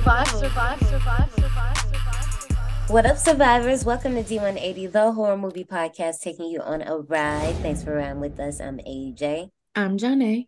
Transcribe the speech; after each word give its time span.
survive, 0.00 0.28
survive, 0.28 0.80
survive, 0.80 1.30
survive, 1.34 1.76
survive. 1.76 2.90
What 2.90 3.04
up, 3.04 3.18
survivors? 3.18 3.84
Welcome 3.84 4.14
to 4.14 4.22
D180, 4.22 4.92
the 4.92 5.12
horror 5.12 5.36
movie 5.36 5.64
podcast, 5.64 6.22
taking 6.22 6.46
you 6.46 6.62
on 6.62 6.80
a 6.80 7.00
ride. 7.00 7.54
Thanks 7.56 7.84
for 7.84 7.94
riding 7.96 8.18
with 8.18 8.40
us. 8.40 8.60
I'm 8.60 8.78
AJ. 8.78 9.50
I'm 9.74 9.98
Janae. 9.98 10.46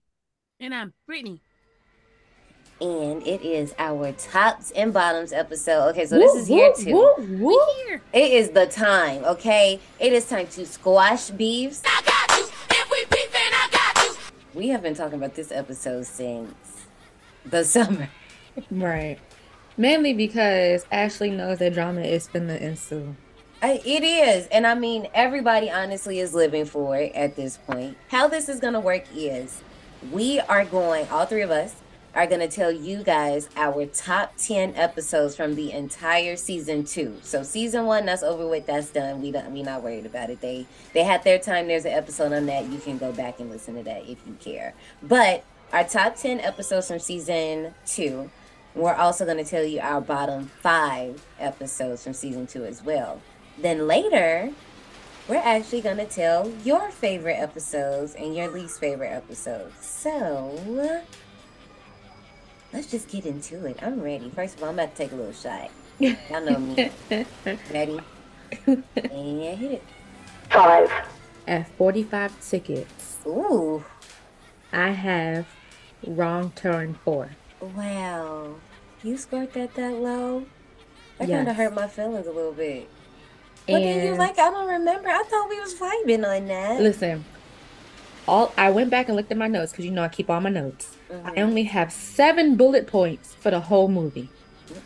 And 0.58 0.74
I'm 0.74 0.94
Brittany. 1.06 1.42
And 2.80 3.22
it 3.26 3.42
is 3.42 3.74
our 3.78 4.12
tops 4.12 4.70
and 4.70 4.90
bottoms 4.94 5.34
episode. 5.34 5.90
Okay, 5.90 6.06
so 6.06 6.18
this 6.18 6.34
is 6.34 6.46
here 6.46 6.72
too. 6.74 6.92
Woo, 6.94 7.38
woo. 7.38 7.66
Here. 7.84 8.00
It 8.14 8.32
is 8.32 8.50
the 8.50 8.66
time, 8.66 9.22
okay? 9.24 9.78
It 10.00 10.14
is 10.14 10.26
time 10.26 10.46
to 10.46 10.64
squash 10.64 11.28
beefs. 11.28 11.82
I 11.84 12.00
got 12.06 12.38
you. 12.38 12.46
If 12.70 12.90
we 12.90 13.04
beefing, 13.04 13.52
I 13.52 13.68
got 13.70 14.04
you. 14.04 14.14
We 14.54 14.68
have 14.68 14.80
been 14.80 14.94
talking 14.94 15.18
about 15.18 15.34
this 15.34 15.52
episode 15.52 16.06
since 16.06 16.86
the 17.44 17.64
summer. 17.66 18.08
Right. 18.70 19.18
Mainly 19.76 20.12
because 20.12 20.84
Ashley 20.92 21.30
knows 21.30 21.58
that 21.58 21.72
drama 21.72 22.02
is 22.02 22.28
finna 22.28 22.60
ensue. 22.60 23.16
I, 23.62 23.80
it 23.84 24.02
is. 24.02 24.46
And 24.48 24.66
I 24.66 24.74
mean, 24.74 25.08
everybody 25.14 25.70
honestly 25.70 26.18
is 26.18 26.34
living 26.34 26.64
for 26.64 26.96
it 26.96 27.12
at 27.14 27.36
this 27.36 27.58
point. 27.58 27.96
How 28.08 28.28
this 28.28 28.48
is 28.48 28.60
going 28.60 28.74
to 28.74 28.80
work 28.80 29.04
is 29.14 29.62
we 30.10 30.40
are 30.40 30.64
going, 30.64 31.08
all 31.08 31.26
three 31.26 31.42
of 31.42 31.50
us 31.50 31.76
are 32.14 32.26
going 32.26 32.40
to 32.40 32.48
tell 32.48 32.70
you 32.70 33.02
guys 33.02 33.48
our 33.56 33.86
top 33.86 34.34
10 34.36 34.74
episodes 34.76 35.34
from 35.36 35.54
the 35.54 35.72
entire 35.72 36.36
season 36.36 36.84
two. 36.84 37.16
So 37.22 37.42
season 37.42 37.86
one, 37.86 38.04
that's 38.04 38.22
over 38.22 38.46
with. 38.46 38.66
That's 38.66 38.90
done. 38.90 39.22
We 39.22 39.30
don't, 39.30 39.50
we 39.52 39.62
not 39.62 39.82
worried 39.82 40.06
about 40.06 40.28
it. 40.28 40.40
They, 40.40 40.66
they 40.92 41.04
had 41.04 41.24
their 41.24 41.38
time. 41.38 41.68
There's 41.68 41.84
an 41.84 41.92
episode 41.92 42.32
on 42.32 42.46
that. 42.46 42.66
You 42.68 42.78
can 42.78 42.98
go 42.98 43.12
back 43.12 43.40
and 43.40 43.48
listen 43.48 43.76
to 43.76 43.82
that 43.84 44.02
if 44.02 44.18
you 44.26 44.36
care. 44.40 44.74
But 45.02 45.44
our 45.72 45.84
top 45.84 46.16
10 46.16 46.40
episodes 46.40 46.88
from 46.88 46.98
season 46.98 47.74
two, 47.86 48.30
we're 48.74 48.94
also 48.94 49.24
going 49.24 49.42
to 49.42 49.44
tell 49.44 49.64
you 49.64 49.80
our 49.80 50.00
bottom 50.00 50.50
five 50.60 51.24
episodes 51.38 52.04
from 52.04 52.14
season 52.14 52.46
two 52.46 52.64
as 52.64 52.82
well. 52.82 53.20
Then 53.58 53.86
later, 53.86 54.50
we're 55.28 55.36
actually 55.36 55.82
going 55.82 55.98
to 55.98 56.06
tell 56.06 56.50
your 56.64 56.90
favorite 56.90 57.34
episodes 57.38 58.14
and 58.14 58.34
your 58.34 58.50
least 58.50 58.80
favorite 58.80 59.10
episodes. 59.10 59.86
So, 59.86 60.58
let's 62.72 62.90
just 62.90 63.08
get 63.08 63.26
into 63.26 63.66
it. 63.66 63.82
I'm 63.82 64.00
ready. 64.00 64.30
First 64.30 64.56
of 64.56 64.62
all, 64.62 64.70
I'm 64.70 64.74
about 64.78 64.94
to 64.94 65.02
take 65.02 65.12
a 65.12 65.16
little 65.16 65.32
shot. 65.32 65.70
Y'all 65.98 66.44
know 66.44 66.58
me. 66.58 66.90
Ready? 67.72 68.00
And 68.66 69.58
hit 69.58 69.72
it. 69.72 69.82
Five. 70.50 70.90
At 71.46 71.68
45 71.76 72.40
tickets, 72.48 73.18
Ooh, 73.26 73.84
I 74.72 74.90
have 74.90 75.46
Wrong 76.06 76.52
Turn 76.56 76.94
4. 77.04 77.30
Wow. 77.76 78.54
You 79.02 79.16
scored 79.16 79.52
that 79.54 79.74
that 79.74 79.94
low? 79.94 80.46
That 81.18 81.28
kind 81.28 81.48
of 81.48 81.56
Yes. 81.56 81.56
hurt 81.56 81.74
my 81.74 81.88
feelings 81.88 82.26
a 82.26 82.32
little 82.32 82.52
bit. 82.52 82.88
What 83.66 83.78
did 83.78 84.04
you 84.04 84.10
And 84.10 84.18
like? 84.18 84.38
I 84.38 84.50
don't 84.50 84.68
remember. 84.68 85.08
I 85.08 85.22
thought 85.24 85.48
we 85.48 85.60
was 85.60 85.74
vibing 85.74 86.26
on 86.28 86.46
that. 86.48 86.80
listen, 86.80 87.24
all 88.26 88.52
I 88.56 88.70
went 88.70 88.90
back 88.90 89.08
and 89.08 89.16
looked 89.16 89.30
at 89.30 89.38
my 89.38 89.48
notes 89.48 89.72
because 89.72 89.84
you 89.84 89.90
know 89.90 90.02
I 90.02 90.08
keep 90.08 90.30
all 90.30 90.40
my 90.40 90.50
notes. 90.50 90.96
I 91.10 91.14
mm-hmm. 91.14 91.38
only 91.38 91.64
have 91.64 91.92
seven 91.92 92.56
bullet 92.56 92.86
points 92.86 93.34
for 93.34 93.50
the 93.50 93.60
whole 93.60 93.88
movie. 93.88 94.30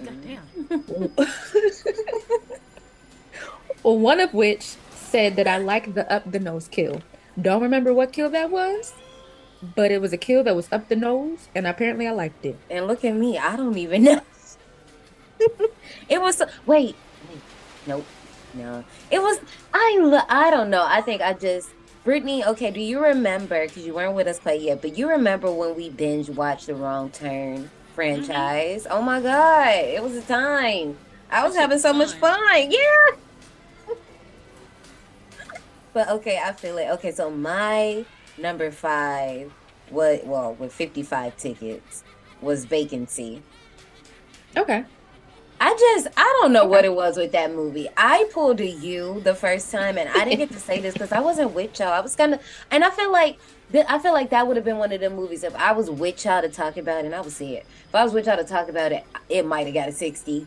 Goddamn. 0.05 0.43
well, 3.83 3.99
one 3.99 4.21
of 4.21 4.35
which 4.35 4.77
said 4.91 5.37
that 5.37 5.47
I 5.47 5.59
like 5.59 5.95
the 5.95 6.11
up 6.13 6.31
the 6.31 6.41
nose 6.41 6.69
kill. 6.69 7.03
Don't 7.41 7.63
remember 7.63 7.93
what 7.95 8.13
kill 8.13 8.31
that 8.31 8.51
was, 8.51 8.95
but 9.63 9.91
it 9.91 10.01
was 10.01 10.13
a 10.13 10.17
kill 10.19 10.45
that 10.45 10.55
was 10.55 10.69
up 10.73 10.89
the 10.89 10.97
nose, 10.97 11.49
and 11.55 11.67
apparently 11.67 12.07
I 12.07 12.13
liked 12.13 12.45
it. 12.45 12.57
And 12.71 12.87
look 12.87 13.05
at 13.05 13.15
me. 13.15 13.39
I 13.39 13.57
don't 13.57 13.77
even 13.79 14.05
know. 14.05 14.21
it 16.09 16.21
was 16.21 16.41
wait, 16.67 16.97
wait. 17.29 17.41
Nope. 17.87 18.07
No. 18.55 18.85
It 19.11 19.21
was 19.21 19.39
I 19.73 19.99
lo- 20.01 20.27
I 20.29 20.51
don't 20.51 20.71
know. 20.71 20.85
I 20.87 21.01
think 21.01 21.21
I 21.23 21.33
just 21.35 21.71
Brittany, 22.05 22.45
okay, 22.45 22.71
do 22.71 22.81
you 22.81 23.03
remember 23.03 23.67
cuz 23.67 23.85
you 23.85 23.95
weren't 23.95 24.15
with 24.15 24.27
us 24.29 24.39
quite 24.39 24.61
yet, 24.61 24.81
but 24.81 24.97
you 24.97 25.09
remember 25.09 25.51
when 25.51 25.75
we 25.75 25.91
binge 25.91 26.31
watched 26.31 26.67
the 26.69 26.75
Wrong 26.75 27.11
Turn 27.11 27.71
franchise? 27.95 28.87
Oh 28.89 29.03
my 29.03 29.21
god, 29.21 29.75
it 29.75 30.03
was 30.03 30.15
a 30.17 30.23
time. 30.23 30.97
I 31.31 31.45
was 31.45 31.55
That 31.55 31.63
having 31.63 31.75
was 31.75 31.83
so 31.83 31.93
much 31.93 32.13
fun. 32.13 32.39
fun. 32.39 32.71
Yeah. 32.71 33.17
but 35.93 36.09
okay, 36.11 36.41
I 36.43 36.53
feel 36.53 36.79
it. 36.79 36.89
Okay, 36.93 37.11
so 37.11 37.31
my 37.31 38.05
number 38.39 38.71
5 38.71 39.53
what 39.91 40.27
well, 40.27 40.55
with 40.55 40.73
55 40.73 41.37
tickets 41.37 42.05
was 42.41 42.65
Vacancy. 42.65 43.43
Okay. 44.57 44.85
I 45.59 45.75
just 45.75 46.09
I 46.17 46.39
don't 46.41 46.53
know 46.53 46.67
what 46.67 46.85
it 46.85 46.95
was 46.95 47.17
with 47.17 47.33
that 47.33 47.53
movie. 47.53 47.89
I 47.97 48.29
pulled 48.33 48.61
a 48.61 48.67
U 48.67 49.21
the 49.25 49.35
first 49.35 49.71
time, 49.71 49.97
and 49.97 50.09
I 50.11 50.25
didn't 50.25 50.39
get 50.39 50.51
to 50.51 50.59
say 50.59 50.81
this 50.81 50.93
because 50.93 51.13
I 51.13 51.21
wasn't 51.21 51.53
with 51.53 51.79
y'all. 51.79 51.89
I 51.89 52.01
was 52.01 52.15
kind 52.15 52.35
of, 52.35 52.41
and 52.71 52.85
I 52.85 52.91
feel 52.91 53.11
like 53.11 53.39
I 53.89 53.99
feel 53.99 54.13
like 54.13 54.31
that 54.31 54.47
would 54.47 54.57
have 54.57 54.65
been 54.65 54.77
one 54.77 54.93
of 54.93 55.01
the 55.01 55.09
movies 55.09 55.45
if 55.45 55.55
I 55.57 55.73
was 55.73 55.91
with 55.91 56.25
y'all 56.25 56.43
to 56.43 56.49
talk 56.49 56.77
about 56.77 57.05
it, 57.05 57.07
and 57.07 57.15
I 57.15 57.21
would 57.21 57.33
see 57.33 57.57
it. 57.57 57.65
If 57.89 57.95
I 57.95 58.05
was 58.05 58.13
with 58.13 58.27
y'all 58.27 58.37
to 58.37 58.45
talk 58.45 58.69
about 58.69 58.93
it, 58.93 59.05
it 59.31 59.47
might 59.47 59.67
have 59.67 59.75
got 59.75 59.89
a 59.89 59.93
sixty, 59.93 60.47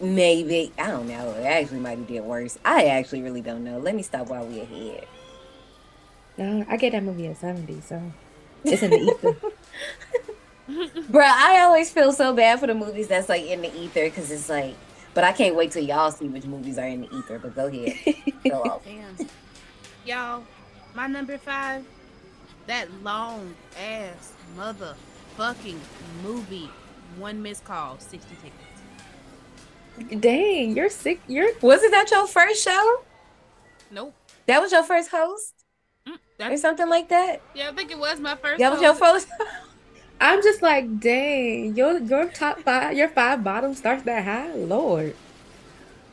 maybe. 0.00 0.72
I 0.78 0.88
don't 0.88 1.08
know. 1.08 1.34
It 1.34 1.44
actually 1.44 1.80
might 1.80 1.98
have 1.98 2.06
did 2.06 2.22
worse. 2.22 2.56
I 2.64 2.84
actually 2.84 3.22
really 3.22 3.40
don't 3.40 3.64
know. 3.64 3.78
Let 3.78 3.96
me 3.96 4.02
stop 4.02 4.28
while 4.28 4.46
we're 4.46 4.62
ahead. 4.62 5.06
No, 6.38 6.64
I 6.68 6.76
get 6.76 6.92
that 6.92 7.02
movie 7.02 7.26
at 7.26 7.36
70, 7.36 7.80
so 7.82 8.02
it's 8.64 8.82
in 8.82 8.90
the 8.90 8.98
ether. 8.98 9.36
Bruh, 11.10 11.22
I 11.24 11.60
always 11.60 11.90
feel 11.90 12.12
so 12.12 12.32
bad 12.32 12.60
for 12.60 12.66
the 12.66 12.74
movies 12.74 13.08
that's 13.08 13.28
like 13.28 13.44
in 13.44 13.62
the 13.62 13.74
ether 13.76 14.04
because 14.04 14.30
it's 14.30 14.48
like, 14.48 14.74
but 15.14 15.24
I 15.24 15.32
can't 15.32 15.56
wait 15.56 15.72
till 15.72 15.82
y'all 15.82 16.10
see 16.12 16.28
which 16.28 16.44
movies 16.44 16.78
are 16.78 16.86
in 16.86 17.02
the 17.02 17.14
ether. 17.14 17.38
But 17.38 17.56
go 17.56 17.66
ahead, 17.66 17.96
go 18.48 18.62
off. 18.64 18.84
Damn. 18.84 19.16
Y'all, 20.06 20.44
my 20.94 21.06
number 21.08 21.36
five, 21.38 21.84
that 22.66 22.88
long 23.02 23.54
ass 23.78 24.32
motherfucking 24.56 25.78
movie, 26.22 26.70
one 27.18 27.42
missed 27.42 27.64
call, 27.64 27.98
60 27.98 28.36
tickets. 28.36 30.22
Dang, 30.22 30.76
you're 30.76 30.88
sick. 30.88 31.20
You're 31.26 31.50
Wasn't 31.60 31.90
that 31.90 32.10
your 32.10 32.26
first 32.26 32.64
show? 32.64 33.02
Nope. 33.90 34.14
That 34.46 34.62
was 34.62 34.70
your 34.72 34.84
first 34.84 35.10
host 35.10 35.59
Mm, 36.06 36.52
or 36.52 36.56
something 36.56 36.88
like 36.88 37.08
that? 37.08 37.42
yeah, 37.54 37.70
I 37.70 37.72
think 37.74 37.90
it 37.90 37.98
was 37.98 38.20
my 38.20 38.36
first. 38.36 38.58
That 38.58 38.72
was 38.72 38.80
your 38.80 38.94
host. 38.94 39.28
first. 39.28 39.28
I'm 40.20 40.42
just 40.42 40.60
like, 40.62 41.00
dang, 41.00 41.74
your 41.76 41.98
your 41.98 42.26
top 42.30 42.60
five, 42.60 42.96
your 42.96 43.08
five 43.08 43.42
bottom 43.42 43.74
starts 43.74 44.02
that 44.04 44.24
high. 44.24 44.52
Lord, 44.54 45.16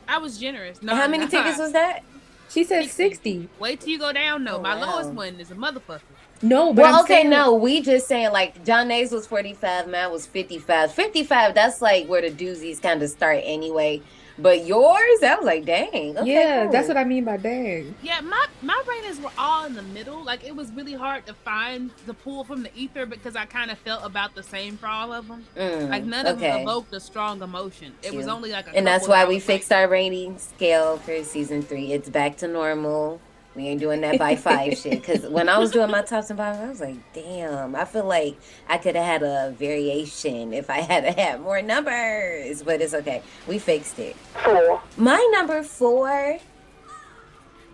I 0.07 0.17
was 0.19 0.37
generous. 0.37 0.81
No, 0.81 0.95
How 0.95 1.07
many 1.07 1.25
not. 1.25 1.31
tickets 1.31 1.57
was 1.57 1.73
that? 1.73 2.03
she 2.49 2.63
said 2.63 2.89
60. 2.89 2.89
sixty. 2.89 3.49
Wait 3.59 3.81
till 3.81 3.89
you 3.89 3.99
go 3.99 4.13
down, 4.13 4.43
though. 4.45 4.57
Oh, 4.57 4.61
my 4.61 4.75
wow. 4.75 4.93
lowest 4.93 5.11
one 5.13 5.39
is 5.39 5.51
a 5.51 5.55
motherfucker. 5.55 6.01
No, 6.41 6.73
but 6.73 6.83
Well, 6.83 6.95
I'm 6.95 7.01
okay, 7.03 7.23
saying, 7.23 7.29
no, 7.29 7.53
we 7.55 7.81
just 7.81 8.07
saying 8.07 8.31
like 8.31 8.63
Janae's 8.63 9.11
was 9.11 9.27
45, 9.27 9.87
mine 9.89 10.11
was 10.11 10.25
55. 10.27 10.93
55, 10.93 11.53
that's 11.55 11.81
like 11.81 12.07
where 12.07 12.21
the 12.21 12.31
doozies 12.31 12.81
kind 12.81 13.01
of 13.03 13.09
start 13.09 13.39
anyway. 13.43 14.01
But 14.39 14.65
yours, 14.65 15.23
I 15.23 15.35
was 15.35 15.45
like, 15.45 15.65
dang. 15.65 16.17
Okay, 16.17 16.31
yeah, 16.31 16.63
cool. 16.63 16.71
that's 16.71 16.87
what 16.87 16.97
I 16.97 17.03
mean 17.03 17.23
by 17.25 17.37
dang. 17.37 17.95
Yeah, 18.03 18.21
my 18.21 18.45
my 18.61 18.81
ratings 18.87 19.19
were 19.19 19.31
all 19.37 19.65
in 19.65 19.73
the 19.73 19.81
middle. 19.81 20.23
Like 20.23 20.43
it 20.43 20.55
was 20.55 20.71
really 20.71 20.93
hard 20.93 21.25
to 21.25 21.33
find 21.33 21.91
the 22.05 22.13
pool 22.13 22.43
from 22.43 22.63
the 22.63 22.69
ether 22.75 23.05
because 23.05 23.35
I 23.35 23.45
kind 23.45 23.71
of 23.71 23.77
felt 23.79 24.05
about 24.05 24.35
the 24.35 24.43
same 24.43 24.77
for 24.77 24.87
all 24.87 25.11
of 25.11 25.27
them. 25.27 25.45
Mm, 25.55 25.89
Like 25.89 26.03
none 26.03 26.25
of 26.25 26.39
them 26.39 26.61
evoked 26.61 26.93
a 26.93 26.99
strong 26.99 27.41
emotion. 27.41 27.93
It 28.03 28.13
was 28.13 28.27
only 28.27 28.51
like 28.51 28.67
a 28.67 28.75
And 28.75 28.85
that's 28.85 29.07
why 29.07 29.25
we 29.25 29.39
fixed 29.39 29.71
like, 29.71 29.79
our 29.79 29.87
rating 29.87 30.37
scale 30.37 30.97
for 30.97 31.23
season 31.23 31.61
three. 31.61 31.91
It's 31.91 32.09
back 32.09 32.37
to 32.37 32.47
normal. 32.47 33.19
We 33.57 33.69
ain't 33.69 33.79
doing 33.79 34.01
that 34.01 34.19
by 34.19 34.35
five 34.35 34.77
shit. 34.77 35.01
Because 35.01 35.25
when 35.25 35.49
I 35.49 35.57
was 35.57 35.71
doing 35.71 35.89
my 35.89 36.03
tops 36.03 36.29
and 36.29 36.37
bottoms, 36.37 36.63
I 36.63 36.69
was 36.69 36.79
like, 36.79 37.13
damn, 37.13 37.75
I 37.75 37.85
feel 37.85 38.05
like 38.05 38.37
I 38.69 38.77
could 38.77 38.95
have 38.95 39.03
had 39.03 39.23
a 39.23 39.51
variation 39.57 40.53
if 40.53 40.69
I 40.69 40.77
had 40.81 41.03
had 41.19 41.41
more 41.41 41.61
numbers. 41.63 42.61
But 42.61 42.81
it's 42.81 42.93
okay. 42.93 43.23
We 43.47 43.57
fixed 43.57 43.97
it. 43.97 44.15
Four. 44.45 44.79
My 44.95 45.27
number 45.33 45.63
four, 45.63 46.37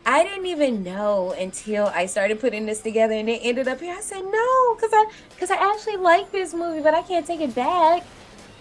I 0.05 0.23
didn't 0.23 0.45
even 0.45 0.83
know 0.83 1.33
until 1.37 1.87
I 1.87 2.05
started 2.05 2.39
putting 2.39 2.65
this 2.65 2.81
together 2.81 3.13
and 3.13 3.27
it 3.29 3.41
ended 3.43 3.67
up 3.67 3.81
here. 3.81 3.93
I 3.93 3.99
said 3.99 4.21
no, 4.23 4.75
because 4.75 4.91
I 4.93 5.05
because 5.31 5.51
I 5.51 5.57
actually 5.57 5.97
like 5.97 6.31
this 6.31 6.53
movie, 6.53 6.79
but 6.81 6.93
I 6.93 7.01
can't 7.01 7.27
take 7.27 7.41
it 7.41 7.53
back. 7.53 8.05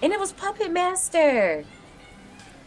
And 0.02 0.12
it 0.12 0.18
was 0.18 0.32
Puppet 0.32 0.72
Master. 0.72 1.64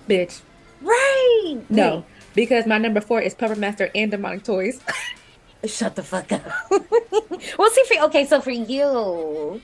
Bitch, 0.08 0.40
Right. 0.82 1.58
no, 1.70 2.06
because 2.36 2.66
my 2.66 2.78
number 2.78 3.02
four 3.02 3.22
is 3.22 3.34
Puppet 3.34 3.58
Master 3.58 3.90
and 3.96 4.12
Demonic 4.12 4.44
Toys. 4.44 4.80
Shut 5.66 5.96
the 5.96 6.04
fuck 6.04 6.32
up. 6.32 6.44
well, 6.70 7.70
see, 7.72 7.84
for, 7.88 8.04
okay, 8.06 8.26
so 8.26 8.40
for 8.40 8.52
you, 8.52 9.62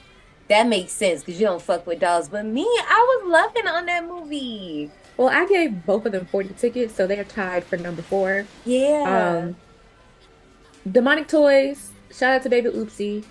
that 0.48 0.68
makes 0.68 0.94
sense 0.94 1.24
because 1.24 1.40
you 1.40 1.46
don't 1.46 1.62
fuck 1.62 1.86
with 1.86 2.00
dolls. 2.00 2.30
But 2.30 2.46
me, 2.46 2.64
I 2.64 3.22
was 3.24 3.32
loving 3.32 3.68
on 3.68 3.86
that 3.86 4.08
movie. 4.08 4.90
well, 5.18 5.30
I 5.30 5.46
gave 5.46 5.86
both 5.86 6.06
of 6.08 6.12
them 6.12 6.26
forty 6.26 6.54
tickets, 6.56 6.96
so 6.96 7.06
they're 7.06 7.24
tied 7.24 7.64
for 7.64 7.78
number 7.78 8.02
four. 8.02 8.48
Yeah. 8.66 9.44
Um, 9.44 9.56
Demonic 10.92 11.28
Toys. 11.28 11.92
Shout 12.12 12.34
out 12.34 12.44
to 12.44 12.50
Baby 12.50 12.70
Oopsie. 12.70 13.24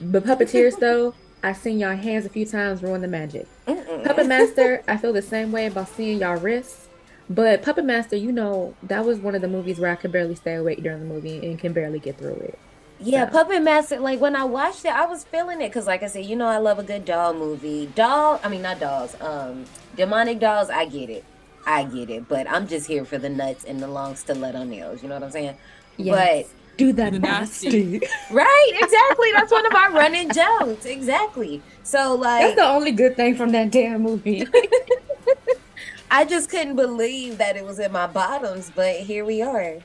But 0.00 0.24
Puppeteers, 0.24 0.76
though, 0.80 1.14
I 1.42 1.52
seen 1.52 1.78
y'all 1.78 1.96
hands 1.96 2.24
a 2.24 2.30
few 2.30 2.46
times 2.46 2.82
ruin 2.82 3.02
the 3.02 3.08
magic. 3.08 3.46
Mm-mm. 3.66 4.04
Puppet 4.04 4.26
Master, 4.26 4.82
I 4.88 4.96
feel 4.96 5.12
the 5.12 5.22
same 5.22 5.52
way 5.52 5.66
about 5.66 5.88
seeing 5.88 6.20
y'all 6.20 6.36
wrists. 6.36 6.88
But 7.30 7.62
Puppet 7.62 7.84
Master, 7.84 8.16
you 8.16 8.32
know, 8.32 8.74
that 8.82 9.04
was 9.04 9.18
one 9.20 9.36
of 9.36 9.40
the 9.40 9.46
movies 9.48 9.78
where 9.78 9.90
I 9.92 9.94
could 9.94 10.10
barely 10.10 10.34
stay 10.34 10.54
awake 10.54 10.82
during 10.82 10.98
the 10.98 11.06
movie 11.06 11.38
and 11.46 11.56
can 11.58 11.72
barely 11.72 12.00
get 12.00 12.18
through 12.18 12.34
it. 12.34 12.58
Yeah, 12.98 13.26
So- 13.26 13.38
Puppet 13.38 13.62
Master. 13.62 14.00
Like 14.00 14.20
when 14.20 14.34
I 14.34 14.42
watched 14.44 14.84
it, 14.84 14.92
I 14.92 15.06
was 15.06 15.22
feeling 15.24 15.62
it 15.62 15.68
because, 15.68 15.86
like 15.86 16.02
I 16.02 16.08
said, 16.08 16.26
you 16.26 16.34
know, 16.34 16.46
I 16.48 16.58
love 16.58 16.80
a 16.80 16.82
good 16.82 17.04
doll 17.04 17.32
movie. 17.32 17.86
Doll, 17.94 18.40
I 18.42 18.48
mean, 18.48 18.62
not 18.62 18.80
dolls. 18.80 19.14
Um, 19.20 19.64
demonic 19.96 20.40
dolls. 20.40 20.70
I 20.70 20.86
get 20.86 21.08
it, 21.08 21.24
I 21.64 21.84
get 21.84 22.10
it. 22.10 22.28
But 22.28 22.50
I'm 22.50 22.66
just 22.66 22.86
here 22.88 23.04
for 23.04 23.16
the 23.16 23.28
nuts 23.30 23.64
and 23.64 23.80
the 23.80 23.86
long 23.88 24.16
stiletto 24.16 24.64
nails. 24.64 25.00
You 25.02 25.08
know 25.08 25.14
what 25.14 25.22
I'm 25.22 25.30
saying? 25.30 25.56
Yes. 25.98 26.48
Do 26.78 26.92
that 26.94 27.12
nasty. 27.12 27.68
nasty. 28.00 28.06
Right, 28.32 28.70
exactly. 28.74 29.30
That's 29.32 29.52
one 29.52 29.66
of 29.66 29.74
our 29.74 29.92
running 29.92 30.30
jokes. 30.34 30.84
Exactly. 30.84 31.62
So 31.84 32.14
like, 32.16 32.42
That's 32.42 32.56
the 32.56 32.64
only 32.66 32.90
good 32.92 33.16
thing 33.16 33.36
from 33.36 33.52
that 33.52 33.70
damn 33.70 34.02
movie. 34.02 34.46
I 36.10 36.24
just 36.24 36.50
couldn't 36.50 36.76
believe 36.76 37.38
that 37.38 37.56
it 37.56 37.64
was 37.64 37.78
in 37.78 37.92
my 37.92 38.06
bottoms, 38.06 38.70
but 38.74 38.96
here 38.96 39.24
we 39.24 39.42
are. 39.42 39.76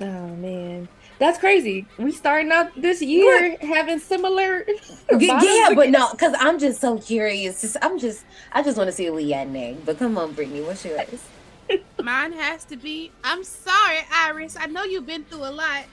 oh 0.00 0.28
man. 0.36 0.88
That's 1.18 1.38
crazy. 1.38 1.84
We 1.98 2.12
starting 2.12 2.52
out 2.52 2.70
this 2.80 3.02
year 3.02 3.56
having 3.60 3.98
similar 3.98 4.64
Y- 5.10 5.26
bottoms 5.26 5.44
Yeah, 5.44 5.70
but 5.74 5.90
no, 5.90 6.12
because 6.12 6.32
I'm 6.38 6.60
just 6.60 6.80
so 6.80 6.98
curious. 6.98 7.60
Just- 7.60 7.76
I'm 7.82 7.98
just, 7.98 8.24
I 8.52 8.62
just 8.62 8.76
want 8.78 8.86
to 8.88 8.92
see 8.92 9.04
where 9.10 9.14
we 9.14 9.32
at 9.34 9.48
next. 9.48 9.84
But 9.84 9.98
come 9.98 10.16
on, 10.16 10.32
Brittany, 10.32 10.60
what's 10.62 10.84
yours? 10.84 11.24
Mine 12.02 12.32
has 12.32 12.64
to 12.66 12.76
be. 12.76 13.10
I'm 13.24 13.44
sorry, 13.44 13.98
Iris. 14.10 14.56
I 14.58 14.66
know 14.66 14.84
you've 14.84 15.06
been 15.06 15.24
through 15.24 15.44
a 15.44 15.50
lot. 15.50 15.84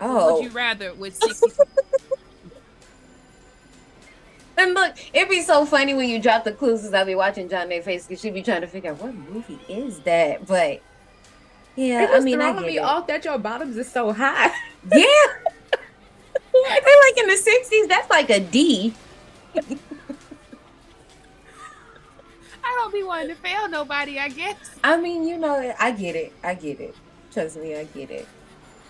Oh, 0.00 0.36
Would 0.36 0.44
you 0.44 0.50
rather 0.50 0.94
with 0.94 1.14
60? 1.16 1.46
And 4.56 4.74
look, 4.74 4.94
it'd 5.12 5.28
be 5.28 5.42
so 5.42 5.66
funny 5.66 5.94
when 5.94 6.08
you 6.08 6.20
drop 6.20 6.44
the 6.44 6.52
clues 6.52 6.80
because 6.82 6.94
I'll 6.94 7.04
be 7.04 7.14
watching 7.14 7.48
Janae 7.48 7.82
face 7.82 8.06
because 8.06 8.20
she'd 8.20 8.34
be 8.34 8.42
trying 8.42 8.60
to 8.60 8.66
figure 8.68 8.92
out 8.92 9.00
what 9.02 9.14
movie 9.14 9.58
is 9.68 9.98
that. 10.00 10.46
But 10.46 10.80
yeah, 11.76 12.04
It 12.04 12.10
I 12.10 12.14
was 12.16 12.24
mean, 12.24 12.40
I 12.40 12.52
throwing 12.52 12.64
get 12.64 12.70
me 12.72 12.76
it. 12.78 12.82
off 12.84 13.06
that 13.08 13.24
your 13.24 13.38
bottoms 13.38 13.76
is 13.76 13.90
so 13.90 14.12
high. 14.12 14.46
Yeah, 14.92 15.04
they're 15.72 17.00
like 17.02 17.18
in 17.18 17.26
the 17.26 17.34
'60s. 17.72 17.88
That's 17.88 18.08
like 18.10 18.30
a 18.30 18.38
D. 18.40 18.94
I 22.66 22.78
don't 22.80 22.92
be 22.92 23.02
wanting 23.02 23.28
to 23.28 23.34
fail 23.34 23.68
nobody, 23.68 24.18
I 24.18 24.28
guess. 24.28 24.56
I 24.82 24.96
mean, 24.96 25.26
you 25.26 25.36
know, 25.38 25.74
I 25.78 25.90
get 25.90 26.16
it. 26.16 26.32
I 26.42 26.54
get 26.54 26.80
it. 26.80 26.94
Trust 27.32 27.56
me, 27.56 27.74
I 27.76 27.84
get 27.84 28.10
it. 28.10 28.26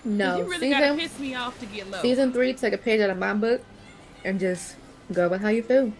No, 0.05 0.37
you 0.38 0.44
really 0.44 0.70
gotta 0.70 0.87
season 0.88 0.99
piss 0.99 1.19
me 1.19 1.34
off 1.34 1.58
to 1.61 1.66
get 1.66 1.90
low. 1.90 2.02
season 2.02 2.32
three, 2.32 2.52
take 2.52 2.75
a 2.75 2.78
page 2.78 3.00
out 3.00 3.08
of 3.11 3.16
my 3.19 3.32
book 3.32 3.62
and 4.25 4.38
just 4.38 4.76
go 5.12 5.29
with 5.29 5.41
how 5.41 5.49
you 5.49 5.62
feel. 5.62 5.93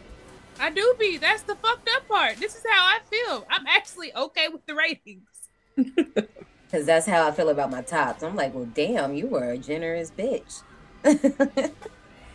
I 0.61 0.71
do 0.71 0.95
be. 0.99 1.17
That's 1.17 1.43
the 1.43 1.57
fucked 1.57 1.91
up 1.97 2.09
part. 2.09 2.37
This 2.37 2.55
is 2.55 2.65
how 2.69 2.85
I 2.85 2.99
feel. 3.11 3.47
I'm 3.51 3.67
actually 3.67 4.15
okay 4.15 4.49
with 4.49 4.65
the 4.67 4.75
ratings. 4.75 5.49
Because 6.75 6.87
that's 6.87 7.07
how 7.07 7.29
I 7.29 7.31
feel 7.31 7.51
about 7.51 7.71
my 7.71 7.83
tops. 7.83 8.25
I'm 8.25 8.35
like, 8.35 8.53
well, 8.53 8.67
damn, 8.75 9.15
you 9.15 9.29
were 9.29 9.51
a 9.51 9.57
generous 9.57 10.11
bitch. 10.11 10.65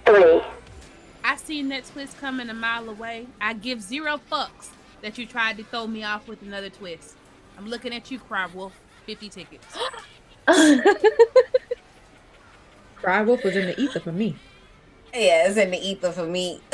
three, 0.05 0.41
I 1.25 1.35
seen 1.35 1.67
that 1.67 1.83
twist 1.87 2.17
coming 2.19 2.49
a 2.49 2.53
mile 2.53 2.87
away. 2.87 3.27
I 3.41 3.51
give 3.51 3.81
zero 3.81 4.21
fucks 4.31 4.69
that 5.01 5.17
you 5.17 5.25
tried 5.25 5.57
to 5.57 5.65
throw 5.65 5.87
me 5.87 6.05
off 6.05 6.25
with 6.29 6.41
another 6.41 6.69
twist. 6.69 7.17
I'm 7.57 7.67
looking 7.67 7.93
at 7.93 8.09
you, 8.11 8.17
Cry 8.17 8.47
Wolf. 8.53 8.79
50 9.07 9.27
tickets. 9.27 9.77
Cry 12.95 13.21
Wolf 13.21 13.43
was 13.43 13.57
in 13.57 13.67
the 13.67 13.77
ether 13.77 13.99
for 13.99 14.13
me. 14.13 14.37
Yeah, 15.13 15.47
it's 15.47 15.57
in 15.57 15.71
the 15.71 15.77
ether 15.77 16.11
for 16.11 16.25
me. 16.25 16.61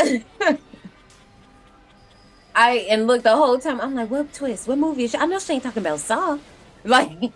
I 2.56 2.78
and 2.90 3.08
look 3.08 3.24
the 3.24 3.36
whole 3.36 3.60
time. 3.60 3.82
I'm 3.82 3.96
like, 3.96 4.10
what 4.10 4.34
twist? 4.34 4.68
What 4.68 4.78
movie? 4.78 5.04
Is 5.06 5.12
she? 5.12 5.18
I 5.18 5.26
know 5.26 5.40
she 5.40 5.54
ain't 5.54 5.64
talking 5.64 5.82
about 5.82 6.00
Saw. 6.00 6.38
Like, 6.88 7.32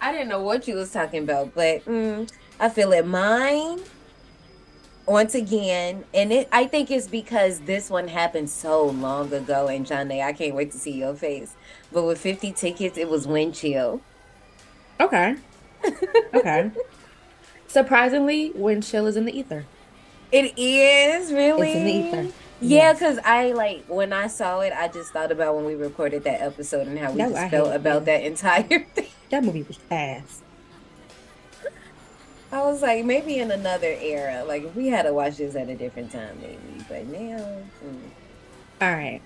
I 0.00 0.10
didn't 0.10 0.28
know 0.28 0.42
what 0.42 0.66
you 0.66 0.74
was 0.74 0.90
talking 0.90 1.22
about, 1.22 1.54
but 1.54 1.84
mm, 1.84 2.28
I 2.58 2.68
feel 2.70 2.92
it. 2.92 3.06
Mine, 3.06 3.78
once 5.06 5.36
again, 5.36 6.04
and 6.12 6.32
it. 6.32 6.48
I 6.50 6.66
think 6.66 6.90
it's 6.90 7.06
because 7.06 7.60
this 7.60 7.88
one 7.88 8.08
happened 8.08 8.50
so 8.50 8.86
long 8.86 9.32
ago. 9.32 9.68
And 9.68 9.86
John, 9.86 10.10
I 10.10 10.32
can't 10.32 10.56
wait 10.56 10.72
to 10.72 10.78
see 10.78 10.90
your 10.90 11.14
face. 11.14 11.54
But 11.92 12.02
with 12.02 12.18
50 12.18 12.50
tickets, 12.52 12.98
it 12.98 13.08
was 13.08 13.28
Wind 13.28 13.54
Chill. 13.54 14.00
Okay. 15.00 15.36
Okay. 16.34 16.70
Surprisingly, 17.66 18.50
Wind 18.54 18.82
Chill 18.82 19.06
is 19.06 19.16
in 19.16 19.24
the 19.24 19.36
ether. 19.38 19.66
It 20.32 20.58
is 20.58 21.32
really. 21.32 21.72
It's 21.72 22.12
the 22.14 22.18
ether. 22.18 22.22
Yeah, 22.60 22.76
Yes. 22.90 22.98
because 22.98 23.18
I 23.24 23.52
like 23.52 23.84
when 23.88 24.12
I 24.12 24.28
saw 24.28 24.60
it, 24.60 24.72
I 24.72 24.88
just 24.88 25.12
thought 25.12 25.30
about 25.32 25.56
when 25.56 25.64
we 25.64 25.74
recorded 25.74 26.24
that 26.24 26.40
episode 26.40 26.86
and 26.86 26.98
how 26.98 27.10
we 27.12 27.18
No, 27.18 27.28
just 27.30 27.40
I 27.40 27.48
felt 27.48 27.74
about 27.74 28.04
that 28.06 28.22
entire 28.22 28.62
thing. 28.94 29.08
That 29.30 29.44
movie 29.44 29.62
was 29.62 29.78
ass. 29.90 30.42
I 32.52 32.60
was 32.62 32.82
like, 32.82 33.04
maybe 33.04 33.38
in 33.38 33.50
another 33.50 33.96
era, 33.98 34.44
like 34.44 34.62
if 34.64 34.74
we 34.76 34.88
had 34.88 35.02
to 35.04 35.12
watch 35.12 35.38
this 35.38 35.56
at 35.56 35.68
a 35.70 35.74
different 35.74 36.12
time, 36.12 36.38
maybe. 36.40 36.84
But 36.88 37.06
now, 37.06 37.38
mm. 37.84 37.98
All 38.80 38.92
right. 38.92 39.22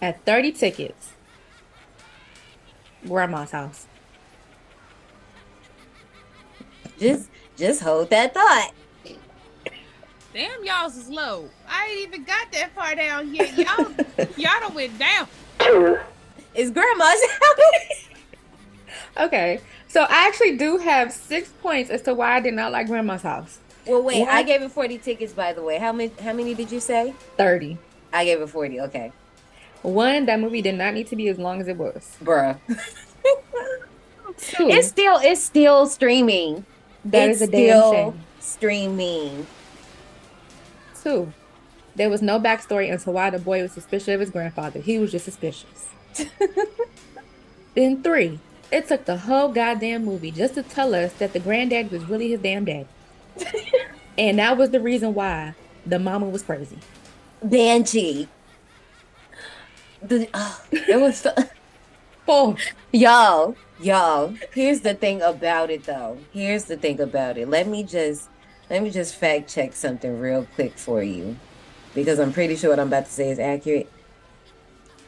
At 0.00 0.24
30 0.24 0.52
tickets, 0.52 1.12
Grandma's 3.06 3.50
house. 3.50 3.86
just 6.98 7.28
just 7.56 7.82
hold 7.82 8.10
that 8.10 8.34
thought. 8.34 8.70
Damn, 10.34 10.64
y'all's 10.64 10.96
is 10.96 11.08
low. 11.08 11.48
I 11.68 11.86
ain't 11.86 12.08
even 12.08 12.24
got 12.24 12.50
that 12.52 12.70
far 12.74 12.94
down 12.96 13.32
yet. 13.34 13.56
Y'all, 13.56 13.86
y'all 14.36 14.60
done 14.60 14.74
went 14.74 14.98
down. 14.98 15.28
two, 15.60 15.98
It's 16.54 16.70
grandma's 16.70 17.22
house. 17.40 18.08
Okay. 19.28 19.60
So 19.86 20.02
I 20.02 20.26
actually 20.26 20.56
do 20.56 20.78
have 20.78 21.12
six 21.12 21.50
points 21.62 21.88
as 21.88 22.02
to 22.02 22.14
why 22.14 22.34
I 22.36 22.40
did 22.40 22.54
not 22.54 22.72
like 22.72 22.88
Grandma's 22.88 23.22
house. 23.22 23.58
well, 23.86 24.02
wait, 24.02 24.20
What? 24.22 24.28
I 24.28 24.42
gave 24.42 24.60
it 24.60 24.72
forty 24.72 24.98
tickets, 24.98 25.32
by 25.32 25.52
the 25.52 25.62
way. 25.62 25.78
How 25.78 25.92
many? 25.92 26.10
How 26.20 26.32
many 26.32 26.52
did 26.52 26.72
you 26.72 26.80
say? 26.80 27.14
30. 27.36 27.78
I 28.12 28.24
gave 28.24 28.40
it 28.40 28.48
forty. 28.48 28.80
Okay, 28.80 29.12
One, 29.82 30.26
that 30.26 30.40
movie 30.40 30.62
did 30.62 30.74
not 30.74 30.94
need 30.94 31.06
to 31.08 31.16
be 31.16 31.28
as 31.28 31.38
long 31.38 31.60
as 31.60 31.68
it 31.68 31.76
was. 31.76 32.16
bruh. 32.24 32.58
Two, 34.36 34.68
It's 34.68 34.88
still 34.88 35.18
it's 35.22 35.40
still 35.40 35.86
streaming. 35.86 36.64
that 37.04 37.28
it's 37.28 37.40
is 37.40 37.48
a 37.48 37.52
damn 37.52 37.60
still 37.78 37.92
shame. 37.92 38.20
streaming. 38.40 39.46
Two, 41.04 41.34
there 41.94 42.08
was 42.08 42.22
no 42.22 42.40
backstory 42.40 42.88
into 42.88 43.10
why 43.10 43.28
the 43.28 43.38
boy 43.38 43.60
was 43.60 43.72
suspicious 43.72 44.08
of 44.08 44.20
his 44.20 44.30
grandfather. 44.30 44.80
He 44.80 44.98
was 44.98 45.12
just 45.12 45.26
suspicious. 45.26 45.88
then 47.74 48.02
three, 48.02 48.40
it 48.72 48.88
took 48.88 49.04
the 49.04 49.18
whole 49.18 49.52
goddamn 49.52 50.06
movie 50.06 50.30
just 50.30 50.54
to 50.54 50.62
tell 50.62 50.94
us 50.94 51.12
that 51.14 51.34
the 51.34 51.40
granddad 51.40 51.90
was 51.90 52.06
really 52.06 52.30
his 52.30 52.40
damn 52.40 52.64
dad. 52.64 52.86
and 54.18 54.38
that 54.38 54.56
was 54.56 54.70
the 54.70 54.80
reason 54.80 55.12
why 55.12 55.54
the 55.84 55.98
mama 55.98 56.26
was 56.26 56.42
crazy. 56.42 56.78
Banshee. 57.42 58.26
The, 60.00 60.28
oh, 60.32 60.64
it 60.72 60.98
was 60.98 61.18
so, 61.18 61.34
Four. 62.24 62.56
y'all, 62.92 63.56
y'all. 63.78 64.34
Here's 64.54 64.80
the 64.80 64.94
thing 64.94 65.20
about 65.20 65.68
it, 65.68 65.84
though. 65.84 66.16
Here's 66.32 66.64
the 66.64 66.78
thing 66.78 66.98
about 66.98 67.36
it. 67.36 67.46
Let 67.48 67.68
me 67.68 67.82
just 67.82 68.30
let 68.70 68.82
me 68.82 68.90
just 68.90 69.14
fact 69.14 69.52
check 69.52 69.74
something 69.74 70.18
real 70.18 70.46
quick 70.54 70.78
for 70.78 71.02
you, 71.02 71.36
because 71.94 72.18
I'm 72.18 72.32
pretty 72.32 72.56
sure 72.56 72.70
what 72.70 72.80
I'm 72.80 72.88
about 72.88 73.06
to 73.06 73.12
say 73.12 73.30
is 73.30 73.38
accurate. 73.38 73.90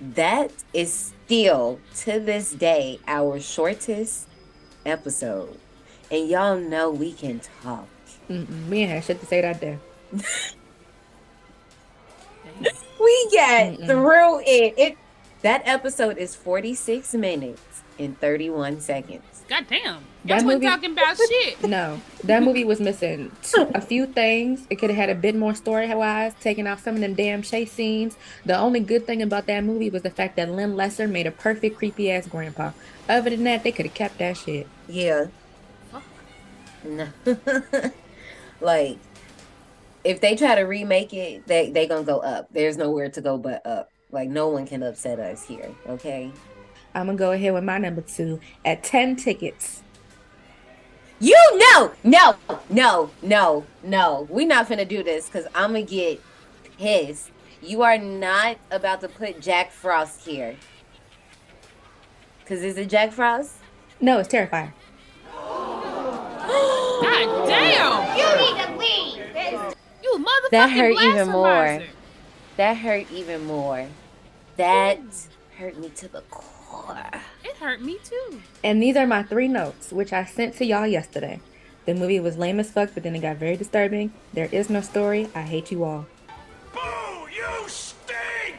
That 0.00 0.52
is 0.74 1.12
still 1.24 1.80
to 1.96 2.20
this 2.20 2.52
day 2.52 3.00
our 3.06 3.40
shortest 3.40 4.28
episode, 4.84 5.58
and 6.10 6.28
y'all 6.28 6.58
know 6.58 6.90
we 6.90 7.12
can 7.12 7.40
talk. 7.62 7.88
Mm-mm, 8.28 8.68
we 8.68 8.80
ain't 8.80 8.90
had 8.90 9.04
shit 9.04 9.20
to 9.20 9.26
say 9.26 9.40
that 9.40 9.60
day. 9.60 9.78
We 12.98 13.28
got 13.32 13.78
Mm-mm. 13.78 13.86
through 13.86 14.40
it. 14.40 14.74
It 14.78 14.98
that 15.42 15.62
episode 15.66 16.16
is 16.18 16.34
46 16.34 17.14
minutes 17.14 17.82
and 17.98 18.18
31 18.18 18.80
seconds. 18.80 19.22
God 19.48 19.66
damn. 19.68 20.02
Y'all 20.26 20.38
That 20.38 20.44
wasn't 20.44 20.62
movie- 20.62 20.66
talking 20.66 20.92
about 20.92 21.16
shit. 21.28 21.62
No, 21.68 22.00
that 22.24 22.42
movie 22.42 22.64
was 22.64 22.80
missing 22.80 23.30
a 23.74 23.80
few 23.80 24.06
things. 24.06 24.66
It 24.70 24.76
could 24.76 24.90
have 24.90 24.96
had 24.96 25.10
a 25.10 25.14
bit 25.14 25.36
more 25.36 25.54
story 25.54 25.92
wise, 25.94 26.32
taking 26.40 26.66
off 26.66 26.82
some 26.82 26.96
of 26.96 27.00
them 27.00 27.14
damn 27.14 27.42
chase 27.42 27.70
scenes. 27.72 28.16
The 28.44 28.56
only 28.58 28.80
good 28.80 29.06
thing 29.06 29.22
about 29.22 29.46
that 29.46 29.62
movie 29.62 29.90
was 29.90 30.02
the 30.02 30.10
fact 30.10 30.36
that 30.36 30.50
Len 30.50 30.74
Lesser 30.74 31.06
made 31.06 31.26
a 31.26 31.30
perfect 31.30 31.76
creepy 31.78 32.10
ass 32.10 32.26
grandpa. 32.26 32.72
Other 33.08 33.30
than 33.30 33.44
that, 33.44 33.62
they 33.62 33.70
could 33.72 33.86
have 33.86 33.94
kept 33.94 34.18
that 34.18 34.36
shit. 34.36 34.66
Yeah. 34.88 35.26
Fuck. 35.92 36.02
No. 36.84 37.08
like 38.60 38.98
if 40.04 40.20
they 40.20 40.36
try 40.36 40.54
to 40.54 40.62
remake 40.62 41.12
it, 41.12 41.46
they 41.46 41.70
they 41.70 41.86
going 41.86 42.04
to 42.04 42.10
go 42.12 42.18
up. 42.20 42.48
There's 42.52 42.76
nowhere 42.76 43.08
to 43.10 43.20
go 43.20 43.38
but 43.38 43.64
up. 43.66 43.90
Like 44.12 44.28
no 44.28 44.48
one 44.48 44.66
can 44.66 44.82
upset 44.82 45.18
us 45.18 45.44
here, 45.44 45.70
okay? 45.88 46.30
I'm 46.94 47.06
gonna 47.06 47.18
go 47.18 47.32
ahead 47.32 47.52
with 47.52 47.64
my 47.64 47.76
number 47.78 48.00
two 48.00 48.40
at 48.64 48.82
10 48.84 49.16
tickets. 49.16 49.82
You 51.18 51.36
no, 51.54 51.92
no, 52.04 52.36
no, 52.68 53.10
no, 53.22 53.64
no. 53.82 54.26
we 54.30 54.44
not 54.44 54.68
finna 54.68 54.86
do 54.86 55.02
this 55.02 55.26
because 55.26 55.46
I'm 55.54 55.72
gonna 55.72 55.82
get 55.82 56.20
pissed. 56.78 57.30
You 57.62 57.82
are 57.82 57.96
not 57.96 58.58
about 58.70 59.00
to 59.00 59.08
put 59.08 59.40
Jack 59.40 59.72
Frost 59.72 60.26
here. 60.26 60.56
Cause 62.44 62.62
is 62.62 62.76
it 62.76 62.90
Jack 62.90 63.12
Frost? 63.12 63.54
No, 64.00 64.18
it's 64.18 64.28
terrifying. 64.28 64.72
God 67.00 67.46
damn! 67.46 68.18
You 68.18 68.26
need 68.38 68.64
to 68.64 68.76
leave. 68.78 69.74
You 70.02 70.18
motherfucking 70.18 70.50
That 70.50 70.70
hurt 70.70 71.02
even 71.02 71.28
more. 71.30 71.82
That 72.56 72.76
hurt 72.76 73.10
even 73.10 73.44
more. 73.46 73.88
That 74.56 74.98
hurt 75.58 75.78
me 75.78 75.88
to 75.90 76.08
the 76.08 76.20
core. 76.30 77.10
It 77.46 77.56
hurt 77.58 77.80
me 77.80 77.98
too. 78.02 78.40
And 78.64 78.82
these 78.82 78.96
are 78.96 79.06
my 79.06 79.22
three 79.22 79.46
notes, 79.46 79.92
which 79.92 80.12
I 80.12 80.24
sent 80.24 80.56
to 80.56 80.64
y'all 80.64 80.86
yesterday. 80.86 81.38
The 81.84 81.94
movie 81.94 82.18
was 82.18 82.36
lame 82.36 82.58
as 82.58 82.72
fuck, 82.72 82.90
but 82.92 83.04
then 83.04 83.14
it 83.14 83.20
got 83.20 83.36
very 83.36 83.56
disturbing. 83.56 84.12
There 84.34 84.48
is 84.50 84.68
no 84.68 84.80
story. 84.80 85.28
I 85.32 85.42
hate 85.42 85.70
you 85.70 85.84
all. 85.84 86.06
Boo! 86.72 86.80
You 87.32 87.68
stink! 87.68 88.56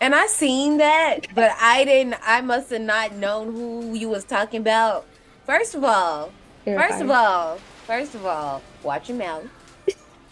And 0.00 0.12
I 0.12 0.26
seen 0.26 0.78
that, 0.78 1.28
but 1.36 1.52
I 1.60 1.84
didn't. 1.84 2.16
I 2.24 2.40
must 2.40 2.70
have 2.70 2.80
not 2.80 3.14
known 3.14 3.52
who 3.52 3.94
you 3.94 4.08
was 4.08 4.24
talking 4.24 4.60
about. 4.60 5.06
First 5.46 5.76
of 5.76 5.84
all, 5.84 6.32
first 6.64 7.00
of 7.00 7.10
all, 7.12 7.58
first 7.86 8.16
of 8.16 8.26
all, 8.26 8.60
watch 8.82 9.08
your 9.08 9.18
mouth. 9.18 9.46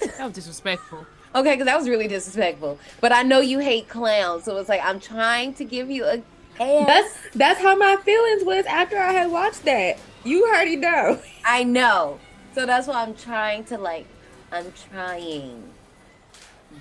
That 0.01 0.25
was 0.25 0.33
disrespectful. 0.33 1.07
Okay, 1.33 1.53
because 1.53 1.67
that 1.67 1.79
was 1.79 1.89
really 1.89 2.09
disrespectful. 2.09 2.79
But 3.01 3.13
I 3.13 3.23
know 3.23 3.39
you 3.41 3.61
hate 3.61 3.89
clowns, 3.89 4.43
so 4.45 4.57
it's 4.57 4.69
like 4.69 4.81
I'm 4.83 4.99
trying 4.99 5.55
to 5.55 5.65
give 5.65 5.91
you 5.91 6.05
a 6.05 6.23
pass. 6.57 6.87
That's 6.87 7.35
that's 7.35 7.61
how 7.61 7.77
my 7.77 7.97
feelings 8.05 8.45
was 8.45 8.67
after 8.67 8.99
I 8.99 9.13
had 9.13 9.31
watched 9.31 9.65
that. 9.65 9.99
You 10.25 10.45
already 10.47 10.77
know. 10.77 11.21
I 11.45 11.65
know. 11.65 12.19
So 12.55 12.67
that's 12.67 12.87
why 12.87 13.03
I'm 13.03 13.15
trying 13.15 13.65
to 13.65 13.79
like. 13.79 14.07
I'm 14.53 14.73
trying, 14.91 15.63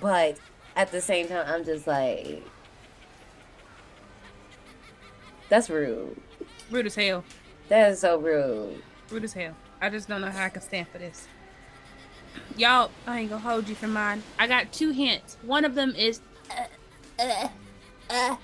but 0.00 0.38
at 0.76 0.92
the 0.92 1.00
same 1.00 1.26
time, 1.28 1.44
I'm 1.48 1.64
just 1.64 1.86
like, 1.86 2.44
that's 5.48 5.68
rude. 5.68 6.16
Rude 6.70 6.86
as 6.86 6.94
hell. 6.94 7.24
That 7.68 7.90
is 7.90 8.00
so 8.00 8.18
rude. 8.18 8.82
Rude 9.10 9.24
as 9.24 9.32
hell. 9.32 9.56
I 9.80 9.90
just 9.90 10.08
don't 10.08 10.20
know 10.20 10.30
how 10.30 10.44
I 10.44 10.48
can 10.48 10.62
stand 10.62 10.88
for 10.88 10.98
this. 10.98 11.26
Y'all, 12.56 12.90
I 13.06 13.20
ain't 13.20 13.30
gonna 13.30 13.42
hold 13.42 13.68
you 13.68 13.74
for 13.74 13.88
mine. 13.88 14.22
I 14.38 14.46
got 14.46 14.72
two 14.72 14.90
hints. 14.90 15.36
One 15.42 15.64
of 15.64 15.74
them 15.74 15.94
is 15.96 16.20
uh, 16.50 17.22
uh, 17.22 17.48
uh, 18.10 18.36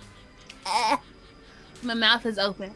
uh. 0.67 0.97
My 1.83 1.95
mouth 1.95 2.25
is 2.27 2.39
open. 2.39 2.73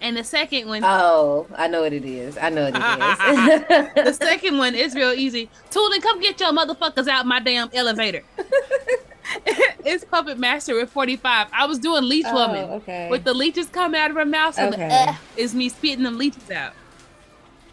And 0.00 0.16
the 0.16 0.24
second 0.24 0.68
one, 0.68 0.82
Oh, 0.84 1.46
I 1.56 1.66
know 1.66 1.82
what 1.82 1.92
it 1.92 2.04
is. 2.04 2.38
I 2.38 2.50
know 2.50 2.70
what 2.70 2.74
it 2.76 3.94
the 4.04 4.12
second 4.12 4.56
one 4.58 4.74
is 4.74 4.94
real 4.94 5.12
easy. 5.12 5.50
Toulon, 5.70 6.00
come 6.00 6.20
get 6.20 6.38
your 6.40 6.52
motherfuckers 6.52 7.08
out 7.08 7.26
my 7.26 7.40
damn 7.40 7.68
elevator. 7.74 8.22
it's 9.84 10.04
Puppet 10.04 10.38
Master 10.38 10.74
with 10.76 10.90
45. 10.90 11.48
I 11.52 11.66
was 11.66 11.78
doing 11.78 12.04
Leech 12.04 12.26
Woman. 12.32 12.68
Oh, 12.70 12.74
okay. 12.76 13.08
With 13.10 13.24
the 13.24 13.34
leeches 13.34 13.66
coming 13.66 14.00
out 14.00 14.10
of 14.10 14.16
her 14.16 14.24
mouth, 14.24 14.54
so 14.54 14.68
Okay. 14.68 14.88
the 14.88 14.94
uh, 14.94 15.14
is 15.36 15.54
me 15.54 15.68
spitting 15.68 16.04
them 16.04 16.16
leeches 16.16 16.50
out. 16.50 16.72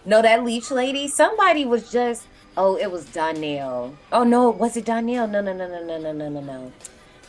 no, 0.03 0.21
that 0.21 0.43
leech 0.43 0.71
lady. 0.71 1.07
Somebody 1.07 1.63
was 1.63 1.91
just. 1.91 2.27
Oh, 2.57 2.75
it 2.77 2.89
was 2.89 3.05
Donnell. 3.05 3.95
Oh 4.12 4.24
no, 4.24 4.50
was 4.50 4.75
it 4.77 4.85
Donnell? 4.85 5.27
No, 5.27 5.41
no, 5.41 5.53
no, 5.53 5.67
no, 5.67 5.83
no, 5.85 5.97
no, 6.00 6.12
no, 6.12 6.29
no, 6.29 6.41
no. 6.41 6.71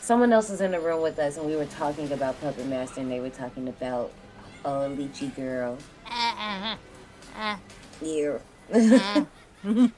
Someone 0.07 0.33
else 0.33 0.51
was 0.51 0.61
in 0.61 0.71
the 0.71 0.79
room 0.79 1.03
with 1.03 1.19
us, 1.19 1.37
and 1.37 1.45
we 1.45 1.57
were 1.57 1.65
talking 1.65 2.13
about 2.13 2.41
Puppet 2.41 2.65
Master, 2.69 3.01
and 3.01 3.11
they 3.11 3.19
were 3.19 3.29
talking 3.29 3.67
about 3.67 4.13
oh, 4.65 4.89
Lychee 4.97 5.35
Girl. 5.35 5.77
Yeah. 8.01 9.25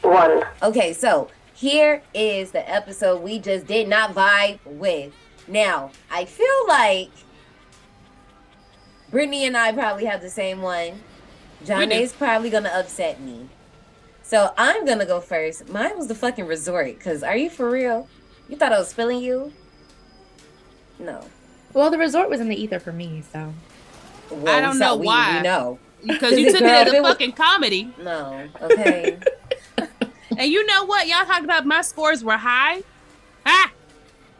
One. 0.00 0.44
Okay, 0.62 0.94
so 0.94 1.28
here 1.52 2.02
is 2.14 2.52
the 2.52 2.66
episode 2.70 3.20
we 3.20 3.38
just 3.38 3.66
did 3.66 3.86
not 3.86 4.14
vibe 4.14 4.60
with. 4.64 5.12
Now, 5.46 5.90
I 6.10 6.24
feel 6.24 6.66
like 6.66 7.10
Brittany 9.10 9.44
and 9.44 9.58
I 9.58 9.72
probably 9.72 10.06
have 10.06 10.22
the 10.22 10.30
same 10.30 10.62
one. 10.62 11.02
John 11.66 11.92
is 11.92 12.14
probably 12.14 12.48
gonna 12.48 12.70
upset 12.70 13.20
me. 13.20 13.50
So 14.22 14.54
I'm 14.56 14.86
gonna 14.86 15.04
go 15.04 15.20
first. 15.20 15.68
Mine 15.68 15.98
was 15.98 16.06
the 16.06 16.14
fucking 16.14 16.46
resort. 16.46 16.98
Cause 16.98 17.22
are 17.22 17.36
you 17.36 17.50
for 17.50 17.68
real? 17.68 18.08
You 18.48 18.56
thought 18.56 18.72
I 18.72 18.78
was 18.78 18.88
spilling 18.88 19.20
you? 19.20 19.52
No. 20.98 21.24
Well, 21.74 21.90
the 21.90 21.98
resort 21.98 22.28
was 22.30 22.40
in 22.40 22.48
the 22.48 22.60
ether 22.60 22.80
for 22.80 22.92
me, 22.92 23.22
so 23.32 23.52
Well, 24.30 24.54
I 24.56 24.60
don't 24.60 24.78
know 24.78 24.96
we, 24.96 25.06
why. 25.06 25.36
We 25.36 25.42
know. 25.42 25.78
Because 26.04 26.38
you 26.38 26.46
took 26.52 26.60
Girl, 26.60 26.68
it 26.70 26.86
as 26.88 26.92
a 26.92 26.96
it 26.96 27.02
was- 27.02 27.10
fucking 27.12 27.32
comedy. 27.32 27.92
No. 28.02 28.48
Okay. 28.62 29.18
And 30.36 30.52
you 30.52 30.64
know 30.66 30.84
what? 30.84 31.08
Y'all 31.08 31.24
talked 31.24 31.42
about 31.42 31.66
my 31.66 31.82
scores 31.82 32.22
were 32.22 32.36
high. 32.36 32.82
Ha! 33.44 33.72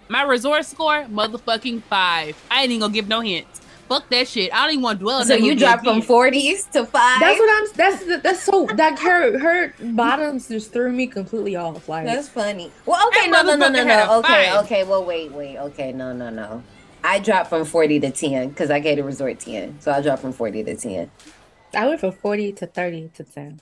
My 0.09 0.23
resort 0.23 0.65
score, 0.65 1.07
motherfucking 1.07 1.83
five. 1.85 2.41
I 2.49 2.63
ain't 2.63 2.71
even 2.71 2.81
gonna 2.83 2.93
give 2.93 3.09
no 3.09 3.21
hints. 3.21 3.61
Fuck 3.89 4.09
that 4.11 4.29
shit. 4.29 4.53
I 4.53 4.65
don't 4.65 4.73
even 4.73 4.83
want 4.83 4.99
to 4.99 5.05
dwell 5.05 5.17
on 5.17 5.25
so 5.25 5.35
that 5.37 5.43
you 5.43 5.55
dropped 5.55 5.85
from 5.85 6.03
forties 6.03 6.65
to 6.73 6.85
five. 6.85 7.21
that's 7.21 7.39
what 7.39 7.51
I'm. 7.51 7.67
That's 7.75 8.23
that's 8.23 8.43
so 8.43 8.63
like 8.77 8.99
her 8.99 9.39
her 9.39 9.75
bottoms 9.93 10.49
just 10.49 10.73
threw 10.73 10.93
me 10.93 11.07
completely 11.07 11.57
off. 11.57 11.89
Like 11.89 12.05
That's 12.05 12.29
funny. 12.29 12.71
Well, 12.87 13.07
okay, 13.09 13.29
no, 13.29 13.43
no, 13.43 13.57
no, 13.57 13.69
no, 13.69 13.79
motherfucker 13.79 13.87
had 13.87 14.03
a 14.03 14.07
no. 14.07 14.19
Okay, 14.19 14.51
five. 14.51 14.65
okay. 14.65 14.85
Well, 14.85 15.05
wait, 15.05 15.33
wait. 15.33 15.57
Okay, 15.59 15.93
no, 15.93 16.13
no, 16.13 16.29
no. 16.31 16.63
I 17.03 17.19
dropped 17.21 17.49
from 17.49 17.65
forty 17.65 17.99
to 18.01 18.11
ten 18.11 18.51
because 18.51 18.71
I 18.71 18.79
gave 18.81 18.97
the 18.99 19.05
resort 19.05 19.39
ten, 19.39 19.81
so 19.81 19.91
I 19.93 20.03
dropped 20.03 20.21
from 20.23 20.33
forty 20.33 20.63
to 20.65 20.77
ten. 20.77 21.11
I 21.75 21.87
went 21.87 22.01
from 22.01 22.13
forty 22.13 22.53
to 22.53 22.67
thirty 22.67 23.11
to 23.15 23.25
ten. 23.25 23.61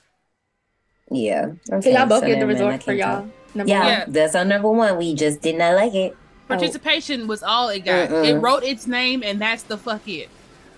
Yeah. 1.09 1.51
So 1.63 1.75
Okay, 1.77 1.93
y'all 1.93 2.05
both 2.05 2.21
so 2.21 2.27
get 2.27 2.39
the 2.39 2.45
then, 2.45 2.47
man, 2.47 2.57
I 2.57 2.65
resort 2.67 2.83
for 2.83 2.93
y'all. 2.93 3.29
Number 3.55 3.71
Yeah, 3.71 3.79
one. 3.79 3.87
Yeah. 3.87 4.05
that's 4.09 4.35
our 4.35 4.43
number 4.43 4.69
one. 4.69 4.97
We 4.97 5.13
just 5.15 5.41
did 5.41 5.55
not 5.55 5.75
like 5.75 5.93
it. 5.95 6.17
Oh. 6.49 6.55
Participation 6.55 7.27
was 7.27 7.43
all 7.43 7.69
it 7.69 7.79
got. 7.85 8.09
Mm-mm. 8.09 8.25
It 8.25 8.37
wrote 8.39 8.63
its 8.63 8.87
name, 8.87 9.21
and 9.23 9.41
that's 9.41 9.63
the 9.63 9.77
fuck 9.77 10.07
it. 10.07 10.29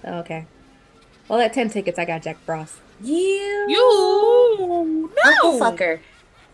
Oh, 0.03 0.19
okay. 0.19 0.45
Well, 1.27 1.39
at 1.39 1.53
ten 1.53 1.69
tickets, 1.69 1.99
I 1.99 2.05
got 2.05 2.23
Jack 2.23 2.37
Frost. 2.45 2.75
You, 3.01 3.65
You 3.69 4.57
Uncle 4.59 5.09
no 5.53 5.59
fucker. 5.59 5.99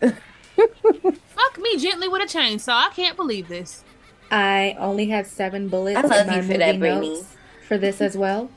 fuck 0.00 1.58
me 1.58 1.76
gently 1.78 2.08
with 2.08 2.22
a 2.22 2.26
chainsaw. 2.38 2.88
I 2.88 2.90
can't 2.94 3.16
believe 3.16 3.48
this. 3.48 3.84
I 4.30 4.76
only 4.78 5.06
had 5.06 5.26
seven 5.26 5.68
bullets 5.68 5.98
I 5.98 6.02
love 6.02 6.20
in 6.20 6.26
my 6.26 6.36
you 6.36 6.42
for 6.42 6.58
that, 6.58 6.78
Brittany. 6.78 7.22
for 7.68 7.78
this 7.78 8.00
as 8.00 8.16
well, 8.16 8.50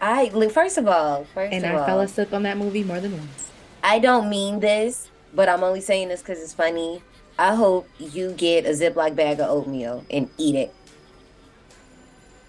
I 0.00 0.24
li- 0.34 0.48
first 0.48 0.76
of 0.78 0.86
all, 0.88 1.24
first 1.34 1.52
and 1.52 1.64
of 1.64 1.70
I 1.74 1.78
all, 1.78 1.86
fell 1.86 2.00
asleep 2.00 2.32
on 2.32 2.42
that 2.44 2.56
movie 2.56 2.84
more 2.84 3.00
than 3.00 3.16
once. 3.16 3.50
I 3.82 3.98
don't 3.98 4.28
mean 4.28 4.60
this, 4.60 5.08
but 5.34 5.48
I'm 5.48 5.62
only 5.64 5.80
saying 5.80 6.08
this 6.08 6.20
because 6.20 6.40
it's 6.40 6.52
funny. 6.54 7.02
I 7.38 7.54
hope 7.54 7.88
you 7.98 8.32
get 8.32 8.66
a 8.66 8.70
Ziploc 8.70 9.14
bag 9.14 9.38
of 9.38 9.48
oatmeal 9.48 10.04
and 10.10 10.28
eat 10.38 10.56
it. 10.56 10.74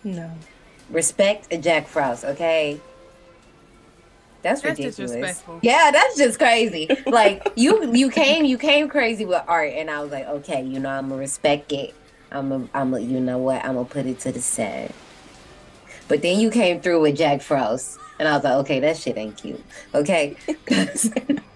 No. 0.03 0.31
Respect 0.89 1.53
a 1.53 1.57
Jack 1.57 1.87
Frost, 1.87 2.25
okay? 2.25 2.79
That's, 4.41 4.61
That's 4.61 4.79
ridiculous. 4.79 5.43
Yeah, 5.61 5.91
that's 5.91 6.17
just 6.17 6.39
crazy. 6.39 6.89
like 7.05 7.51
you, 7.55 7.93
you 7.93 8.09
came, 8.09 8.45
you 8.45 8.57
came 8.57 8.87
crazy 8.87 9.25
with 9.25 9.43
art, 9.47 9.73
and 9.73 9.91
I 9.91 10.01
was 10.01 10.11
like, 10.11 10.27
okay, 10.27 10.63
you 10.63 10.79
know, 10.79 10.89
I'm 10.89 11.09
gonna 11.09 11.19
respect 11.19 11.71
it. 11.71 11.93
I'm, 12.31 12.51
a, 12.51 12.67
I'm, 12.73 12.93
a, 12.93 12.99
you 12.99 13.19
know 13.19 13.37
what? 13.37 13.63
I'm 13.65 13.73
gonna 13.73 13.85
put 13.85 14.05
it 14.05 14.19
to 14.21 14.31
the 14.31 14.41
side. 14.41 14.93
But 16.07 16.21
then 16.21 16.39
you 16.39 16.49
came 16.49 16.81
through 16.81 17.01
with 17.01 17.17
Jack 17.17 17.41
Frost, 17.41 17.99
and 18.17 18.27
I 18.27 18.35
was 18.35 18.43
like, 18.43 18.53
okay, 18.53 18.79
that 18.79 18.97
shit 18.97 19.17
ain't 19.17 19.37
cute. 19.37 19.63
Okay. 19.93 20.35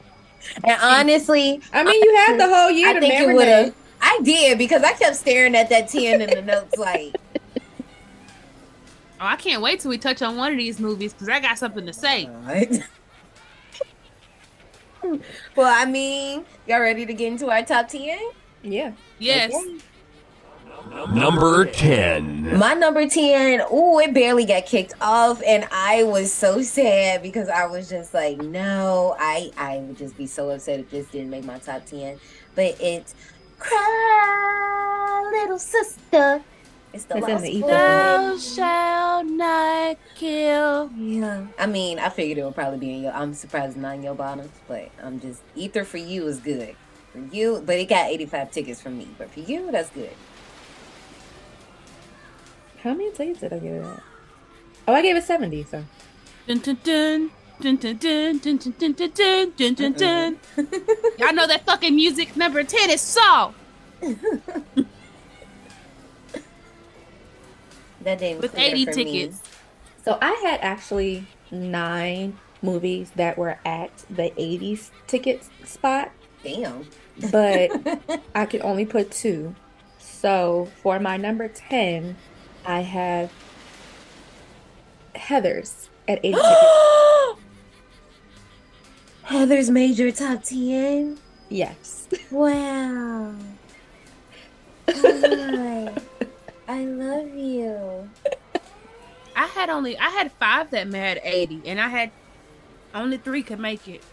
and 0.64 0.82
honestly, 0.82 1.62
I 1.72 1.84
mean, 1.84 2.02
you 2.02 2.16
had 2.16 2.40
the 2.40 2.48
whole 2.48 2.72
year 2.72 2.90
I 2.90 2.94
to 2.94 3.00
think 3.00 3.14
it 3.14 3.28
would 3.28 3.48
marinate. 3.48 3.66
have. 3.66 3.76
I 4.02 4.20
did 4.24 4.58
because 4.58 4.84
I 4.84 4.94
kept 4.94 5.16
staring 5.16 5.56
at 5.56 5.70
that 5.70 5.88
ten 5.90 6.22
in 6.22 6.30
the 6.30 6.42
notes 6.42 6.78
like. 6.78 7.16
Oh, 9.24 9.28
I 9.28 9.38
can't 9.38 9.62
wait 9.62 9.80
till 9.80 9.90
we 9.90 9.98
touch 9.98 10.22
on 10.22 10.36
one 10.36 10.52
of 10.52 10.58
these 10.58 10.82
movies 10.82 11.14
because 11.14 11.30
I 11.30 11.40
got 11.40 11.58
something 11.58 11.86
to 11.86 11.94
say. 11.94 12.26
God. 12.26 12.84
well, 15.56 15.74
I 15.74 15.86
mean, 15.86 16.44
y'all 16.68 16.82
ready 16.82 17.06
to 17.06 17.14
get 17.14 17.28
into 17.32 17.50
our 17.50 17.64
top 17.64 17.88
10? 17.88 18.20
Yeah. 18.64 18.92
Yes. 19.20 19.54
Number 20.92 21.66
10. 21.66 22.58
My 22.58 22.74
number 22.74 23.08
10, 23.08 23.62
ooh, 23.74 24.00
it 24.00 24.14
barely 24.14 24.46
got 24.46 24.66
kicked 24.66 24.94
off. 25.02 25.42
And 25.46 25.68
I 25.72 26.04
was 26.04 26.32
so 26.32 26.62
sad 26.62 27.22
because 27.22 27.50
I 27.50 27.66
was 27.66 27.90
just 27.90 28.14
like, 28.14 28.38
no, 28.38 29.16
I, 29.20 29.52
I 29.58 29.78
would 29.78 29.98
just 29.98 30.18
be 30.18 30.28
so 30.28 30.50
upset 30.50 30.80
if 30.80 30.90
this 30.90 31.08
didn't 31.08 31.30
make 31.30 31.46
my 31.46 31.58
top 31.60 31.86
10. 31.86 32.20
But 32.56 32.78
it's 32.80 33.16
Cry, 33.60 35.32
Little 35.34 35.60
Sister. 35.60 36.44
It's 36.94 37.06
the 37.06 37.18
It's 37.18 37.28
last 37.28 37.44
the 37.44 37.62
one. 37.62 37.72
Thou 37.72 38.38
shalt 38.38 39.26
not 39.26 39.98
kill. 40.16 40.92
Yeah. 40.96 41.48
I 41.58 41.66
mean, 41.66 41.98
I 41.98 42.10
figured 42.10 42.38
it 42.38 42.44
would 42.44 42.54
probably 42.54 42.78
be 42.78 42.94
in 42.94 43.04
your. 43.04 43.14
I'm 43.14 43.34
surprised 43.34 43.72
it's 43.72 43.78
not 43.78 43.96
in 43.96 44.04
your 44.04 44.14
bottoms, 44.14 44.52
but 44.68 44.90
I'm 45.02 45.20
just 45.20 45.42
ether 45.56 45.86
for 45.86 45.98
you 45.98 46.28
is 46.28 46.40
good 46.40 46.76
for 47.12 47.20
you. 47.20 47.64
But 47.66 47.78
it 47.78 47.90
got 47.90 48.12
85 48.12 48.52
tickets 48.52 48.80
from 48.80 49.00
me, 49.00 49.08
but 49.18 49.32
for 49.32 49.40
you, 49.40 49.72
that's 49.72 49.90
good. 49.90 50.12
How 52.84 52.94
many 52.94 53.12
tickets 53.12 53.40
did 53.40 53.54
I 53.54 53.60
give 53.60 53.74
it 53.74 53.86
at? 53.86 54.04
Oh, 54.88 54.94
I 54.94 55.02
gave 55.02 55.16
it 55.16 55.24
70, 55.24 55.64
so. 55.64 55.84
Dun, 56.48 56.60
dun, 56.60 56.78
dun, 56.84 57.32
Dun, 57.62 57.78
dun, 57.78 57.96
dun, 57.98 58.40
dun, 58.40 58.58
dun, 58.58 58.74
dun, 58.78 58.94
dun, 58.94 59.12
dun, 59.12 59.54
dun, 59.56 59.74
dun, 59.74 59.94
dun. 59.94 60.40
Uh-uh. 60.58 60.66
Y'all 61.18 61.34
know 61.34 61.48
that 61.48 61.66
fucking 61.66 61.96
music. 61.96 62.36
Number 62.36 62.64
10 62.64 62.90
is 62.90 63.00
Saw. 63.00 63.54
That 68.04 68.20
didn't 68.20 68.42
With 68.42 68.58
80 68.58 68.86
for 68.86 68.92
tickets. 68.92 69.42
Me. 69.44 69.50
So 70.04 70.18
I 70.22 70.34
had 70.44 70.60
actually 70.62 71.26
nine 71.52 72.38
movies 72.62 73.12
that 73.16 73.38
were 73.38 73.58
at 73.66 73.92
the 74.10 74.32
80s 74.32 74.90
ticket 75.08 75.48
spot, 75.64 76.12
Damn. 76.44 76.86
but 77.32 77.72
I 78.36 78.46
could 78.46 78.62
only 78.62 78.86
put 78.86 79.12
two. 79.12 79.56
So 80.00 80.70
for 80.82 81.00
my 81.00 81.16
number 81.16 81.48
10, 81.48 82.16
I 82.66 82.82
have 82.82 83.32
Heather's 85.16 85.90
at 86.08 86.20
80. 86.24 86.38
Heather's 89.24 89.70
made 89.70 89.98
your 89.98 90.12
top 90.12 90.44
10? 90.44 91.18
Yes. 91.50 92.08
Wow. 92.32 93.34
Oh, 94.96 95.96
I 96.68 96.86
love 96.86 97.34
you. 97.34 98.10
I 99.36 99.48
had 99.48 99.70
only 99.70 99.98
I 99.98 100.10
had 100.10 100.32
five 100.34 100.72
that 100.72 100.88
made 100.88 101.20
80, 101.24 101.62
and 101.66 101.80
I 101.80 101.88
had 101.88 102.12
only 102.94 103.18
three 103.18 103.44
could 103.44 103.60
make 103.60 103.88
it. 103.88 104.04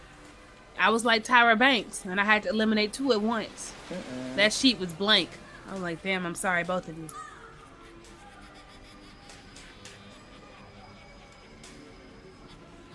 I 0.79 0.89
was 0.89 1.05
like 1.05 1.23
Tyra 1.23 1.57
Banks, 1.57 2.05
and 2.05 2.19
I 2.19 2.23
had 2.23 2.43
to 2.43 2.49
eliminate 2.49 2.93
two 2.93 3.11
at 3.13 3.21
once. 3.21 3.73
Mm-mm. 3.89 4.35
That 4.35 4.53
sheet 4.53 4.79
was 4.79 4.93
blank. 4.93 5.29
I 5.69 5.73
was 5.73 5.81
like, 5.81 6.01
damn, 6.03 6.25
I'm 6.25 6.35
sorry, 6.35 6.63
both 6.63 6.87
of 6.87 6.97
you. 6.97 7.09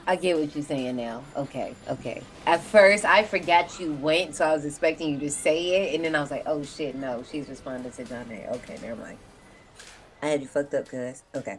I 0.06 0.16
get 0.16 0.38
what 0.38 0.54
you're 0.54 0.64
saying 0.64 0.96
now. 0.96 1.22
Okay, 1.36 1.74
okay. 1.88 2.22
At 2.46 2.60
first, 2.60 3.04
I 3.04 3.24
forgot 3.24 3.80
you 3.80 3.92
went, 3.94 4.36
so 4.36 4.46
I 4.46 4.52
was 4.52 4.64
expecting 4.64 5.10
you 5.10 5.18
to 5.20 5.30
say 5.30 5.90
it, 5.90 5.94
and 5.96 6.04
then 6.04 6.14
I 6.14 6.20
was 6.20 6.30
like, 6.30 6.44
"Oh 6.46 6.62
shit, 6.62 6.94
no, 6.94 7.24
she's 7.28 7.48
responding 7.48 7.90
to 7.92 8.04
Janae." 8.04 8.50
Okay, 8.56 8.78
never 8.82 9.00
mind. 9.00 9.18
I 10.22 10.28
had 10.28 10.42
you 10.42 10.46
fucked 10.46 10.74
up, 10.74 10.88
cuz. 10.88 11.24
Okay. 11.34 11.58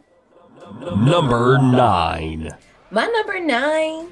Number 0.80 1.58
nine. 1.58 2.50
My 2.90 3.06
number 3.06 3.38
nine. 3.38 4.08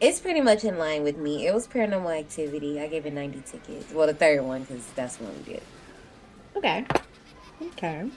It's 0.00 0.18
pretty 0.18 0.40
much 0.40 0.64
in 0.64 0.78
line 0.78 1.02
with 1.02 1.18
me. 1.18 1.46
It 1.46 1.52
was 1.52 1.68
Paranormal 1.68 2.18
Activity. 2.18 2.80
I 2.80 2.88
gave 2.88 3.04
it 3.04 3.12
90 3.12 3.42
tickets. 3.42 3.92
Well, 3.92 4.06
the 4.06 4.14
third 4.14 4.40
one, 4.42 4.62
because 4.62 4.86
that's 4.96 5.20
what 5.20 5.30
we 5.36 5.42
did. 5.52 5.62
Okay. 6.56 6.86
Okay. 7.62 8.08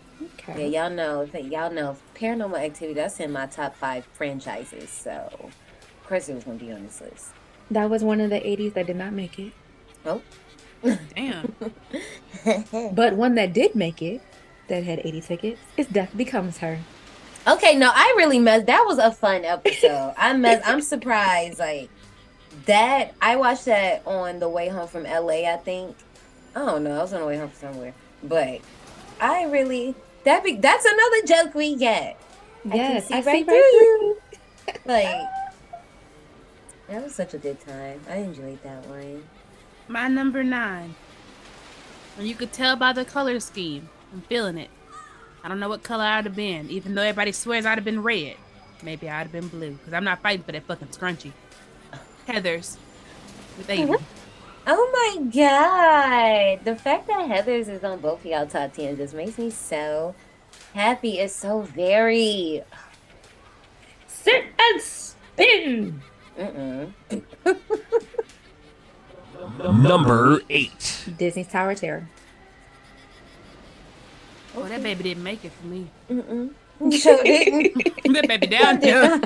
Yeah, 0.47 0.57
y'all 0.57 0.89
know. 0.89 1.23
Y'all 1.33 1.71
know 1.71 1.97
Paranormal 2.15 2.59
Activity. 2.59 2.93
That's 2.93 3.19
in 3.19 3.31
my 3.31 3.45
top 3.45 3.75
five 3.75 4.05
franchises. 4.13 4.89
So, 4.89 5.11
of 5.11 6.07
course, 6.07 6.29
it 6.29 6.35
was 6.35 6.43
gonna 6.43 6.57
be 6.57 6.71
on 6.71 6.83
this 6.83 7.01
list. 7.01 7.27
That 7.71 7.89
was 7.89 8.03
one 8.03 8.21
of 8.21 8.29
the 8.29 8.39
80s 8.39 8.73
that 8.73 8.87
did 8.87 8.95
not 8.95 9.13
make 9.13 9.39
it. 9.39 9.53
Oh. 10.05 10.21
Damn. 11.15 11.55
But 12.93 13.13
one 13.13 13.35
that 13.35 13.53
did 13.53 13.73
make 13.73 14.01
it, 14.01 14.21
that 14.67 14.83
had 14.83 14.99
80 14.99 15.21
tickets, 15.21 15.61
is 15.77 15.87
Death 15.87 16.15
Becomes 16.15 16.57
Her. 16.57 16.79
Okay, 17.47 17.75
no, 17.75 17.89
I 17.93 18.13
really 18.17 18.39
messed. 18.39 18.65
That 18.65 18.83
was 18.85 18.97
a 18.97 19.11
fun 19.11 19.45
episode. 19.45 20.13
I 20.17 20.33
mess. 20.33 20.61
I'm 20.65 20.81
surprised. 20.81 21.59
Like 21.59 21.89
that. 22.65 23.13
I 23.21 23.35
watched 23.37 23.65
that 23.65 24.05
on 24.05 24.39
the 24.39 24.49
way 24.49 24.69
home 24.69 24.87
from 24.87 25.03
LA. 25.03 25.49
I 25.51 25.57
think. 25.57 25.95
I 26.55 26.59
don't 26.59 26.83
know. 26.83 26.97
I 26.99 27.01
was 27.01 27.13
on 27.13 27.21
the 27.21 27.27
way 27.27 27.37
home 27.37 27.49
from 27.49 27.73
somewhere, 27.73 27.93
but 28.23 28.61
I 29.19 29.43
really 29.45 29.95
that 30.23 30.43
be 30.43 30.55
that's 30.55 30.85
another 30.85 31.25
joke 31.27 31.55
we 31.55 31.75
get. 31.75 32.19
I 32.71 32.75
Yes, 32.75 33.07
can 33.07 33.23
see 33.23 33.29
I 33.29 33.33
right 33.33 33.39
see 33.39 33.43
through 33.43 33.55
right 33.55 33.71
you. 33.73 34.17
Like 34.85 35.27
that 36.87 37.03
was 37.03 37.15
such 37.15 37.33
a 37.33 37.37
good 37.37 37.59
time. 37.65 38.01
I 38.09 38.17
enjoyed 38.17 38.61
that 38.63 38.85
one. 38.87 39.23
My 39.87 40.07
number 40.07 40.43
nine. 40.43 40.95
And 42.17 42.27
you 42.27 42.35
could 42.35 42.53
tell 42.53 42.75
by 42.75 42.93
the 42.93 43.03
color 43.05 43.39
scheme. 43.39 43.89
I'm 44.13 44.21
feeling 44.21 44.57
it. 44.57 44.69
I 45.43 45.47
don't 45.49 45.59
know 45.59 45.67
what 45.69 45.83
color 45.83 46.03
I'd 46.03 46.25
have 46.25 46.35
been, 46.35 46.69
even 46.69 46.95
though 46.95 47.01
everybody 47.01 47.31
swears 47.31 47.65
I'd 47.65 47.77
have 47.77 47.83
been 47.83 48.03
red. 48.03 48.35
Maybe 48.81 49.09
I'd 49.09 49.23
have 49.23 49.31
been 49.31 49.47
blue, 49.47 49.71
because 49.71 49.93
I'm 49.93 50.03
not 50.03 50.21
fighting 50.21 50.43
for 50.43 50.51
that 50.51 50.63
fucking 50.63 50.89
scrunchy. 50.89 51.31
Heather's 52.27 52.77
with 53.57 53.69
80. 53.69 53.95
Oh 54.65 55.17
my 55.17 55.23
god! 55.25 56.63
The 56.63 56.75
fact 56.75 57.07
that 57.07 57.27
Heather's 57.27 57.67
is 57.67 57.83
on 57.83 57.99
both 57.99 58.19
of 58.19 58.25
y'all 58.25 58.47
top 58.47 58.73
ten 58.73 58.95
just 58.95 59.13
makes 59.13 59.37
me 59.37 59.49
so 59.49 60.15
happy. 60.73 61.19
It's 61.19 61.35
so 61.35 61.61
very. 61.61 62.61
Sit 64.07 64.45
and 64.57 64.81
spin. 64.81 66.01
Mm-mm. 66.39 66.93
Number 69.83 70.39
eight. 70.49 71.09
Disney's 71.17 71.47
Tower 71.49 71.71
of 71.71 71.79
Terror. 71.79 72.07
Oh, 74.55 74.63
that 74.63 74.81
baby 74.81 75.03
didn't 75.03 75.23
make 75.23 75.43
it 75.43 75.51
for 75.51 75.67
me. 75.67 75.87
Mm-mm. 76.09 76.51
Sure 76.91 77.21
didn't. 77.23 78.13
that 78.13 78.27
baby 78.27 78.47
down 78.47 78.79
there. 78.79 79.21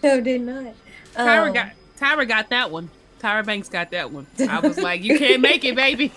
Sure 0.00 0.20
did 0.20 0.42
not. 0.42 0.74
Tyra 1.14 1.46
Um, 1.48 1.52
got 1.54 1.70
Tyra 1.98 2.28
got 2.28 2.50
that 2.50 2.70
one. 2.70 2.90
Tyra 3.20 3.44
Banks 3.44 3.68
got 3.68 3.90
that 3.90 4.10
one. 4.10 4.26
I 4.48 4.60
was 4.60 4.78
like, 4.78 5.02
you 5.02 5.18
can't 5.18 5.42
make 5.42 5.64
it, 5.64 5.76
baby. 5.76 6.12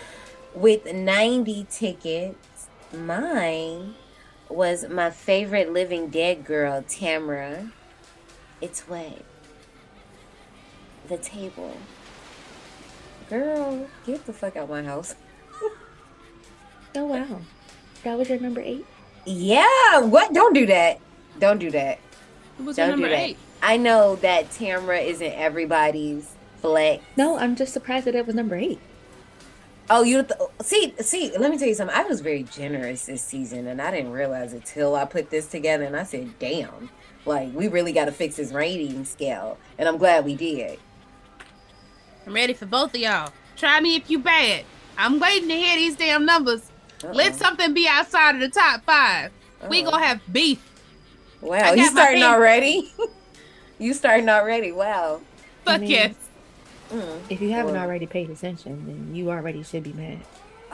with 0.54 0.92
90 0.92 1.66
tickets, 1.70 2.68
mine 2.92 3.94
was 4.48 4.86
my 4.88 5.10
favorite 5.10 5.72
Living 5.72 6.08
Dead 6.08 6.44
girl, 6.44 6.84
Tamara. 6.86 7.70
It's 8.60 8.80
what? 8.82 9.22
The 11.08 11.16
table. 11.16 11.76
Girl, 13.30 13.88
get 14.04 14.26
the 14.26 14.32
fuck 14.32 14.56
out 14.56 14.68
my 14.68 14.82
house. 14.82 15.14
Oh, 16.94 17.06
wow. 17.06 17.40
That 18.04 18.18
was 18.18 18.28
your 18.28 18.38
number 18.38 18.60
eight? 18.60 18.84
Yeah, 19.24 20.00
what? 20.00 20.34
Don't 20.34 20.52
do 20.52 20.66
that. 20.66 21.00
Don't 21.38 21.58
do 21.58 21.70
that. 21.70 21.98
Who 22.58 22.64
was 22.64 22.76
Don't 22.76 22.88
do 22.88 22.90
number 22.96 23.08
that. 23.08 23.18
eight? 23.18 23.38
I 23.62 23.78
know 23.78 24.16
that 24.16 24.50
Tamara 24.50 24.98
isn't 24.98 25.32
everybody's 25.32 26.34
flex. 26.62 27.04
No, 27.16 27.36
I'm 27.38 27.54
just 27.56 27.72
surprised 27.74 28.06
that 28.06 28.14
it 28.14 28.26
was 28.26 28.34
number 28.34 28.56
eight. 28.56 28.78
Oh, 29.90 30.02
you 30.04 30.22
th- 30.22 30.40
see, 30.62 30.94
see. 31.00 31.36
Let 31.36 31.50
me 31.50 31.58
tell 31.58 31.68
you 31.68 31.74
something. 31.74 31.94
I 31.94 32.04
was 32.04 32.20
very 32.20 32.44
generous 32.44 33.04
this 33.06 33.20
season, 33.22 33.66
and 33.66 33.82
I 33.82 33.90
didn't 33.90 34.12
realize 34.12 34.54
it 34.54 34.64
till 34.64 34.94
I 34.94 35.04
put 35.04 35.28
this 35.28 35.46
together. 35.48 35.84
And 35.84 35.96
I 35.96 36.04
said, 36.04 36.38
"Damn, 36.38 36.88
like 37.26 37.52
we 37.52 37.68
really 37.68 37.92
got 37.92 38.06
to 38.06 38.12
fix 38.12 38.36
this 38.36 38.52
rating 38.52 39.04
scale." 39.04 39.58
And 39.76 39.88
I'm 39.88 39.98
glad 39.98 40.24
we 40.24 40.34
did. 40.36 40.78
I'm 42.26 42.32
ready 42.34 42.54
for 42.54 42.66
both 42.66 42.94
of 42.94 43.00
y'all. 43.00 43.32
Try 43.56 43.80
me 43.80 43.96
if 43.96 44.08
you 44.08 44.18
bad. 44.20 44.64
I'm 44.96 45.18
waiting 45.18 45.48
to 45.48 45.54
hear 45.56 45.76
these 45.76 45.96
damn 45.96 46.24
numbers. 46.24 46.70
Let 47.02 47.32
Uh-oh. 47.32 47.38
something 47.38 47.74
be 47.74 47.88
outside 47.88 48.36
of 48.36 48.40
the 48.40 48.48
top 48.48 48.84
5 48.84 49.30
We 49.68 49.82
Uh-oh. 49.82 49.90
gonna 49.90 50.04
have 50.06 50.20
beef. 50.32 50.60
Wow, 51.40 51.72
you 51.72 51.90
starting 51.90 52.22
already? 52.22 52.92
you 53.80 53.92
starting 53.94 54.28
already? 54.28 54.70
Wow. 54.70 55.20
Fuck 55.64 55.80
mean- 55.80 55.90
yes. 55.90 56.14
Mm. 56.92 57.18
If 57.30 57.40
you 57.40 57.50
haven't 57.52 57.74
Well- 57.74 57.82
already 57.84 58.06
paid 58.06 58.30
attention, 58.30 58.84
then 58.86 59.14
you 59.14 59.30
already 59.30 59.62
should 59.62 59.82
be 59.82 59.92
mad. 59.92 60.18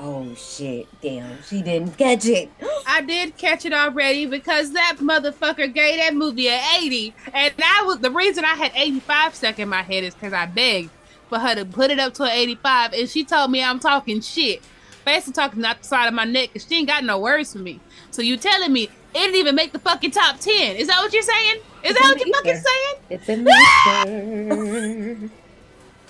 Oh 0.00 0.32
shit! 0.36 0.86
Damn, 1.02 1.42
she 1.42 1.60
didn't 1.60 1.98
catch 1.98 2.24
it. 2.26 2.48
I 2.86 3.00
did 3.02 3.36
catch 3.36 3.64
it 3.66 3.72
already 3.72 4.26
because 4.26 4.70
that 4.72 4.98
motherfucker 5.00 5.72
gave 5.74 5.98
that 5.98 6.14
movie 6.14 6.48
an 6.48 6.60
80. 6.80 7.14
And 7.34 7.52
that 7.56 7.82
was 7.84 7.98
the 7.98 8.10
reason 8.12 8.44
I 8.44 8.54
had 8.54 8.70
85 8.76 9.34
stuck 9.34 9.58
in 9.58 9.68
my 9.68 9.82
head 9.82 10.04
is 10.04 10.14
because 10.14 10.32
I 10.32 10.46
begged 10.46 10.90
for 11.28 11.38
her 11.40 11.54
to 11.56 11.64
put 11.64 11.90
it 11.90 11.98
up 11.98 12.14
to 12.14 12.22
an 12.24 12.30
85. 12.30 12.92
And 12.92 13.08
she 13.08 13.24
told 13.24 13.50
me 13.50 13.62
I'm 13.62 13.80
talking 13.80 14.20
shit. 14.20 14.62
Basically 15.04 15.32
talking 15.32 15.64
out 15.64 15.78
the 15.82 15.84
side 15.88 16.06
of 16.06 16.14
my 16.14 16.24
neck 16.24 16.50
because 16.52 16.68
she 16.68 16.76
ain't 16.76 16.86
got 16.88 17.02
no 17.02 17.18
words 17.18 17.52
for 17.52 17.58
me. 17.58 17.80
So 18.12 18.22
you 18.22 18.36
telling 18.36 18.72
me 18.72 18.84
it 18.84 18.90
didn't 19.14 19.34
even 19.36 19.56
make 19.56 19.72
the 19.72 19.78
fucking 19.80 20.12
top 20.12 20.38
10. 20.38 20.76
Is 20.76 20.86
that 20.86 21.00
what 21.00 21.12
you're 21.12 21.22
saying? 21.22 21.56
Is 21.82 21.90
It's 21.90 21.98
that 22.00 22.14
what 22.16 22.24
you're 22.24 22.34
fucking 22.36 22.54
saying? 22.54 22.94
It's 23.10 23.28
in 23.28 23.42
the 23.44 25.26
ether. 25.26 25.30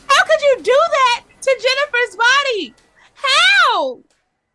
How 0.09 0.25
could 0.25 0.41
you 0.41 0.57
do 0.63 0.73
that 0.73 1.25
to 1.43 1.63
Jennifer's 1.63 2.17
body? 2.17 2.75
How? 3.15 4.01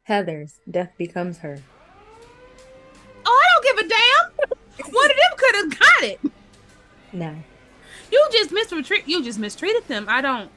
Heather's 0.03 0.59
Death 0.69 0.91
Becomes 0.97 1.39
Her. 1.39 1.61
Oh, 3.25 3.41
I 3.41 3.61
don't 3.61 3.77
give 3.77 3.85
a 3.85 3.89
damn. 3.89 4.93
One 4.93 5.11
of 5.11 5.17
them 5.17 5.37
could 5.37 5.55
have 5.55 5.79
got 5.79 6.03
it. 6.03 6.19
No. 7.13 7.35
You 8.11 8.27
just 8.31 8.51
mistreat. 8.51 9.07
You 9.07 9.23
just 9.23 9.39
mistreated 9.39 9.87
them. 9.87 10.05
I 10.09 10.21
don't. 10.21 10.51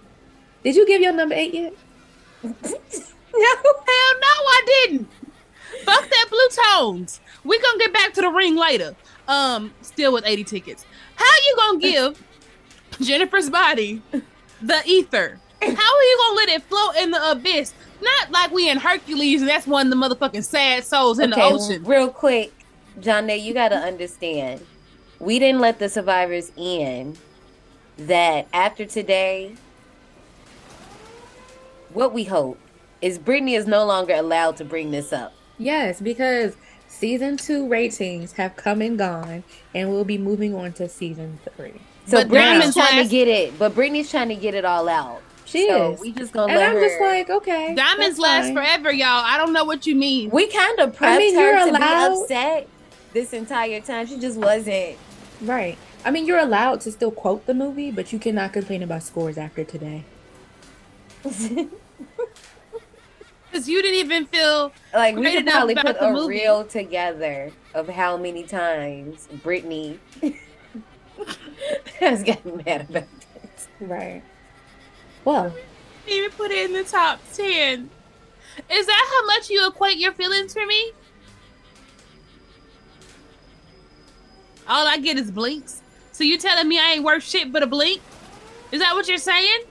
Did 0.65 0.75
you 0.75 0.87
give 0.87 1.01
your 1.01 1.13
number 1.13 1.35
eight 1.35 1.55
yet? 1.55 1.75
no. 2.43 2.51
Hell 2.63 4.15
no, 4.21 4.33
I 4.49 4.63
didn't. 4.67 5.09
Fuck 5.85 6.09
that 6.09 6.27
blue 6.29 6.49
tones. 6.65 7.21
We 7.45 7.61
gonna 7.61 7.79
get 7.79 7.93
back 7.93 8.13
to 8.15 8.21
the 8.21 8.31
ring 8.31 8.57
later. 8.57 8.97
Um, 9.29 9.73
still 9.83 10.13
with 10.13 10.27
80 10.27 10.45
tickets. 10.45 10.87
How 11.17 11.25
you 11.25 11.57
gonna 11.57 11.79
give 11.79 12.23
Jennifer's 13.01 13.51
body 13.51 14.03
the 14.61 14.81
ether? 14.87 15.39
How 15.63 15.69
are 15.69 16.03
you 16.03 16.19
gonna 16.19 16.37
let 16.37 16.49
it 16.51 16.63
float 16.65 16.97
in 16.97 17.11
the 17.11 17.31
abyss? 17.31 17.73
Not 18.01 18.31
like 18.31 18.51
we 18.51 18.69
in 18.69 18.79
Hercules 18.79 19.41
and 19.41 19.49
that's 19.49 19.67
one 19.67 19.91
of 19.91 19.91
the 19.91 19.97
motherfucking 19.97 20.45
sad 20.45 20.85
souls 20.85 21.19
in 21.19 21.31
the 21.31 21.43
ocean. 21.43 21.83
real 21.85 22.09
quick, 22.09 22.53
John. 23.01 23.27
Day, 23.27 23.39
you 23.39 23.55
got 23.55 23.71
to 23.71 23.77
understand. 23.77 24.61
we 25.19 25.39
didn't 25.39 25.61
let 25.61 25.79
the 25.79 25.89
survivors 25.89 26.53
in 26.57 27.17
that 27.97 28.47
after 28.53 28.85
today, 28.85 29.55
what 31.93 32.13
we 32.13 32.25
hope 32.25 32.59
is 33.01 33.19
Brittany 33.19 33.55
is 33.55 33.67
no 33.67 33.85
longer 33.87 34.15
allowed 34.15 34.57
to 34.59 34.65
bring 34.65 34.91
this 34.91 35.13
up. 35.13 35.33
Yes, 35.59 36.01
because 36.01 36.57
season 36.89 37.39
two 37.39 37.67
ratings 37.67 38.33
have 38.33 38.57
come 38.57 38.83
and 38.83 38.99
gone, 38.99 39.43
and 39.75 39.91
we'll 39.91 40.05
be 40.05 40.19
moving 40.19 40.55
on 40.55 40.73
to 40.75 40.89
season 40.89 41.39
three. 41.57 41.81
So 42.07 42.19
But 42.19 42.29
Brittany's 42.29 42.75
Diamond's 42.75 42.77
trying 42.77 43.03
to 43.03 43.09
get 43.11 43.29
it, 43.29 43.59
but 43.59 43.75
Brittany's 43.75 44.11
trying 44.11 44.29
to 44.29 44.37
get 44.37 44.55
it 44.55 44.65
all 44.65 44.89
out. 44.89 45.23
She 45.45 45.69
so 45.69 45.93
is. 45.93 46.01
we 46.01 46.13
just 46.13 46.33
gonna 46.33 46.53
and 46.53 46.61
let 46.61 46.71
I'm 46.71 46.77
her. 46.77 46.89
just 46.89 47.01
like, 47.01 47.31
okay. 47.31 47.75
Diamonds 47.75 48.19
last 48.19 48.47
fine. 48.47 48.55
forever, 48.55 48.93
y'all. 48.93 49.25
I 49.25 49.37
don't 49.39 49.53
know 49.53 49.65
what 49.65 49.87
you 49.87 49.95
mean. 49.95 50.31
we 50.31 50.47
kind 50.49 50.79
of 50.81 50.91
prepped 50.97 51.07
I 51.07 51.19
mean, 51.19 51.35
her 51.35 51.41
you're 51.53 51.67
to 51.67 51.71
allowed- 51.71 52.15
be 52.17 52.23
upset 52.23 52.69
this 53.13 53.33
entire 53.33 53.81
time. 53.81 54.07
She 54.07 54.19
just 54.19 54.39
wasn't. 54.39 54.97
Right. 55.43 55.79
I 56.05 56.11
mean, 56.11 56.27
you're 56.27 56.39
allowed 56.39 56.81
to 56.83 56.93
still 56.93 57.11
quote 57.11 57.47
the 57.47 57.55
movie, 57.55 57.91
but 57.91 58.13
you 58.13 58.19
cannot 58.19 58.53
complain 58.53 58.83
about 58.83 59.03
scores 59.03 59.37
after 59.39 59.65
today. 59.65 60.05
Because 63.51 63.69
you 63.69 63.81
didn't 63.81 64.01
even 64.01 64.27
feel 64.27 64.71
like 64.93 65.15
we 65.15 65.23
Great 65.23 65.37
could 65.37 65.47
probably 65.47 65.75
put 65.77 65.97
a 66.01 66.11
movie. 66.13 66.35
reel 66.41 66.65
together 66.65 67.51
of 67.75 67.89
how 67.89 68.17
many 68.19 68.43
times 68.43 69.29
Brittany 69.43 69.99
has 72.01 72.23
getting 72.23 72.63
mad 72.65 72.83
about 72.89 73.05
this. 73.43 73.69
Right. 73.81 74.23
Well, 75.25 75.55
even 76.07 76.31
put 76.33 76.51
it 76.51 76.71
in 76.71 76.73
the 76.73 76.85
top 76.85 77.21
10. 77.35 77.91
Is 78.71 78.87
that 78.87 79.09
how 79.11 79.27
much 79.27 79.51
you 79.51 79.67
equate 79.67 79.99
your 79.99 80.13
feelings 80.13 80.53
for 80.53 80.65
me? 80.67 80.93
All 84.69 84.87
I 84.87 84.99
get 84.99 85.17
is 85.17 85.31
blinks. 85.31 85.83
So 86.13 86.25
you 86.25 86.39
telling 86.39 86.69
me 86.69 86.79
I 86.79 86.93
ain't 86.93 87.05
worth 87.05 87.23
shit 87.23 87.53
but 87.53 87.63
a 87.63 87.67
blink? 87.67 88.01
Is 88.73 88.81
that 88.81 88.95
what 88.95 89.09
you're 89.09 89.19
saying? 89.19 89.65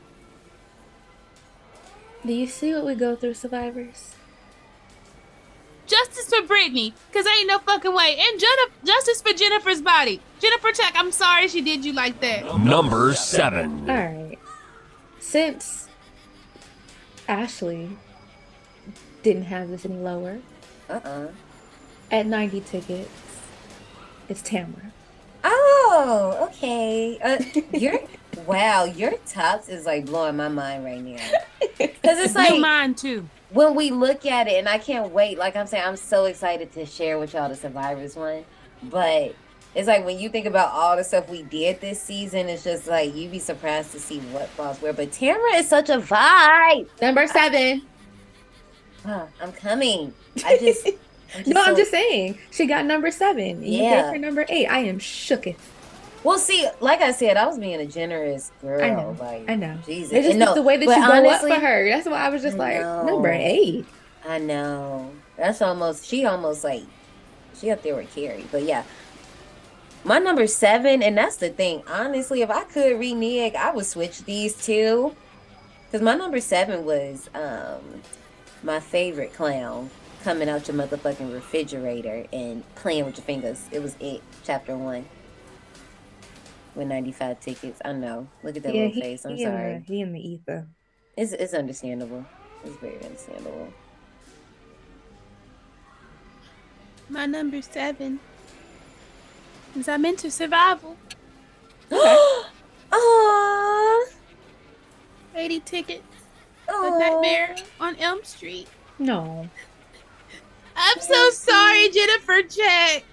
do 2.25 2.33
you 2.33 2.47
see 2.47 2.73
what 2.73 2.85
we 2.85 2.95
go 2.95 3.15
through, 3.15 3.35
survivors? 3.35 4.14
Justice 5.87 6.33
for 6.33 6.45
Brittany, 6.47 6.93
cause 7.13 7.25
ain't 7.27 7.47
no 7.47 7.59
fucking 7.59 7.93
way. 7.93 8.17
And 8.19 8.39
Jennifer, 8.39 8.71
justice 8.85 9.21
for 9.21 9.33
Jennifer's 9.33 9.81
body. 9.81 10.19
Jennifer 10.39 10.71
Check, 10.71 10.93
I'm 10.95 11.11
sorry 11.11 11.47
she 11.47 11.61
did 11.61 11.85
you 11.85 11.93
like 11.93 12.19
that. 12.21 12.57
Number 12.59 13.13
7. 13.13 13.89
All 13.89 13.95
right. 13.95 14.37
Since 15.19 15.87
Ashley 17.27 17.89
didn't 19.23 19.43
have 19.43 19.69
this 19.69 19.85
any 19.85 19.95
lower, 19.95 20.39
Uh-uh. 20.89 21.27
at 22.11 22.25
90 22.25 22.61
tickets, 22.61 23.09
it's 24.29 24.41
Tamara. 24.41 24.91
Oh, 25.43 26.47
okay. 26.49 27.19
Uh, 27.23 27.43
your 27.77 27.99
wow, 28.47 28.85
your 28.85 29.13
tops 29.27 29.69
is 29.69 29.85
like 29.85 30.05
blowing 30.05 30.35
my 30.35 30.47
mind 30.47 30.83
right 30.83 31.01
now. 31.01 31.23
Because 31.77 32.17
it's 32.19 32.35
Like, 32.35 32.51
like 32.51 32.59
mine 32.59 32.95
too. 32.95 33.27
When 33.55 33.73
we 33.73 33.89
look 33.89 34.25
at 34.25 34.47
it, 34.47 34.55
and 34.59 34.67
I 34.67 34.77
can't 34.77 35.11
wait. 35.11 35.37
Like 35.37 35.55
I'm 35.55 35.65
saying, 35.65 35.83
I'm 35.85 35.95
so 35.95 36.25
excited 36.25 36.73
to 36.73 36.85
share 36.85 37.17
with 37.17 37.33
y'all 37.33 37.47
the 37.49 37.55
survivors 37.55 38.15
one. 38.15 38.43
But 38.83 39.33
it's 39.73 39.87
like 39.87 40.05
when 40.05 40.19
you 40.19 40.29
think 40.29 40.45
about 40.45 40.71
all 40.73 40.97
the 40.97 41.03
stuff 41.03 41.29
we 41.29 41.41
did 41.43 41.79
this 41.79 42.01
season, 42.01 42.49
it's 42.49 42.65
just 42.65 42.85
like 42.87 43.15
you'd 43.15 43.31
be 43.31 43.39
surprised 43.39 43.91
to 43.93 43.99
see 43.99 44.19
what 44.19 44.49
falls 44.49 44.81
where. 44.81 44.91
But 44.93 45.13
Tamara 45.13 45.55
is 45.55 45.69
such 45.69 45.89
a 45.89 45.97
vibe. 45.99 46.87
Number 47.01 47.25
seven. 47.27 47.81
I'm 49.05 49.53
coming. 49.53 50.13
I 50.45 50.57
just. 50.57 50.87
I'm 51.35 51.43
No, 51.47 51.61
I'm 51.63 51.75
just 51.75 51.91
saying. 51.91 52.37
She 52.51 52.65
got 52.65 52.85
number 52.85 53.09
seven. 53.11 53.63
You 53.63 53.83
Yeah. 53.83 54.01
gave 54.03 54.11
her 54.13 54.17
number 54.17 54.45
eight. 54.49 54.67
I 54.67 54.79
am 54.79 54.99
shooketh. 54.99 55.57
Well, 56.25 56.39
see, 56.39 56.67
like 56.79 57.01
I 57.01 57.11
said, 57.11 57.37
I 57.37 57.45
was 57.45 57.59
being 57.59 57.79
a 57.79 57.85
generous 57.85 58.51
girl. 58.59 58.83
I 58.83 58.89
know. 58.89 59.15
Like, 59.19 59.47
I 59.47 59.55
know. 59.55 59.77
Jesus. 59.85 60.11
It's 60.11 60.25
just 60.25 60.39
no, 60.39 60.55
the 60.55 60.63
way 60.63 60.75
that 60.75 60.83
you 60.83 60.87
go 60.87 61.01
honestly, 61.01 61.51
up 61.51 61.59
for 61.59 61.65
her. 61.67 61.87
That's 61.87 62.07
why 62.07 62.25
I 62.25 62.29
was 62.29 62.41
just 62.41 62.55
I 62.55 62.59
like, 62.59 62.81
know. 62.81 63.05
number 63.05 63.31
eight. 63.31 63.85
I 64.27 64.39
know. 64.39 65.11
That's 65.37 65.61
almost 65.61 66.03
she 66.03 66.25
almost 66.25 66.63
like 66.63 66.81
she 67.55 67.69
up 67.69 67.83
there 67.83 67.95
with 67.95 68.13
Carrie. 68.15 68.47
But 68.51 68.63
yeah. 68.63 68.85
My 70.03 70.17
number 70.17 70.47
seven, 70.47 71.03
and 71.03 71.15
that's 71.15 71.35
the 71.35 71.49
thing. 71.49 71.83
Honestly, 71.87 72.41
if 72.41 72.49
I 72.49 72.63
could 72.63 72.99
renege, 72.99 73.53
I 73.53 73.71
would 73.71 73.85
switch 73.85 74.23
these 74.23 74.55
two. 74.55 75.15
Cause 75.91 76.01
my 76.01 76.15
number 76.15 76.41
seven 76.41 76.85
was 76.85 77.29
um 77.35 78.01
my 78.63 78.79
favorite 78.79 79.33
clown 79.35 79.91
coming 80.23 80.49
out 80.49 80.67
your 80.67 80.75
motherfucking 80.75 81.31
refrigerator 81.31 82.25
and 82.33 82.63
playing 82.73 83.05
with 83.05 83.17
your 83.17 83.25
fingers. 83.25 83.67
It 83.71 83.83
was 83.83 83.95
it, 83.99 84.23
chapter 84.43 84.75
one. 84.75 85.05
With 86.75 86.87
95 86.87 87.39
tickets. 87.39 87.81
I 87.85 87.93
know. 87.93 88.27
Look 88.43 88.57
at 88.57 88.63
that 88.63 88.73
little 88.73 88.89
he, 88.91 89.01
face. 89.01 89.25
I'm 89.25 89.35
he 89.35 89.43
in 89.43 89.49
sorry. 89.51 89.73
the- 89.79 89.93
he 89.93 90.01
in 90.01 90.11
the 90.13 90.19
ether. 90.19 90.67
It's 91.17 91.31
it's 91.31 91.53
understandable. 91.53 92.25
It's 92.65 92.75
very 92.77 93.01
understandable. 93.03 93.69
My 97.07 97.25
number 97.25 97.61
seven 97.61 98.19
is 99.77 99.87
I'm 99.87 100.05
into 100.05 100.29
survival. 100.29 100.97
Aww. 102.91 104.05
80 105.35 105.59
tickets. 105.61 106.03
The 106.67 106.73
Aw. 106.73 106.97
Nightmare 106.99 107.55
on 107.79 107.95
Elm 107.97 108.23
Street. 108.23 108.67
No. 108.99 109.47
I'm 110.75 110.99
so 110.99 111.29
sorry, 111.29 111.89
Jennifer 111.89 112.41
Check. 112.41 113.03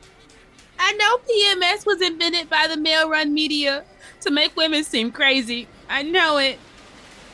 I 0.79 0.93
know 0.93 1.19
PMS 1.19 1.87
was 1.87 2.01
invented 2.01 2.51
by 2.51 2.67
the 2.67 2.77
male 2.77 3.09
run 3.09 3.33
media 3.33 3.85
to 4.21 4.31
make 4.31 4.57
women 4.57 4.85
seem 4.85 5.13
crazy. 5.13 5.69
I 5.89 6.03
know 6.03 6.39
it. 6.39 6.59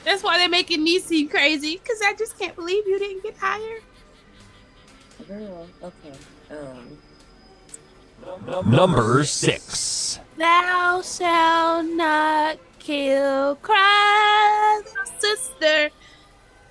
That's 0.05 0.22
why 0.22 0.38
they're 0.38 0.48
making 0.48 0.83
me 0.83 0.98
seem 1.01 1.29
crazy, 1.29 1.81
because 1.83 2.01
I 2.03 2.14
just 2.14 2.38
can't 2.38 2.55
believe 2.57 2.87
you 2.87 2.98
didn't 2.98 3.22
get 3.22 3.37
hired. 3.37 3.83
Girl, 5.27 5.66
okay. 5.83 6.16
Um, 6.51 6.98
Number 8.70 9.24
6. 9.24 10.20
Thou 10.37 11.03
shalt 11.03 11.87
not 11.87 12.59
kill, 12.79 13.57
cry, 13.57 14.83
sister. 15.18 15.90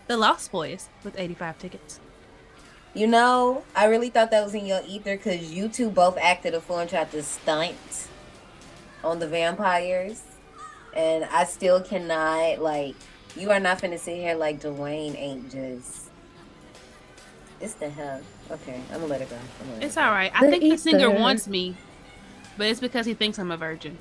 The 0.08 0.18
Lost 0.18 0.52
Boys 0.52 0.90
with 1.04 1.20
85 1.20 1.60
tickets. 1.60 2.00
You 2.98 3.06
know, 3.06 3.64
I 3.76 3.86
really 3.86 4.10
thought 4.10 4.32
that 4.32 4.44
was 4.44 4.56
in 4.56 4.66
your 4.66 4.82
ether 4.88 5.16
because 5.18 5.54
you 5.54 5.70
two 5.70 5.92
both 5.92 6.18
acted 6.18 6.56
a 6.56 6.62
fool 6.62 6.80
and 6.80 6.90
tried 6.90 7.12
to 7.12 7.22
stunt 7.22 8.08
on 9.04 9.20
the 9.20 9.28
vampires, 9.28 10.24
and 10.96 11.26
I 11.26 11.46
still 11.46 11.82
cannot 11.82 12.60
like. 12.60 12.96
You 13.36 13.52
are 13.52 13.60
not 13.60 13.80
finna 13.80 14.00
sit 14.00 14.16
here 14.18 14.34
like 14.34 14.62
Dwayne 14.62 15.16
ain't 15.16 15.52
just. 15.52 16.10
It's 17.62 17.76
the 17.76 17.90
hell. 17.90 18.22
Okay, 18.50 18.82
I'm 18.92 19.02
gonna 19.02 19.06
let 19.06 19.22
it 19.22 19.30
go. 19.30 19.38
Let 19.74 19.84
It's 19.84 19.96
it 19.96 20.00
go. 20.00 20.06
all 20.06 20.12
right. 20.12 20.32
I 20.34 20.46
The 20.46 20.52
think 20.52 20.64
the 20.64 20.78
singer 20.78 21.12
wants 21.12 21.48
me, 21.48 21.76
but 22.58 22.66
it's 22.68 22.80
because 22.80 23.06
he 23.06 23.14
thinks 23.14 23.38
I'm 23.38 23.52
a 23.52 23.58
virgin. 23.58 24.00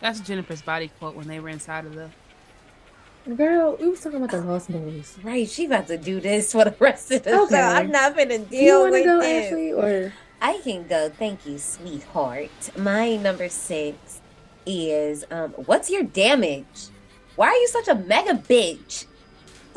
That's 0.00 0.20
Jennifer's 0.20 0.62
body 0.62 0.90
quote 0.98 1.14
when 1.14 1.28
they 1.28 1.38
were 1.38 1.50
inside 1.50 1.84
of 1.84 1.94
the. 1.94 2.10
Girl, 3.36 3.76
we 3.80 3.88
was 3.88 4.00
talking 4.00 4.16
about 4.16 4.30
the 4.30 4.40
Lost 4.40 4.70
Boys. 4.72 5.18
Right, 5.22 5.48
she 5.48 5.66
about 5.66 5.86
to 5.88 5.98
do 5.98 6.20
this 6.20 6.52
for 6.52 6.64
the 6.64 6.74
rest 6.78 7.10
of 7.10 7.22
the 7.22 7.38
Okay. 7.42 7.54
show. 7.54 7.60
I'm 7.60 7.90
not 7.90 8.16
finna 8.16 8.48
Do 8.48 8.56
you 8.56 8.62
deal 8.62 8.80
want 8.80 8.94
to 8.94 8.98
with 8.98 9.04
go, 9.04 9.20
this. 9.20 9.46
Ashley, 9.52 9.72
or 9.72 10.12
I 10.40 10.58
can 10.64 10.86
go. 10.88 11.10
Thank 11.10 11.44
you, 11.46 11.58
sweetheart. 11.58 12.50
My 12.76 13.16
number 13.16 13.48
six 13.50 14.20
is 14.64 15.24
um, 15.30 15.50
what's 15.66 15.90
your 15.90 16.02
damage? 16.02 16.88
Why 17.36 17.48
are 17.48 17.56
you 17.56 17.68
such 17.68 17.88
a 17.88 17.94
mega 17.94 18.34
bitch? 18.34 19.04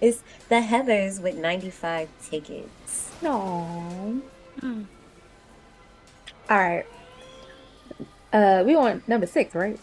it's 0.00 0.22
the 0.48 0.56
Heathers 0.56 1.20
with 1.20 1.36
95 1.36 2.08
tickets. 2.22 3.10
no? 3.20 4.20
Hmm. 4.60 4.82
All 6.48 6.58
right. 6.58 6.86
Uh, 8.32 8.62
we 8.64 8.74
want 8.76 9.06
number 9.08 9.26
six, 9.26 9.54
right? 9.54 9.78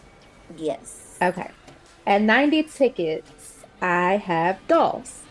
Yes. 0.56 1.16
Okay. 1.22 1.50
At 2.06 2.22
90 2.22 2.64
tickets, 2.64 3.64
I 3.80 4.16
have 4.16 4.58
dolls. 4.66 5.22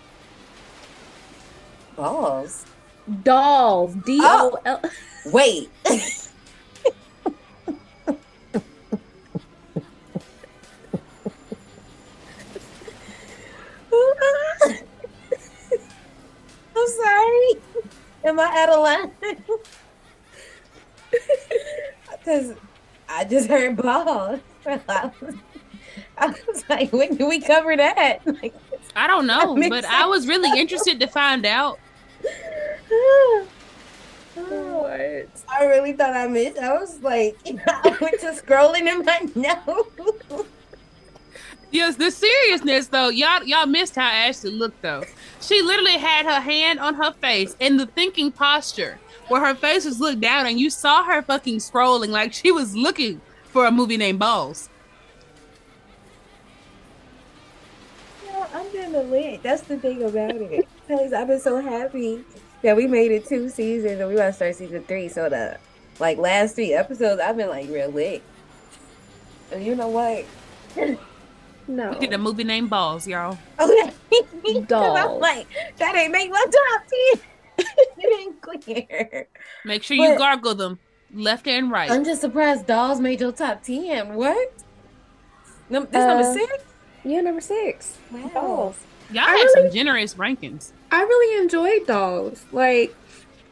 Balls. 1.96 2.66
Dolls. 3.24 3.94
D 4.06 4.20
O 4.22 4.52
oh, 4.54 4.60
L. 4.66 4.82
Wait. 5.26 5.70
I'm 16.74 16.88
sorry. 16.88 17.54
Am 18.24 18.40
I 18.40 18.46
out 18.56 18.70
of 18.70 18.80
line? 18.80 19.12
Because 22.24 22.54
I 23.10 23.24
just 23.26 23.48
heard 23.50 23.76
balls. 23.76 24.40
I 26.22 26.28
was, 26.48 26.64
like, 26.70 26.94
when 26.94 27.16
do 27.16 27.28
we 27.28 27.42
cover 27.42 27.76
that? 27.76 28.20
Like, 28.26 28.54
I 28.96 29.08
don't 29.08 29.26
know, 29.28 29.56
makes 29.56 29.70
but 29.70 29.86
I 29.86 30.06
was 30.06 30.28
really 30.28 30.60
interested 30.60 31.00
to 31.00 31.08
find 31.08 31.46
out. 31.46 31.80
I 34.38 35.66
really 35.66 35.94
thought 35.94 36.14
I 36.14 36.28
missed. 36.28 36.58
I 36.58 36.74
was 36.74 37.00
like, 37.02 37.38
I 37.46 37.98
went 38.02 38.20
to 38.22 38.32
scrolling 38.32 38.88
in 38.88 39.06
my 39.06 39.28
notes. 39.36 40.48
Yes, 41.72 41.96
the 41.96 42.12
seriousness 42.12 42.88
though, 42.88 43.10
y'all 43.10 43.44
y'all 43.44 43.66
missed 43.66 43.96
how 43.96 44.10
Ashley 44.10 44.52
looked 44.52 44.82
though. 44.82 45.04
She 45.40 45.62
literally 45.62 45.98
had 45.98 46.26
her 46.26 46.42
hand 46.42 46.80
on 46.80 46.96
her 46.96 47.14
face 47.14 47.56
in 47.60 47.78
the 47.78 47.86
thinking 47.86 48.32
posture 48.32 49.00
where 49.30 49.46
her 49.46 49.56
face 49.56 49.86
was 49.86 50.00
looked 50.02 50.20
down 50.20 50.46
and 50.46 50.60
you 50.60 50.70
saw 50.70 51.04
her 51.04 51.22
fucking 51.22 51.58
scrolling 51.58 52.10
like 52.10 52.34
she 52.34 52.52
was 52.52 52.76
looking 52.76 53.22
for 53.46 53.66
a 53.66 53.72
movie 53.72 53.98
named 53.98 54.20
Balls. 54.20 54.70
No, 58.54 58.60
I'm 58.60 58.74
gonna 58.74 59.04
lit. 59.04 59.44
That's 59.44 59.62
the 59.64 59.78
thing 59.78 60.04
about 60.04 60.36
it. 60.36 60.68
Because 60.88 61.14
I've 61.14 61.28
been 61.28 61.40
so 61.40 61.62
happy 61.62 62.24
that 62.62 62.76
we 62.76 62.88
made 62.88 63.12
it 63.12 63.26
two 63.28 63.50
seasons 63.50 64.00
and 64.00 64.10
we 64.10 64.16
want 64.16 64.30
to 64.30 64.34
start 64.34 64.56
season 64.56 64.84
three. 64.84 65.08
So 65.10 65.30
the 65.30 65.58
like 66.00 66.18
last 66.18 66.56
three 66.56 66.74
episodes, 66.74 67.22
I've 67.22 67.38
been 67.38 67.50
like 67.50 67.70
real 67.70 67.90
lit. 67.90 68.22
And 69.52 69.64
you 69.66 69.76
know 69.76 69.88
what? 69.90 70.26
No. 71.68 71.92
We 71.92 72.00
did 72.00 72.12
a 72.14 72.18
movie 72.18 72.44
named 72.44 72.70
Balls, 72.72 73.08
y'all. 73.08 73.38
Okay. 73.60 73.92
'Cause 74.12 74.56
I'm 74.58 74.66
Dolls. 74.66 75.22
like, 75.22 75.48
that 75.78 75.96
ain't 75.96 76.12
make 76.12 76.30
my 76.30 76.44
top 76.44 76.82
10. 77.58 77.66
it 78.00 78.20
ain't 78.20 78.42
clear. 78.42 79.28
Make 79.64 79.84
sure 79.84 79.96
you 79.96 80.18
gargle 80.18 80.56
them 80.56 80.80
left 81.14 81.48
and 81.48 81.72
right. 81.72 81.90
I'm 81.90 82.04
just 82.04 82.20
surprised 82.20 82.66
Dolls 82.66 83.00
made 83.00 83.22
your 83.22 83.32
top 83.32 83.64
10. 83.64 84.16
What? 84.16 84.52
Num- 85.70 85.88
This 85.92 86.06
number 86.06 86.24
Uh, 86.24 86.34
six? 86.34 86.64
Yeah, 87.04 87.22
number 87.22 87.42
six. 87.42 87.98
Wow. 88.12 88.30
Dolls. 88.34 88.78
Y'all 89.12 89.24
I 89.24 89.32
had 89.32 89.34
really- 89.36 89.70
some 89.70 89.76
generous 89.76 90.14
rankings. 90.16 90.72
I 90.92 91.02
really 91.02 91.42
enjoyed 91.42 91.88
Dolls. 91.88 92.46
Like, 92.52 92.96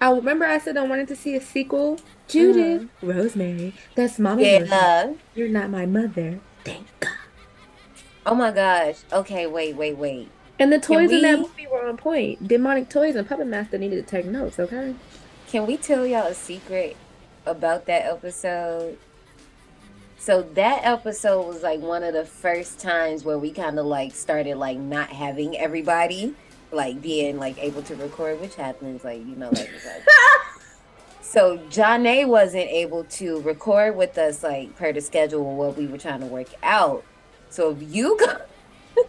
I 0.01 0.11
remember 0.11 0.45
I 0.45 0.59
said 0.59 0.77
I 0.77 0.83
wanted 0.83 1.07
to 1.09 1.15
see 1.15 1.35
a 1.35 1.41
sequel. 1.41 1.99
Judith, 2.27 2.83
mm. 2.83 2.89
Rosemary, 3.01 3.73
that's 3.95 4.19
Mama. 4.19 4.41
Rosemary. 4.41 4.67
Yeah. 4.69 5.13
You're 5.33 5.49
not 5.49 5.69
my 5.71 5.85
mother. 5.87 6.39
Thank 6.63 6.85
God. 6.99 7.09
Oh 8.25 8.35
my 8.35 8.51
gosh. 8.51 8.97
Okay, 9.11 9.47
wait, 9.47 9.75
wait, 9.75 9.97
wait. 9.97 10.29
And 10.59 10.71
the 10.71 10.77
toys 10.79 11.11
in 11.11 11.23
that 11.23 11.39
movie 11.39 11.65
were 11.71 11.87
on 11.87 11.97
point. 11.97 12.47
Demonic 12.47 12.89
toys 12.89 13.15
and 13.15 13.27
Puppet 13.27 13.47
Master 13.47 13.77
needed 13.79 14.05
to 14.05 14.09
take 14.09 14.25
notes. 14.25 14.59
Okay. 14.59 14.93
Can 15.47 15.65
we 15.65 15.77
tell 15.77 16.05
y'all 16.05 16.27
a 16.27 16.35
secret 16.35 16.95
about 17.47 17.85
that 17.87 18.05
episode? 18.05 18.99
So 20.19 20.41
that 20.55 20.81
episode 20.83 21.47
was 21.47 21.63
like 21.63 21.79
one 21.79 22.03
of 22.03 22.13
the 22.13 22.25
first 22.25 22.77
times 22.77 23.23
where 23.23 23.37
we 23.39 23.51
kind 23.51 23.79
of 23.79 23.85
like 23.85 24.13
started 24.13 24.57
like 24.57 24.77
not 24.77 25.09
having 25.09 25.57
everybody 25.57 26.35
like 26.71 27.01
being 27.01 27.37
like 27.39 27.57
able 27.57 27.81
to 27.83 27.95
record, 27.95 28.39
which 28.41 28.55
happens 28.55 29.03
like 29.03 29.19
you 29.25 29.35
know 29.37 29.47
like. 29.47 29.71
like- 29.85 30.03
so 31.21 31.57
Janae 31.69 32.27
wasn't 32.27 32.67
able 32.69 33.05
to 33.05 33.39
record 33.41 33.95
with 33.95 34.17
us 34.17 34.43
like 34.43 34.75
per 34.75 34.91
the 34.91 35.01
schedule 35.01 35.49
of 35.49 35.57
what 35.57 35.77
we 35.77 35.87
were 35.87 35.97
trying 35.97 36.19
to 36.19 36.25
work 36.25 36.49
out. 36.61 37.03
So 37.49 37.71
if 37.71 37.77
you 37.81 38.17
go. 38.19 38.37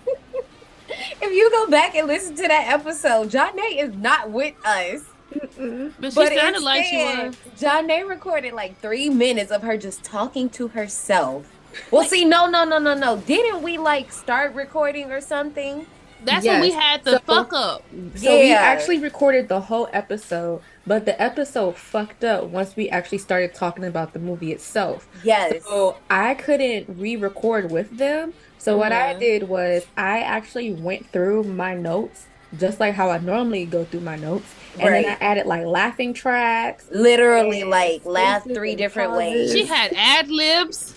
If 1.22 1.32
you 1.32 1.48
go 1.50 1.68
back 1.70 1.94
and 1.94 2.08
listen 2.08 2.34
to 2.36 2.48
that 2.48 2.66
episode, 2.68 3.30
Janae 3.30 3.78
is 3.80 3.94
not 3.94 4.30
with 4.30 4.54
us. 4.64 5.02
Mm-mm. 5.32 5.92
But 6.00 6.10
she 6.12 6.14
But 6.16 6.32
sounded 6.34 6.62
like 6.62 6.84
she 6.84 6.96
was. 6.96 7.36
Janae 7.58 8.08
recorded 8.08 8.52
like 8.52 8.78
three 8.80 9.08
minutes 9.10 9.50
of 9.50 9.62
her 9.62 9.76
just 9.76 10.02
talking 10.04 10.48
to 10.50 10.68
herself. 10.68 11.46
Well, 11.90 12.04
see, 12.04 12.24
no, 12.24 12.46
no, 12.48 12.64
no, 12.64 12.78
no, 12.78 12.94
no. 12.94 13.16
Didn't 13.18 13.62
we 13.62 13.78
like 13.78 14.10
start 14.12 14.54
recording 14.54 15.12
or 15.12 15.20
something? 15.20 15.86
That's 16.24 16.44
when 16.44 16.60
we 16.60 16.72
had 16.72 17.02
the 17.04 17.12
So- 17.12 17.18
fuck 17.20 17.52
up. 17.54 17.82
So 18.16 18.38
we 18.38 18.52
actually 18.52 18.98
recorded 18.98 19.48
the 19.48 19.60
whole 19.60 19.88
episode, 19.92 20.60
but 20.86 21.06
the 21.06 21.20
episode 21.22 21.76
fucked 21.76 22.24
up 22.24 22.44
once 22.44 22.76
we 22.76 22.90
actually 22.90 23.18
started 23.18 23.54
talking 23.54 23.84
about 23.84 24.12
the 24.12 24.18
movie 24.18 24.52
itself. 24.52 25.08
Yes. 25.24 25.64
So 25.64 25.96
I 26.10 26.34
couldn't 26.34 26.86
re-record 26.98 27.70
with 27.70 27.96
them. 27.96 28.34
So 28.58 28.76
what 28.76 28.92
I 28.92 29.14
Mhm. 29.14 29.20
did 29.20 29.48
was 29.48 29.86
I 29.96 30.20
actually 30.20 30.72
went 30.74 31.10
through 31.10 31.44
my 31.44 31.74
notes 31.74 32.26
just 32.58 32.80
like 32.80 32.94
how 32.94 33.10
I 33.10 33.18
normally 33.18 33.64
go 33.66 33.84
through 33.84 34.00
my 34.00 34.16
notes, 34.16 34.54
and 34.78 34.94
then 34.94 35.04
I 35.04 35.16
added 35.20 35.46
like 35.46 35.66
laughing 35.66 36.14
tracks. 36.14 36.86
Literally, 36.90 37.64
like 37.64 38.04
laugh 38.04 38.44
three 38.44 38.74
different 38.74 39.10
pauses. 39.10 39.34
ways. 39.34 39.52
She 39.52 39.64
had 39.66 39.92
ad 39.96 40.28
libs. 40.28 40.96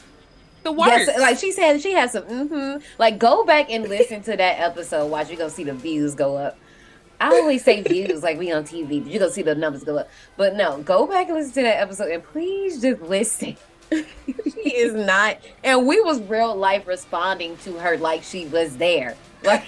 The 0.64 0.72
worst. 0.72 1.08
Yes, 1.08 1.20
like 1.20 1.38
she 1.40 1.52
said, 1.52 1.82
she 1.82 1.92
had 1.92 2.10
some. 2.10 2.24
Mm-hmm. 2.24 2.84
Like, 2.98 3.20
go 3.20 3.44
back 3.44 3.70
and 3.70 3.88
listen 3.88 4.22
to 4.24 4.38
that 4.38 4.60
episode. 4.60 5.08
Watch, 5.08 5.30
you 5.30 5.36
gonna 5.36 5.50
see 5.50 5.66
the 5.66 5.74
views 5.74 6.16
go 6.16 6.38
up. 6.38 6.58
I 7.20 7.28
always 7.28 7.64
say 7.64 7.82
views, 7.82 8.24
like 8.24 8.38
we 8.38 8.52
on 8.52 8.64
TV, 8.64 9.02
but 9.04 9.12
you 9.12 9.20
gonna 9.20 9.32
see 9.32 9.42
the 9.42 9.56
numbers 9.56 9.84
go 9.84 9.98
up. 9.98 10.10
But 10.38 10.56
no, 10.56 10.82
go 10.82 11.06
back 11.08 11.28
and 11.28 11.38
listen 11.38 11.54
to 11.54 11.62
that 11.64 11.82
episode, 11.82 12.12
and 12.12 12.24
please 12.24 12.82
just 12.82 13.02
listen. 13.02 13.58
she 13.92 14.76
is 14.76 14.94
not, 14.94 15.38
and 15.64 15.86
we 15.86 16.02
was 16.02 16.22
real 16.24 16.56
life 16.56 16.88
responding 16.88 17.58
to 17.58 17.74
her 17.74 17.98
like 17.98 18.24
she 18.24 18.46
was 18.48 18.78
there. 18.78 19.16
Like, 19.44 19.66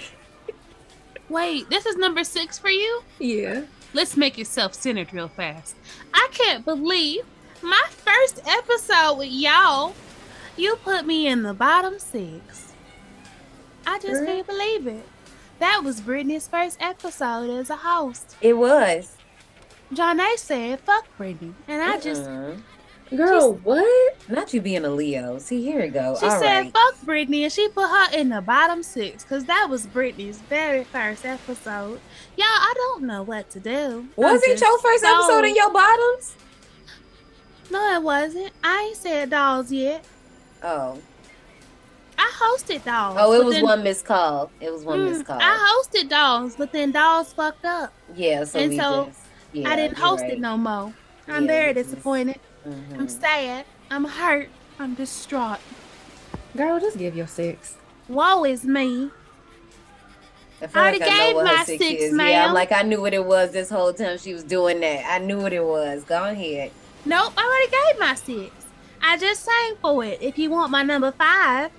Wait, 1.28 1.68
this 1.70 1.86
is 1.86 1.96
number 1.96 2.24
six 2.24 2.58
for 2.58 2.70
you? 2.70 3.02
Yeah. 3.18 3.62
Let's 3.92 4.16
make 4.16 4.38
it 4.38 4.46
self 4.46 4.74
centered 4.74 5.12
real 5.12 5.28
fast. 5.28 5.76
I 6.14 6.28
can't 6.32 6.64
believe 6.64 7.24
my 7.62 7.82
first 7.88 8.40
episode 8.46 9.14
with 9.18 9.30
y'all, 9.30 9.94
you 10.56 10.76
put 10.76 11.06
me 11.06 11.26
in 11.26 11.42
the 11.42 11.54
bottom 11.54 11.98
six. 11.98 12.72
I 13.86 13.98
just 13.98 14.12
Girl. 14.14 14.26
can't 14.26 14.46
believe 14.46 14.86
it. 14.86 15.06
That 15.58 15.82
was 15.82 16.00
Brittany's 16.00 16.46
first 16.48 16.76
episode 16.80 17.50
as 17.50 17.70
a 17.70 17.76
host. 17.76 18.36
it 18.40 18.54
was. 18.54 19.16
Janae 19.92 20.36
said, 20.36 20.80
fuck 20.80 21.06
Brittany. 21.16 21.54
And 21.68 21.80
I 21.80 21.98
just, 21.98 22.24
Mhm. 22.24 22.60
Girl, 23.14 23.52
what? 23.62 24.18
not 24.28 24.52
you 24.52 24.60
being 24.60 24.84
a 24.84 24.90
Leo. 24.90 25.38
See, 25.38 25.62
here 25.62 25.80
we 25.82 25.88
go. 25.88 26.16
she 26.18 26.26
All 26.26 26.40
said, 26.40 26.58
right. 26.60 26.72
fuck 26.72 27.02
Brittany. 27.04 27.44
And 27.44 27.52
she 27.52 27.68
put 27.68 27.86
her 27.88 28.16
in 28.18 28.30
the 28.30 28.40
bottom 28.40 28.82
six 28.82 29.22
because 29.22 29.44
that 29.44 29.68
was 29.70 29.86
Brittany's 29.86 30.38
very 30.38 30.82
first 30.84 31.24
episode. 31.24 32.00
Y'all, 32.36 32.46
I 32.46 32.72
don't 32.76 33.04
know 33.04 33.22
what 33.22 33.48
to 33.50 33.60
do. 33.60 34.06
Was 34.16 34.42
I'm 34.44 34.50
it 34.50 34.60
your 34.60 34.78
first 34.80 35.04
so- 35.04 35.14
episode 35.14 35.44
in 35.44 35.54
your 35.54 35.72
bottoms? 35.72 36.34
No, 37.70 37.94
it 37.94 38.02
wasn't. 38.02 38.52
I 38.64 38.86
ain't 38.88 38.96
said 38.96 39.30
dolls 39.30 39.70
yet. 39.70 40.04
Oh, 40.62 40.98
I 42.18 42.32
hosted 42.40 42.84
dolls. 42.84 43.16
oh, 43.20 43.32
it 43.34 43.44
was 43.44 43.54
then- 43.56 43.64
one 43.64 43.82
missed 43.84 44.04
call. 44.04 44.50
It 44.60 44.72
was 44.72 44.82
one 44.84 45.00
Mm, 45.00 45.10
missed 45.10 45.26
call. 45.26 45.38
I 45.40 45.82
hosted 45.84 46.08
dolls, 46.08 46.56
but 46.56 46.72
then 46.72 46.90
dolls 46.92 47.32
fucked 47.32 47.64
up. 47.64 47.92
Yeah, 48.14 48.44
so 48.44 48.58
And 48.58 48.70
we 48.70 48.78
so, 48.78 49.04
just. 49.06 49.20
Yeah, 49.52 49.68
I 49.70 49.76
didn't 49.76 49.96
host 49.98 50.22
right. 50.22 50.32
it 50.32 50.40
no 50.40 50.56
more. 50.56 50.92
I'm 51.28 51.42
Yeah, 51.44 51.48
very 51.48 51.72
disappointed. 51.74 52.40
Mhm. 52.66 52.98
I'm 52.98 53.08
sad. 53.08 53.64
I'm 53.90 54.04
hurt. 54.04 54.48
I'm 54.78 54.94
distraught. 54.94 55.58
Girl, 56.56 56.80
just 56.80 56.98
give 56.98 57.14
your 57.16 57.26
six. 57.26 57.76
Woe 58.08 58.44
is 58.44 58.64
me. 58.64 59.10
I, 60.60 60.66
feel 60.66 60.80
I 60.80 60.82
already 60.84 60.98
like 61.00 61.08
I 61.10 61.12
know 61.18 61.26
gave 61.26 61.34
what 61.36 61.48
her 61.48 61.56
my 61.56 61.64
six 61.64 61.84
six, 61.84 62.02
is. 62.02 62.10
Yeah, 62.12 62.16
ma'am. 62.16 62.48
I'm 62.48 62.54
like 62.54 62.72
I 62.72 62.82
knew 62.82 63.00
what 63.00 63.12
it 63.14 63.24
was 63.24 63.52
this 63.52 63.68
whole 63.70 63.92
time 63.92 64.18
she 64.18 64.32
was 64.32 64.42
doing 64.42 64.80
that. 64.80 65.04
I 65.06 65.18
knew 65.18 65.38
what 65.38 65.52
it 65.52 65.62
was. 65.64 66.02
Go 66.04 66.24
ahead. 66.24 66.72
Nope, 67.04 67.32
I 67.36 67.44
already 67.44 67.92
gave 67.92 68.00
my 68.00 68.14
six. 68.14 68.52
I 69.02 69.16
just 69.18 69.44
sang 69.44 69.76
for 69.80 70.02
it. 70.04 70.20
If 70.20 70.38
you 70.38 70.50
want 70.50 70.70
my 70.70 70.82
number 70.82 71.12
five, 71.12 71.70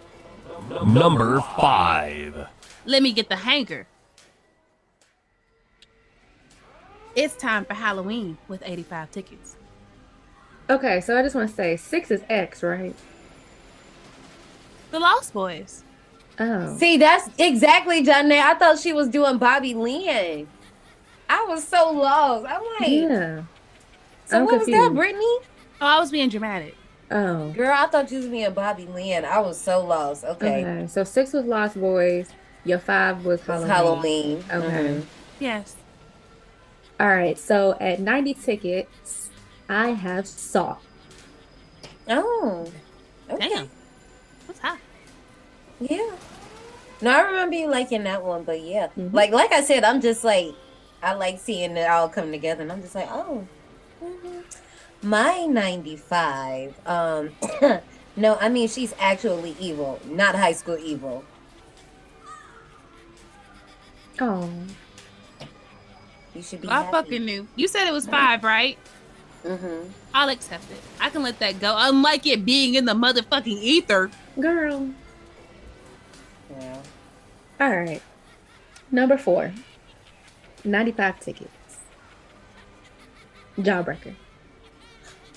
Number 0.85 1.41
5. 1.41 2.47
let 2.85 3.03
me 3.03 3.11
get 3.11 3.27
the 3.29 3.35
hanger. 3.35 3.87
It's 7.15 7.35
time 7.35 7.65
for 7.65 7.73
Halloween 7.73 8.37
with 8.47 8.61
85 8.65 9.11
tickets. 9.11 9.56
Okay, 10.69 10.99
so 11.01 11.17
I 11.17 11.21
just 11.23 11.35
want 11.35 11.49
to 11.49 11.55
say 11.55 11.77
six 11.77 12.11
is 12.11 12.21
X, 12.29 12.61
right? 12.63 12.95
The 14.91 14.99
Lost 14.99 15.33
Boys. 15.33 15.83
Oh. 16.39 16.75
See, 16.77 16.97
that's 16.97 17.29
exactly 17.37 18.03
John. 18.03 18.31
I 18.31 18.53
thought 18.53 18.77
she 18.79 18.93
was 18.93 19.07
doing 19.07 19.37
Bobby 19.37 19.73
Lynn. 19.73 20.47
I 21.29 21.45
was 21.47 21.67
so 21.67 21.91
lost. 21.91 22.45
I'm 22.47 22.61
like, 22.79 22.89
Yeah. 22.89 23.41
so 24.25 24.39
I'm 24.39 24.45
what 24.45 24.59
was 24.59 24.67
that. 24.67 24.93
Brittany? 24.93 25.25
Oh, 25.81 25.87
I 25.87 25.99
was 25.99 26.11
being 26.11 26.29
dramatic. 26.29 26.75
Oh. 27.11 27.51
Girl, 27.51 27.73
I 27.73 27.87
thought 27.87 28.11
you 28.11 28.17
was 28.19 28.27
being 28.27 28.51
Bobby 28.53 28.85
Lynn. 28.85 29.25
I 29.25 29.39
was 29.39 29.59
so 29.59 29.83
lost. 29.85 30.23
Okay, 30.23 30.61
Okay. 30.63 30.87
So 30.87 31.03
six 31.03 31.33
was 31.33 31.45
Lost 31.45 31.79
Boys. 31.79 32.29
Your 32.65 32.79
five 32.79 33.25
was 33.25 33.41
it 33.41 33.47
was 33.47 33.63
Halloween. 33.65 34.41
Halloween. 34.43 34.71
Okay. 34.73 34.87
Mhm. 34.99 35.03
Yes. 35.39 35.75
All 36.99 37.07
right. 37.07 37.37
So 37.37 37.77
at 37.79 37.99
90 37.99 38.33
tickets, 38.35 39.26
I 39.69 39.89
have 39.89 40.27
Saw. 40.27 40.77
Oh, 42.09 42.71
okay. 43.29 43.49
Damn. 43.49 43.69
What's 44.45 44.59
hot? 44.59 44.77
Yeah. 45.79 46.11
No, 47.01 47.11
I 47.11 47.21
remember 47.21 47.55
you 47.55 47.67
liking 47.67 48.03
that 48.03 48.23
one, 48.23 48.43
but 48.43 48.61
yeah, 48.61 48.87
Mhm. 48.97 49.13
like 49.13 49.31
like 49.31 49.51
I 49.51 49.61
said, 49.61 49.83
I'm 49.83 50.01
just 50.01 50.23
like 50.23 50.53
I 51.03 51.13
like 51.13 51.39
seeing 51.39 51.77
it 51.77 51.87
all 51.89 52.09
come 52.09 52.31
together, 52.31 52.63
and 52.63 52.71
I'm 52.71 52.81
just 52.81 52.95
like, 52.95 53.07
oh, 53.11 53.45
mhm. 54.03 54.43
my 55.03 55.45
95. 55.45 56.73
Um, 56.87 57.31
no, 58.15 58.35
I 58.41 58.49
mean 58.49 58.67
she's 58.67 58.95
actually 58.99 59.55
evil, 59.59 59.99
not 60.05 60.33
high 60.35 60.53
school 60.53 60.77
evil. 60.79 61.23
Oh. 64.19 64.49
You 66.33 66.41
should 66.41 66.61
be. 66.61 66.67
I 66.67 66.81
happy. 66.81 66.91
fucking 66.91 67.25
knew. 67.25 67.47
You 67.55 67.67
said 67.67 67.87
it 67.87 67.93
was 67.93 68.07
five, 68.07 68.43
right? 68.43 68.77
Mm-hmm. 69.45 69.89
I'll 70.13 70.29
accept 70.29 70.69
it. 70.71 70.79
I 70.99 71.09
can 71.09 71.23
let 71.23 71.39
that 71.39 71.59
go. 71.59 71.73
Unlike 71.77 72.25
it 72.25 72.45
being 72.45 72.75
in 72.75 72.85
the 72.85 72.93
motherfucking 72.93 73.47
ether. 73.61 74.11
Girl. 74.39 74.89
Yeah. 76.49 76.81
All 77.59 77.75
right. 77.75 78.01
Number 78.91 79.17
four. 79.17 79.53
95 80.63 81.19
tickets. 81.19 81.51
Jawbreaker. 83.57 84.15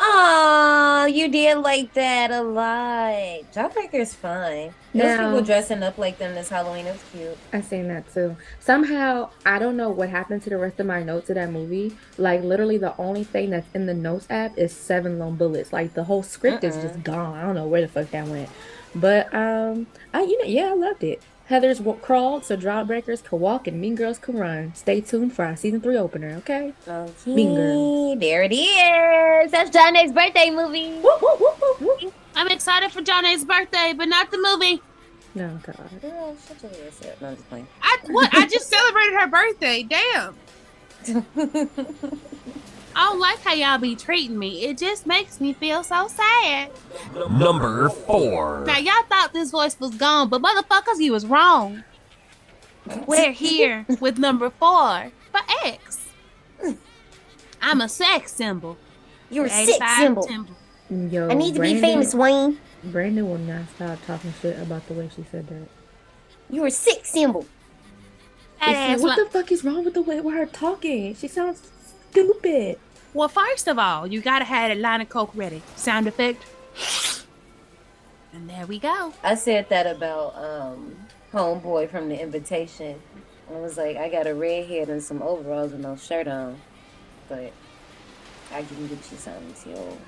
Oh, 0.02 1.06
you 1.12 1.28
did 1.28 1.58
like 1.58 1.92
that 1.92 2.30
a 2.30 2.40
lot. 2.42 3.52
Jawbreaker's 3.52 4.14
fine. 4.14 4.72
Those 4.94 5.02
Now- 5.04 5.28
people 5.30 5.44
dressing 5.44 5.82
up 5.82 5.98
like 5.98 6.18
them 6.18 6.34
this 6.34 6.48
Halloween. 6.48 6.86
It 6.86 6.92
was 6.92 7.02
cute. 7.12 7.36
I 7.52 7.60
seen 7.60 7.88
that 7.88 8.12
too. 8.12 8.36
Somehow, 8.60 9.28
I 9.44 9.58
don't 9.58 9.76
know 9.76 9.90
what 9.90 10.08
happened 10.08 10.42
to 10.44 10.50
the 10.50 10.56
rest 10.56 10.80
of 10.80 10.86
my 10.86 11.02
notes 11.02 11.28
of 11.28 11.34
that 11.36 11.50
movie. 11.50 11.96
Like, 12.16 12.42
literally, 12.42 12.78
the 12.78 12.96
only 12.96 13.24
thing 13.24 13.50
that's 13.50 13.66
in 13.74 13.84
the 13.86 13.94
notes 13.94 14.26
app 14.30 14.56
is 14.56 14.72
seven 14.72 15.18
lone 15.18 15.36
bullets. 15.36 15.72
Like, 15.72 15.92
the 15.94 16.04
whole 16.04 16.22
script 16.22 16.64
is 16.64 16.76
just 16.76 17.02
gone. 17.02 17.36
I 17.36 17.42
don't 17.42 17.54
know 17.54 17.66
where 17.66 17.82
the 17.82 17.88
fuck 17.88 18.10
that 18.10 18.26
went. 18.26 18.48
But, 18.94 19.32
um, 19.34 19.86
I, 20.14 20.22
you 20.22 20.38
know, 20.38 20.44
yeah, 20.48 20.70
I 20.70 20.74
loved 20.74 21.04
it. 21.04 21.22
Heathers 21.50 22.00
crawled 22.00 22.44
so 22.44 22.56
Jawbreakers 22.56 23.24
can 23.24 23.40
walk 23.40 23.66
and 23.66 23.80
Mean 23.80 23.96
Girls 23.96 24.18
can 24.18 24.38
run. 24.38 24.72
Stay 24.76 25.00
tuned 25.00 25.32
for 25.32 25.44
our 25.44 25.56
season 25.56 25.80
three 25.80 25.96
opener, 25.96 26.36
okay? 26.36 26.72
Okay. 26.86 27.12
Mean 27.26 27.56
Girls. 27.56 28.20
There 28.20 28.44
it 28.44 28.52
is. 28.52 29.50
That's 29.50 29.68
Johnny's 29.70 30.12
birthday 30.12 30.50
movie. 30.50 31.02
I'm 32.36 32.46
excited 32.48 32.92
for 32.92 33.02
Johnny's 33.02 33.44
birthday, 33.44 33.92
but 33.96 34.06
not 34.08 34.30
the 34.30 34.38
movie. 34.38 34.80
No, 35.34 35.58
God. 35.64 35.90
Girl, 36.00 36.36
shut 36.46 36.62
your 36.62 36.86
ass 36.86 37.04
up. 37.04 37.20
No, 37.20 37.28
I'm 37.28 37.36
just 37.36 37.48
playing. 37.48 37.66
I 37.82 37.98
what? 38.10 38.32
I 38.32 38.46
just 38.46 38.68
celebrated 38.68 39.14
her 39.14 39.26
birthday. 39.26 39.82
Damn. 39.82 40.36
I 43.00 43.04
don't 43.04 43.18
like 43.18 43.40
how 43.40 43.54
y'all 43.54 43.78
be 43.78 43.96
treating 43.96 44.38
me. 44.38 44.66
It 44.66 44.76
just 44.76 45.06
makes 45.06 45.40
me 45.40 45.54
feel 45.54 45.82
so 45.82 46.06
sad. 46.06 46.70
Number 47.30 47.88
4. 47.88 48.64
Now 48.66 48.76
y'all 48.76 49.02
thought 49.08 49.32
this 49.32 49.50
voice 49.50 49.80
was 49.80 49.94
gone, 49.94 50.28
but 50.28 50.42
motherfuckers, 50.42 50.98
you 50.98 51.12
was 51.12 51.24
wrong. 51.24 51.82
We're 53.06 53.32
here 53.32 53.86
with 54.00 54.18
number 54.18 54.50
four 54.50 55.12
for 55.32 55.40
X. 55.64 56.08
I'm 57.62 57.80
a 57.80 57.88
sex 57.88 58.32
symbol. 58.32 58.76
You're 59.30 59.46
a 59.46 59.50
85 59.50 59.66
sick 59.66 59.82
symbol. 59.96 60.22
symbol. 60.24 60.54
Yo, 60.90 61.30
I 61.30 61.34
need 61.34 61.54
to 61.54 61.60
be 61.60 61.80
Brandon- 61.80 61.82
famous, 61.82 62.14
Wayne. 62.14 62.58
Brandon 62.84 63.26
will 63.26 63.38
not 63.38 63.62
stop 63.76 63.98
talking 64.04 64.34
shit 64.42 64.58
about 64.58 64.86
the 64.88 64.94
way 64.94 65.08
she 65.16 65.24
said 65.30 65.46
that. 65.48 65.68
You're 66.50 66.66
a 66.66 66.70
sick 66.70 67.06
symbol. 67.06 67.46
That 68.60 68.90
It's 68.92 69.02
like, 69.02 69.16
what 69.16 69.24
the 69.24 69.30
fuck 69.30 69.50
is 69.52 69.64
wrong 69.64 69.86
with 69.86 69.94
the 69.94 70.02
way 70.02 70.20
with 70.20 70.34
her 70.34 70.44
talking? 70.44 71.14
She 71.14 71.28
sounds 71.28 71.70
stupid. 72.10 72.78
Well, 73.12 73.28
first 73.28 73.66
of 73.66 73.78
all, 73.78 74.06
you 74.06 74.20
gotta 74.20 74.44
have 74.44 74.70
a 74.70 74.76
line 74.76 75.00
of 75.00 75.08
coke 75.08 75.32
ready. 75.34 75.62
Sound 75.76 76.06
effect. 76.06 76.44
And 78.32 78.48
there 78.48 78.66
we 78.66 78.78
go. 78.78 79.12
I 79.24 79.34
said 79.34 79.68
that 79.70 79.86
about 79.86 80.36
um 80.36 80.96
homeboy 81.32 81.90
from 81.90 82.08
the 82.08 82.20
invitation. 82.20 83.00
I 83.50 83.58
was 83.58 83.76
like, 83.76 83.96
I 83.96 84.08
got 84.08 84.28
a 84.28 84.34
red 84.34 84.66
head 84.66 84.88
and 84.88 85.02
some 85.02 85.22
overalls 85.22 85.72
and 85.72 85.82
no 85.82 85.96
shirt 85.96 86.28
on, 86.28 86.60
but 87.28 87.52
I 88.52 88.62
can 88.62 88.86
get 88.86 88.98
you 89.10 89.16
something 89.16 89.54
too. 89.62 89.98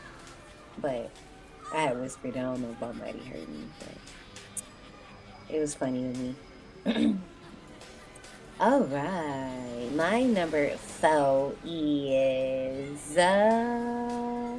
But 0.79 1.11
I 1.75 1.83
had 1.83 2.01
whispered, 2.01 2.37
I 2.37 2.43
don't 2.43 2.61
know 2.61 2.71
if 2.71 2.83
I 2.83 2.93
might 2.93 3.17
have 3.17 3.27
heard 3.27 3.49
me, 3.49 3.65
but 3.81 5.55
it 5.57 5.59
was 5.59 5.75
funny 5.75 6.12
to 6.85 6.93
me. 6.99 7.19
All 8.62 8.85
right, 8.85 9.88
my 9.92 10.22
number 10.22 10.70
four 10.77 11.53
is 11.64 13.18
uh, 13.18 14.57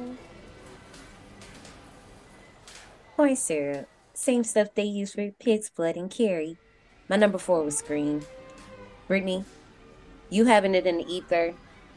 corn 3.16 3.34
syrup. 3.34 3.88
Same 4.12 4.44
stuff 4.44 4.68
they 4.74 4.84
use 4.84 5.14
for 5.14 5.30
pig's 5.30 5.70
blood 5.70 5.96
and 5.96 6.10
Carrie. 6.10 6.58
My 7.08 7.16
number 7.16 7.38
four 7.38 7.64
was 7.64 7.78
Scream. 7.78 8.26
Brittany, 9.08 9.46
you 10.28 10.44
having 10.44 10.74
it 10.74 10.86
in 10.86 10.98
the 10.98 11.10
ether 11.10 11.54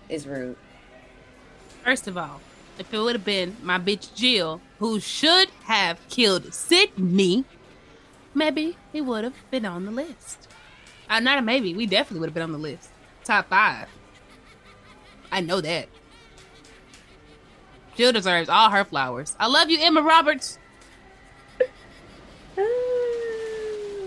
is 0.07 0.25
rude. 0.25 0.55
First 1.83 2.07
of 2.07 2.17
all, 2.17 2.39
if 2.79 2.93
it 2.93 2.99
would 2.99 3.15
have 3.15 3.25
been 3.25 3.57
my 3.61 3.79
bitch 3.79 4.15
Jill, 4.15 4.61
who 4.79 5.01
should 5.01 5.49
have 5.65 5.99
killed 6.07 6.53
Sydney, 6.53 7.43
maybe 8.33 8.77
it 8.93 9.01
would 9.01 9.25
have 9.25 9.35
been 9.51 9.65
on 9.65 9.83
the 9.83 9.91
list. 9.91 10.47
Uh, 11.09 11.19
not 11.19 11.39
a 11.39 11.41
maybe. 11.41 11.73
We 11.73 11.85
definitely 11.85 12.19
would 12.21 12.29
have 12.29 12.33
been 12.33 12.43
on 12.43 12.51
the 12.51 12.57
list. 12.57 12.89
Top 13.23 13.49
five. 13.49 13.87
I 15.31 15.41
know 15.41 15.61
that. 15.61 15.89
Jill 17.95 18.11
deserves 18.11 18.49
all 18.49 18.69
her 18.69 18.85
flowers. 18.85 19.35
I 19.39 19.47
love 19.47 19.69
you, 19.69 19.79
Emma 19.81 20.01
Roberts. 20.01 20.57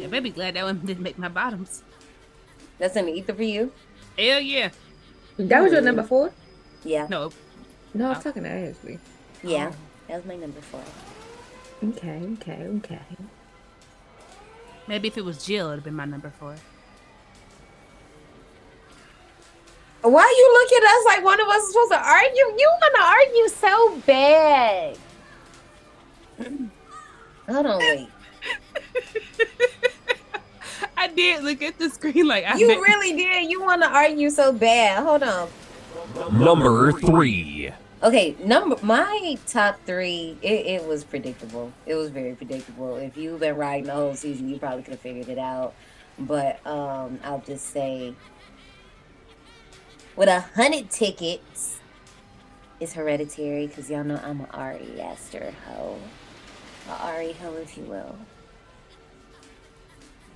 Yeah, 0.00 0.06
baby, 0.06 0.30
glad 0.30 0.54
that 0.54 0.64
one 0.64 0.78
didn't 0.78 1.02
make 1.02 1.18
my 1.18 1.28
bottoms. 1.28 1.82
That's 2.78 2.96
in 2.96 3.04
the 3.04 3.12
ether 3.12 3.34
for 3.34 3.42
you? 3.42 3.70
Hell 4.18 4.40
yeah. 4.40 4.70
That 5.36 5.62
was 5.62 5.72
your 5.72 5.82
number 5.82 6.02
four? 6.02 6.32
Yeah. 6.84 7.06
No, 7.10 7.30
No, 7.92 8.06
I 8.06 8.08
was 8.14 8.24
talking 8.24 8.44
to 8.44 8.48
Ashley. 8.48 8.98
Yeah. 9.42 9.72
That 10.08 10.16
was 10.16 10.24
my 10.24 10.36
number 10.36 10.62
four. 10.62 10.82
Okay, 11.84 12.22
okay, 12.32 12.66
okay. 12.78 13.00
maybe 14.88 15.08
if 15.08 15.18
it 15.18 15.24
was 15.24 15.44
Jill, 15.44 15.66
it'd 15.66 15.78
have 15.78 15.84
been 15.84 15.94
my 15.94 16.06
number 16.06 16.30
four. 16.30 16.56
Why 20.02 20.34
you 20.38 20.52
look 20.52 20.72
at 20.82 20.96
us 20.96 21.04
like 21.06 21.24
one 21.24 21.40
of 21.40 21.48
us 21.48 21.62
is 21.62 21.72
supposed 21.72 21.92
to 21.92 21.98
argue? 21.98 22.44
You 22.58 22.70
want 22.80 22.94
to 22.96 23.02
argue 23.02 23.48
so 23.48 23.98
bad. 24.06 24.96
Hold 27.48 27.66
on, 27.66 27.78
wait. 27.78 28.08
I 30.96 31.08
did 31.08 31.42
look 31.44 31.62
at 31.62 31.78
the 31.78 31.90
screen 31.90 32.26
like 32.28 32.44
I 32.44 32.56
You 32.56 32.68
meant- 32.68 32.80
really 32.80 33.16
did. 33.16 33.50
You 33.50 33.60
want 33.62 33.82
to 33.82 33.88
argue 33.88 34.30
so 34.30 34.52
bad. 34.52 35.02
Hold 35.02 35.22
on. 35.22 35.48
Number 36.32 36.92
3. 36.92 37.72
Okay, 38.02 38.34
number 38.42 38.76
my 38.82 39.36
top 39.46 39.78
three. 39.84 40.34
It, 40.40 40.66
it 40.66 40.84
was 40.88 41.04
predictable. 41.04 41.70
It 41.84 41.94
was 41.96 42.08
very 42.08 42.34
predictable. 42.34 42.96
If 42.96 43.18
you've 43.18 43.40
been 43.40 43.56
riding 43.56 43.84
the 43.86 43.92
whole 43.92 44.14
season, 44.14 44.48
you 44.48 44.58
probably 44.58 44.82
could 44.82 44.92
have 44.92 45.00
figured 45.00 45.28
it 45.28 45.36
out. 45.36 45.74
But 46.18 46.66
um, 46.66 47.20
I'll 47.22 47.42
just 47.46 47.66
say, 47.66 48.14
with 50.20 50.28
a 50.28 50.40
hundred 50.54 50.90
tickets, 50.90 51.78
is 52.78 52.92
hereditary 52.92 53.66
because 53.66 53.88
y'all 53.88 54.04
know 54.04 54.20
I'm 54.22 54.42
a 54.42 54.48
Ari 54.52 55.00
Aster 55.00 55.54
hoe, 55.66 55.96
a 56.90 56.92
Ari 57.06 57.32
hoe, 57.32 57.54
if 57.54 57.78
you 57.78 57.84
will. 57.84 58.18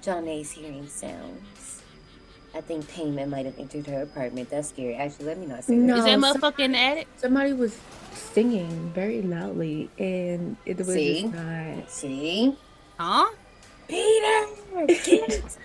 Janae's 0.03 0.53
hearing 0.53 0.88
sounds. 0.88 1.83
I 2.55 2.62
think 2.62 2.90
Paimon 2.92 3.29
might 3.29 3.44
have 3.44 3.59
entered 3.59 3.87
her 3.88 4.01
apartment. 4.01 4.49
That's 4.49 4.70
scary. 4.70 4.94
Actually, 4.94 5.27
let 5.27 5.38
me 5.38 5.44
not 5.44 5.64
say. 5.64 5.75
No. 5.75 5.99
Is 5.99 6.05
that 6.07 6.18
some- 6.18 6.23
motherfucker 6.23 6.61
in 6.61 6.75
attic? 6.75 7.07
Somebody 7.16 7.53
was 7.53 7.79
singing 8.14 8.90
very 8.94 9.20
loudly, 9.20 9.90
and 9.99 10.57
it 10.64 10.79
was 10.79 10.87
See? 10.87 11.23
just 11.25 11.35
not. 11.35 11.90
See? 11.90 12.56
Huh? 12.98 13.27
Peter! 13.87 14.46
Get 15.04 15.59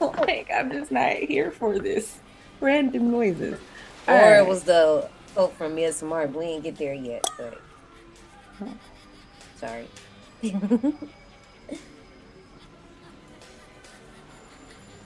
like 0.00 0.50
I'm 0.50 0.70
just 0.72 0.90
not 0.90 1.12
here 1.16 1.50
for 1.50 1.78
this 1.78 2.18
random 2.62 3.10
noises. 3.10 3.58
Or 4.08 4.14
Alright. 4.14 4.38
it 4.40 4.46
was 4.46 4.62
the 4.64 5.08
quote 5.34 5.54
from 5.54 5.74
Miss 5.74 5.98
Smart. 5.98 6.32
We 6.34 6.44
ain't 6.46 6.64
get 6.64 6.76
there 6.76 6.94
yet, 6.94 7.26
but 7.36 7.58
sorry. 9.56 9.86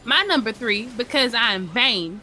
My 0.05 0.23
number 0.23 0.53
three, 0.53 0.87
because 0.97 1.35
I'm 1.35 1.67
vain 1.69 2.21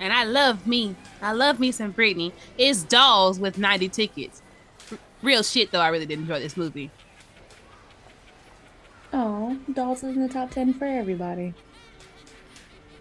and 0.00 0.12
I 0.12 0.24
love 0.24 0.66
me, 0.66 0.96
I 1.22 1.32
love 1.32 1.60
me 1.60 1.70
some 1.72 1.92
Britney, 1.94 2.32
is 2.58 2.82
Dolls 2.82 3.38
with 3.38 3.58
90 3.58 3.88
tickets. 3.88 4.42
R- 4.90 4.98
real 5.22 5.42
shit, 5.42 5.70
though, 5.70 5.80
I 5.80 5.88
really 5.88 6.04
did 6.06 6.18
enjoy 6.18 6.40
this 6.40 6.56
movie. 6.56 6.90
Oh, 9.12 9.56
Dolls 9.72 10.02
is 10.02 10.16
in 10.16 10.22
the 10.22 10.28
top 10.28 10.50
ten 10.50 10.74
for 10.74 10.84
everybody. 10.84 11.54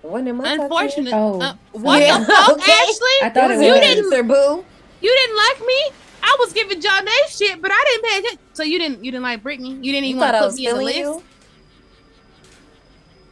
Wasn't 0.10 0.28
it 0.30 0.34
my 0.34 0.44
top 0.56 0.64
Unfortunate. 0.64 1.14
Oh, 1.14 1.42
uh, 1.42 1.54
what 1.72 2.02
Yeah, 2.02 2.20
the 2.20 2.26
fuck, 2.26 2.50
okay. 2.58 2.72
Ashley? 2.72 3.08
I 3.24 3.30
thought 3.34 3.48
ten? 3.50 3.52
it 3.62 3.66
you 3.66 3.74
didn't, 3.74 4.10
Sir 4.12 4.24
Boo. 4.24 4.64
you 5.02 5.10
didn't 5.12 5.38
like 5.38 5.68
me. 5.68 5.90
I 6.24 6.36
was 6.40 6.54
giving 6.54 6.80
Janae 6.82 7.30
shit, 7.30 7.62
but 7.62 7.72
I 7.72 7.84
didn't 7.88 8.04
pay 8.10 8.18
attention. 8.20 8.40
So 8.54 8.64
you 8.64 8.80
didn't, 8.80 9.04
you 9.06 9.12
didn't 9.12 9.24
like 9.24 9.44
Britney. 9.44 9.84
You 9.84 9.92
didn't 9.92 10.06
You 10.06 10.10
even 10.16 10.20
want 10.22 10.34
to 10.36 10.40
put 10.48 10.56
me 10.56 10.68
in 10.68 10.76
the 10.78 10.82
list. 10.84 10.98
you? 10.98 11.24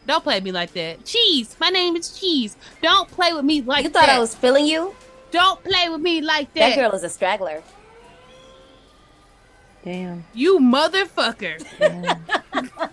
Don't 0.06 0.24
play 0.24 0.40
me 0.42 0.52
like 0.52 0.74
that. 0.74 1.06
Cheese. 1.06 1.56
My 1.60 1.70
name 1.70 1.96
is 1.96 2.18
Cheese. 2.20 2.58
Don't 2.82 3.10
play 3.10 3.34
with 3.34 3.46
me 3.46 3.62
like 3.62 3.78
that. 3.78 3.84
You 3.84 3.90
thought 3.90 4.06
that. 4.08 4.16
I 4.18 4.20
was 4.20 4.36
feeling 4.36 4.66
you? 4.68 4.94
Don't 5.32 5.64
play 5.64 5.90
with 5.90 6.02
me 6.02 6.22
like 6.22 6.54
That 6.54 6.70
that. 6.70 6.76
girl 6.76 6.92
is 6.92 7.04
a 7.04 7.10
straggler. 7.10 7.64
Damn. 9.84 10.26
You 10.34 10.60
motherfucker. 10.60 11.64
damn. 11.80 12.26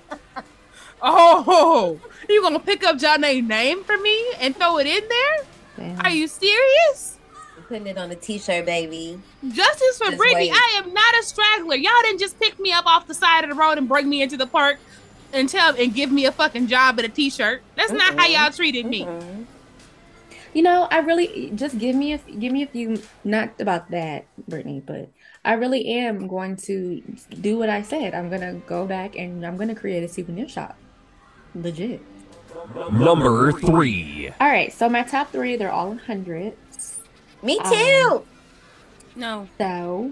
Oh, 1.03 1.99
you 2.33 2.43
gonna 2.43 2.59
pick 2.61 2.85
up 2.85 2.97
Janae 2.99 3.47
name 3.47 3.85
for 3.85 3.97
me 3.99 4.33
and 4.41 4.57
throw 4.57 4.79
it 4.79 4.87
in 4.87 5.09
there? 5.09 5.47
damn. 5.77 6.01
Are 6.01 6.11
you 6.11 6.27
serious? 6.29 7.17
putting 7.69 7.87
it 7.87 7.97
on 7.97 8.11
a 8.11 8.17
t-shirt, 8.17 8.67
baby. 8.67 9.17
Justice 9.49 9.97
for 9.99 10.07
Just 10.07 10.17
Brittany. 10.19 10.51
wait. 10.51 10.53
I 10.53 10.81
am 10.83 10.93
not 10.93 11.15
a 11.21 11.23
straggler. 11.23 11.77
Y'all 11.77 11.93
didn't 12.03 12.19
just 12.19 12.37
pick 12.41 12.59
me 12.59 12.73
up 12.73 12.85
off 12.85 13.07
the 13.07 13.15
side 13.15 13.45
of 13.45 13.51
the 13.51 13.55
road 13.55 13.79
and 13.79 13.89
bring 13.89 14.09
me 14.09 14.23
into 14.23 14.37
the 14.37 14.47
park 14.49 14.81
and 15.33 15.49
tell 15.49 15.77
and 15.77 15.95
give 15.95 16.11
me 16.11 16.25
a 16.27 16.33
fucking 16.33 16.67
job 16.67 16.99
and 16.99 17.07
a 17.07 17.09
t-shirt. 17.09 17.63
That's 17.77 17.93
not 17.93 18.19
how 18.19 18.27
y'all 18.27 18.51
treated 18.51 18.87
me. 18.87 19.05
Mhm. 19.05 19.47
You 20.53 20.63
know, 20.63 20.89
I 20.91 20.99
really 20.99 21.53
just 21.55 21.79
give 21.79 21.95
me 21.95 22.13
a 22.15 22.19
give 22.19 22.53
me 22.53 22.65
a 22.65 22.67
few. 22.67 23.01
Not 23.23 23.51
about 23.61 23.89
that, 23.93 24.25
Brittany, 24.49 24.83
but 24.85 25.09
I 25.45 25.53
really 25.53 25.87
am 25.95 26.27
going 26.27 26.57
to 26.67 27.01
do 27.41 27.57
what 27.57 27.71
I 27.71 27.83
said. 27.83 28.15
I'm 28.17 28.31
gonna 28.31 28.55
go 28.67 28.85
back 28.85 29.15
and 29.17 29.47
I'm 29.47 29.57
gonna 29.57 29.77
create 29.77 30.03
a 30.03 30.09
souvenir 30.09 30.49
shop. 30.49 30.77
Legit. 31.55 32.01
Number 32.93 33.53
3. 33.53 34.31
All 34.41 34.49
right, 34.49 34.73
so 34.73 34.89
my 34.89 35.03
top 35.03 35.31
three, 35.33 35.57
they're 35.57 35.71
all 35.73 35.93
in 35.93 35.99
hundreds. 35.99 37.01
Me 37.43 37.59
Um, 37.59 37.73
too. 37.73 38.27
No. 39.17 39.49
So 39.59 40.11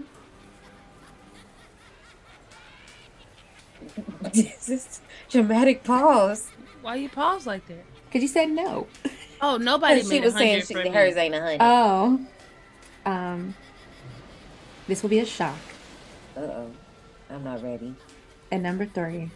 this 4.32 4.68
is 4.68 5.01
dramatic 5.28 5.84
pause. 5.84 6.51
Why 6.82 6.97
you 6.97 7.09
pause 7.09 7.47
like 7.47 7.66
that? 7.68 7.84
because 8.07 8.22
you 8.22 8.28
said 8.28 8.51
no. 8.51 8.86
Oh, 9.41 9.57
nobody 9.59 10.03
she 10.03 10.20
was 10.20 10.34
saying 10.34 10.62
she, 10.62 10.74
hers 10.74 11.16
ain't 11.16 11.34
a 11.34 11.41
hundred. 11.41 11.59
Oh, 11.61 12.20
um, 13.05 13.55
this 14.86 15.03
will 15.03 15.11
be 15.11 15.18
a 15.20 15.26
shock. 15.26 15.57
Uh 16.36 16.41
oh, 16.41 16.70
I'm 17.30 17.45
not 17.45 17.62
ready. 17.62 17.95
And 18.51 18.62
number 18.62 18.86
three, 18.86 19.30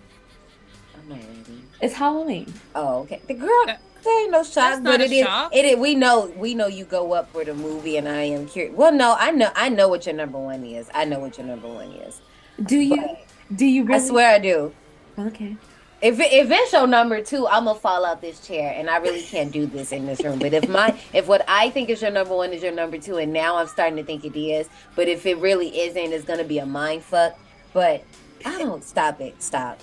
I'm 1.03 1.09
not 1.09 1.19
ready. 1.19 1.63
it's 1.81 1.95
Halloween. 1.95 2.53
Oh, 2.75 3.01
okay. 3.01 3.21
The 3.27 3.35
girl, 3.35 3.67
That- 3.67 3.81
there 4.05 4.23
ain't 4.23 4.33
no 4.33 4.43
shock, 4.43 4.55
that's 4.55 4.81
but 4.81 5.01
a 5.01 5.05
it 5.05 5.13
is. 5.13 5.25
shock. 5.27 5.55
It 5.55 5.65
is. 5.65 5.77
We 5.79 5.95
know. 5.95 6.33
We 6.37 6.55
know 6.55 6.67
you 6.67 6.85
go 6.85 7.13
up 7.13 7.31
for 7.33 7.45
the 7.45 7.55
movie, 7.55 7.97
and 7.97 8.09
I 8.09 8.23
am 8.23 8.47
curious. 8.49 8.75
Well, 8.75 8.93
no, 8.93 9.17
I 9.19 9.31
know. 9.31 9.51
I 9.55 9.69
know 9.69 9.89
what 9.89 10.07
your 10.07 10.15
number 10.15 10.39
one 10.39 10.65
is. 10.65 10.89
I 10.95 11.05
know 11.05 11.19
what 11.21 11.39
your 11.39 11.47
number 11.47 11.69
one 11.69 11.93
is. 11.93 12.21
Do 12.65 12.79
you? 12.79 12.97
But 12.97 13.27
Do 13.57 13.65
you 13.67 13.85
Really? 13.85 14.03
I 14.03 14.07
swear 14.09 14.35
I 14.35 14.39
do. 14.39 14.73
Okay. 15.19 15.57
If 16.01 16.19
it, 16.19 16.33
if 16.33 16.51
it's 16.51 16.73
your 16.73 16.89
number 16.89 17.23
two, 17.23 17.47
I'm 17.47 17.67
gonna 17.67 17.79
fall 17.79 18.05
out 18.05 18.21
this 18.21 18.41
chair, 18.45 18.75
and 18.77 18.91
I 18.91 18.97
really 18.97 19.23
can't 19.23 19.53
do 19.53 19.67
this 19.67 19.93
in 19.93 20.05
this 20.07 20.21
room. 20.25 20.41
But 20.41 20.53
if 20.53 20.69
my 20.69 20.99
if 21.13 21.29
what 21.29 21.45
I 21.47 21.71
think 21.71 21.89
is 21.91 22.03
your 22.03 22.11
number 22.11 22.35
one 22.35 22.53
is 22.53 22.61
your 22.61 22.73
number 22.73 22.99
two, 22.99 23.19
and 23.19 23.33
now 23.33 23.55
I'm 23.57 23.69
starting 23.69 23.97
to 23.99 24.03
think 24.03 24.25
it 24.25 24.37
is, 24.37 24.69
but 24.97 25.07
if 25.07 25.27
it 25.27 25.37
really 25.39 25.69
isn't, 25.83 26.13
it's 26.13 26.25
gonna 26.25 26.43
be 26.43 26.59
a 26.59 26.67
mind 26.67 27.05
fuck. 27.05 27.39
But 27.73 28.03
I 28.45 28.59
don't 28.59 28.83
stop 28.83 29.21
it. 29.21 29.41
Stop. 29.41 29.79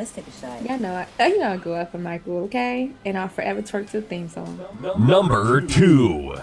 Let's 0.00 0.12
take 0.12 0.26
a 0.26 0.30
shot. 0.30 0.62
Yeah, 0.62 0.78
no, 0.78 0.94
I, 0.94 1.06
uh, 1.22 1.26
you 1.26 1.38
know 1.40 1.50
I 1.52 1.56
go 1.58 1.74
up 1.74 1.92
for 1.92 1.98
Michael, 1.98 2.38
okay? 2.44 2.90
And 3.04 3.18
I'll 3.18 3.28
forever 3.28 3.60
twerk 3.60 3.90
to 3.90 4.00
the 4.00 4.06
theme 4.06 4.30
song. 4.30 4.58
Number 4.98 5.60
2. 5.60 6.36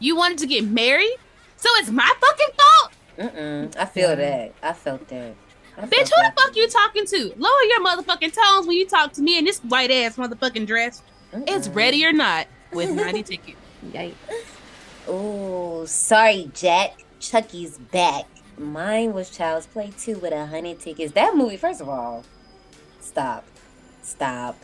You 0.00 0.16
wanted 0.16 0.38
to 0.38 0.48
get 0.48 0.64
married? 0.64 1.14
So 1.56 1.68
it's 1.74 1.88
my 1.90 2.12
fucking 2.20 2.54
fault? 2.58 2.92
Mm-mm. 3.32 3.76
I 3.76 3.84
feel 3.84 4.08
Yeah. 4.10 4.14
that. 4.16 4.52
I 4.60 4.72
felt 4.72 5.06
that. 5.06 5.34
I 5.78 5.82
Bitch, 5.82 5.90
felt 5.90 6.08
who 6.08 6.16
the 6.16 6.22
that. 6.22 6.34
fuck 6.40 6.56
you 6.56 6.68
talking 6.68 7.06
to? 7.06 7.32
Lower 7.38 7.62
your 7.68 7.80
motherfucking 7.86 8.32
tones 8.32 8.66
when 8.66 8.76
you 8.76 8.88
talk 8.88 9.12
to 9.12 9.22
me 9.22 9.38
in 9.38 9.44
this 9.44 9.60
white 9.60 9.92
ass 9.92 10.16
motherfucking 10.16 10.66
dress. 10.66 11.00
It's 11.32 11.68
Mm-mm. 11.68 11.74
ready 11.76 12.04
or 12.04 12.12
not 12.12 12.48
with 12.72 12.90
90 12.96 13.22
ticket. 13.22 13.54
Yikes. 13.92 14.14
Oh, 15.06 15.84
sorry, 15.84 16.50
Jack. 16.54 17.04
Chucky's 17.20 17.78
back. 17.78 18.24
Mine 18.58 19.12
was 19.12 19.30
Child's 19.30 19.66
Play 19.68 19.92
2 19.96 20.18
with 20.18 20.32
a 20.32 20.46
hundred 20.46 20.80
tickets. 20.80 21.12
That 21.12 21.36
movie, 21.36 21.56
first 21.56 21.80
of 21.80 21.88
all, 21.88 22.24
stop. 23.10 23.44
Stop. 24.02 24.56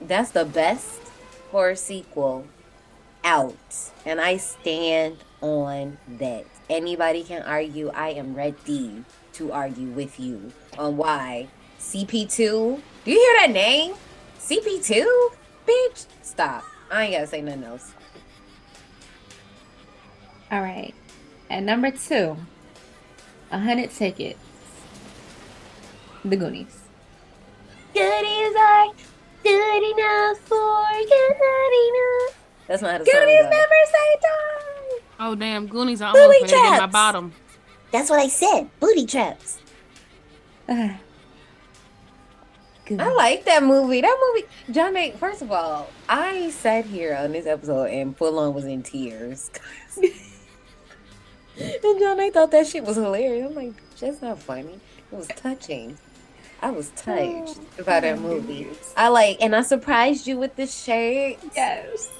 That's 0.00 0.30
the 0.30 0.46
best 0.46 1.00
horror 1.50 1.76
sequel 1.76 2.46
out. 3.24 3.92
And 4.06 4.20
I 4.20 4.38
stand 4.38 5.18
on 5.42 5.98
that. 6.18 6.46
Anybody 6.70 7.24
can 7.24 7.42
argue. 7.42 7.90
I 7.90 8.10
am 8.10 8.34
ready 8.34 9.04
to 9.34 9.52
argue 9.52 9.88
with 9.88 10.18
you 10.18 10.50
on 10.78 10.96
why. 10.96 11.48
CP2? 11.78 12.38
Do 13.04 13.10
you 13.10 13.18
hear 13.18 13.46
that 13.46 13.52
name? 13.52 13.94
CP2? 14.40 15.04
Bitch, 15.68 16.06
stop. 16.22 16.64
I 16.90 17.04
ain't 17.04 17.12
gotta 17.12 17.26
say 17.26 17.42
nothing 17.42 17.64
else. 17.64 17.92
All 20.50 20.62
right. 20.62 20.94
At 21.50 21.64
number 21.64 21.90
two, 21.90 22.36
a 23.50 23.58
hundred 23.58 23.90
tickets. 23.90 24.38
The 26.24 26.36
Goonies. 26.36 26.85
Goodies 27.96 28.54
are 28.58 28.86
good 29.42 29.82
enough 29.96 30.38
for 30.40 30.84
good 30.92 31.88
enough. 31.88 32.38
That's 32.66 32.82
not 32.82 32.92
how 32.92 32.98
the 32.98 33.04
song 33.06 33.14
Goonies 33.20 33.42
goes. 33.42 33.50
never 33.50 33.74
say 33.86 34.16
die. 34.20 34.98
Oh, 35.20 35.34
damn. 35.34 35.66
Goonies 35.66 36.02
are 36.02 36.12
Booby 36.12 36.22
almost 36.24 36.40
ready 36.42 36.52
to 36.52 36.58
get 36.58 36.70
my 36.70 36.76
traps. 36.78 36.92
bottom. 36.92 37.32
That's 37.92 38.10
what 38.10 38.18
I 38.20 38.28
said. 38.28 38.68
Booty 38.80 39.06
traps. 39.06 39.58
I 40.68 40.98
like 42.88 43.44
that 43.46 43.62
movie. 43.62 44.00
That 44.02 44.16
movie, 44.34 44.46
John. 44.70 44.92
May, 44.92 45.12
first 45.12 45.40
of 45.42 45.50
all, 45.50 45.88
I 46.08 46.50
sat 46.50 46.84
here 46.84 47.16
on 47.16 47.32
this 47.32 47.46
episode 47.46 47.90
and 47.90 48.16
full 48.16 48.38
on 48.38 48.52
was 48.54 48.64
in 48.64 48.82
tears. 48.82 49.50
and 49.96 50.12
John, 51.98 52.20
I 52.20 52.30
thought 52.30 52.50
that 52.50 52.66
shit 52.66 52.84
was 52.84 52.96
hilarious. 52.96 53.48
I'm 53.48 53.54
like, 53.54 53.72
that's 53.98 54.20
not 54.20 54.38
funny. 54.38 54.78
It 55.10 55.16
was 55.16 55.28
touching. 55.28 55.96
I 56.62 56.70
was 56.70 56.90
oh, 57.06 57.44
touched 57.44 57.84
by 57.84 58.00
that 58.00 58.20
movie. 58.20 58.68
I 58.96 59.08
like, 59.08 59.38
and 59.40 59.54
I 59.54 59.62
surprised 59.62 60.26
you 60.26 60.38
with 60.38 60.56
the 60.56 60.66
shirt. 60.66 61.38
Yes. 61.54 62.10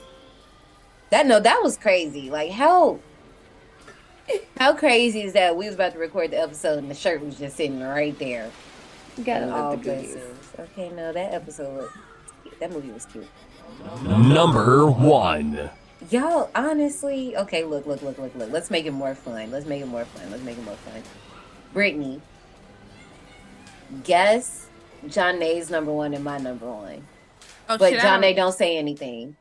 That 1.10 1.26
no, 1.26 1.40
that 1.40 1.62
was 1.62 1.76
crazy. 1.76 2.30
Like 2.30 2.50
how 2.50 2.98
how 4.58 4.74
crazy 4.74 5.22
is 5.22 5.32
that? 5.34 5.56
We 5.56 5.66
was 5.66 5.74
about 5.74 5.92
to 5.92 5.98
record 5.98 6.32
the 6.32 6.40
episode 6.40 6.78
and 6.78 6.90
the 6.90 6.94
shirt 6.94 7.24
was 7.24 7.38
just 7.38 7.56
sitting 7.56 7.80
right 7.80 8.18
there. 8.18 8.50
You 9.16 9.24
gotta 9.24 9.44
All 9.44 9.70
love 9.70 9.82
the 9.82 9.90
Goonies. 9.90 10.16
Okay, 10.58 10.90
no, 10.90 11.12
that 11.12 11.32
episode 11.32 11.76
was 11.76 11.90
that 12.60 12.72
movie 12.72 12.90
was 12.90 13.06
cute. 13.06 13.26
Number 14.02 14.90
1. 14.90 15.70
Y'all, 16.10 16.50
honestly, 16.54 17.36
okay, 17.36 17.64
look, 17.64 17.86
look, 17.86 18.02
look, 18.02 18.18
look, 18.18 18.34
look. 18.34 18.50
Let's 18.50 18.70
make 18.70 18.86
it 18.86 18.92
more 18.92 19.14
fun. 19.14 19.50
Let's 19.50 19.66
make 19.66 19.82
it 19.82 19.86
more 19.86 20.04
fun. 20.04 20.30
Let's 20.30 20.42
make 20.42 20.56
it 20.58 20.64
more 20.64 20.74
fun. 20.74 21.02
Brittany, 21.72 22.20
guess 24.04 24.66
John 25.08 25.38
Nay's 25.38 25.70
number 25.70 25.92
one 25.92 26.14
and 26.14 26.24
my 26.24 26.38
number 26.38 26.66
one. 26.70 27.06
Oh, 27.68 27.76
But 27.78 27.90
shit. 27.92 28.00
John 28.02 28.12
don't, 28.14 28.20
Nay 28.22 28.34
don't 28.34 28.52
say 28.52 28.76
anything. 28.76 29.36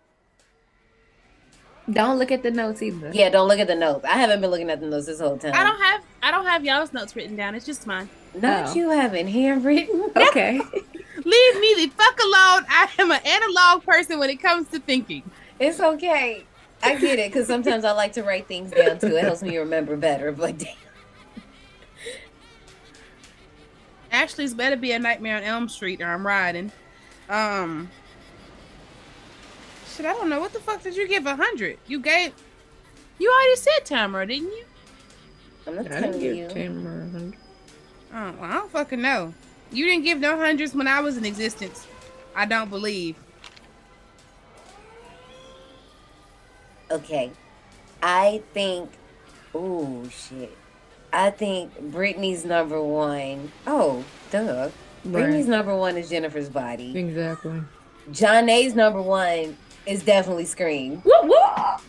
Don't 1.91 2.18
look 2.18 2.32
at 2.32 2.41
the 2.41 2.50
notes 2.50 2.82
either. 2.82 3.12
Yeah, 3.14 3.30
don't 3.30 3.48
look 3.48 3.60
at 3.60 3.68
the 3.68 3.76
notes. 3.76 4.06
I 4.06 4.14
haven't 4.18 4.41
been 4.41 4.50
looking 4.50 4.72
at 4.72 4.80
the 4.80 4.88
notes 4.88 5.06
this 5.06 5.20
whole 5.20 5.38
time. 5.38 5.54
I 5.54 5.64
don't 5.64 5.80
have 5.80 6.02
I 6.24 6.32
don't 6.32 6.46
have 6.48 6.66
y'all's 6.66 6.91
notes 6.93 7.16
written 7.16 7.36
down. 7.36 7.54
It's 7.54 7.66
just 7.66 7.86
mine. 7.86 8.10
Not 8.34 8.70
Oh. 8.70 8.74
you 8.74 8.89
having 8.89 9.28
handwritten. 9.28 10.12
Okay. 10.16 10.58
Leave 11.26 11.60
me 11.60 11.74
the 11.78 11.91
fuck 11.96 12.20
alone. 12.20 12.66
I 12.70 12.89
am 13.00 13.12
an 13.12 13.20
analog 13.26 13.84
person 13.84 14.18
when 14.20 14.30
it 14.30 14.41
comes 14.41 14.68
to 14.70 14.80
thinking. 14.80 15.24
It's 15.60 15.80
okay. 15.80 16.43
I 16.84 16.96
get 16.96 17.20
it 17.20 17.32
because 17.32 17.48
sometimes 17.48 17.86
I 17.86 17.91
like 17.93 18.14
to 18.14 18.24
write 18.24 18.48
things 18.48 18.72
down 18.72 19.00
too. 19.00 19.16
It 19.16 19.24
helps 19.24 19.41
me 19.43 19.56
remember 19.58 19.96
better. 19.96 20.32
But 20.32 20.58
damn. 20.60 20.74
Ashley's 24.16 24.53
better 24.53 24.76
be 24.76 24.91
a 24.91 24.99
nightmare 24.99 25.38
on 25.38 25.43
Elm 25.43 25.70
Street 25.70 26.01
or 26.01 26.05
I'm 26.07 26.26
riding. 26.26 26.72
Um 27.30 27.89
Shit, 29.95 30.05
I 30.05 30.13
don't 30.13 30.30
know. 30.30 30.39
What 30.39 30.53
the 30.53 30.59
fuck 30.59 30.82
did 30.84 30.95
you 30.95 31.07
give 31.07 31.26
a 31.26 31.36
hundred? 31.36 31.78
You 31.88 31.99
gave 31.99 32.34
You 33.20 33.30
already 33.32 33.55
said 33.55 33.86
Tamara, 33.86 34.26
didn't 34.26 34.51
you? 34.51 34.66
I'm 35.68 35.76
not 35.76 35.86
I 35.86 35.89
didn't 35.89 36.03
telling 36.03 36.20
give 36.20 36.36
you. 36.36 36.47
Tamara 36.47 37.05
a 37.05 37.09
hundred. 37.09 37.39
Oh, 38.13 38.34
well, 38.39 38.43
I 38.43 38.53
don't 38.53 38.72
fucking 38.72 39.01
know. 39.01 39.34
You 39.72 39.86
didn't 39.86 40.03
give 40.03 40.20
no 40.20 40.38
hundreds 40.38 40.74
when 40.74 40.88
I 40.88 41.01
was 41.01 41.18
in 41.18 41.26
existence. 41.26 41.86
I 42.36 42.45
don't 42.45 42.70
believe. 42.70 43.16
Okay. 46.91 47.32
I 48.01 48.41
think. 48.53 48.91
Oh 49.53 50.07
shit. 50.09 50.55
I 51.16 51.30
think 51.32 51.80
Brittany's 51.91 52.43
number 52.43 52.82
one. 52.82 53.51
Oh, 53.66 54.03
duh. 54.32 54.70
Brittany's 55.05 55.47
number 55.47 55.74
one 55.76 55.95
is 55.95 56.09
Jennifer's 56.09 56.49
body. 56.49 56.97
Exactly. 56.97 57.61
Janae's 58.11 58.76
number 58.76 59.01
one 59.01 59.55
is 59.86 60.03
definitely 60.03 60.45
Scream. 60.45 60.97
Whoop, 60.97 61.24
whoop. 61.24 61.82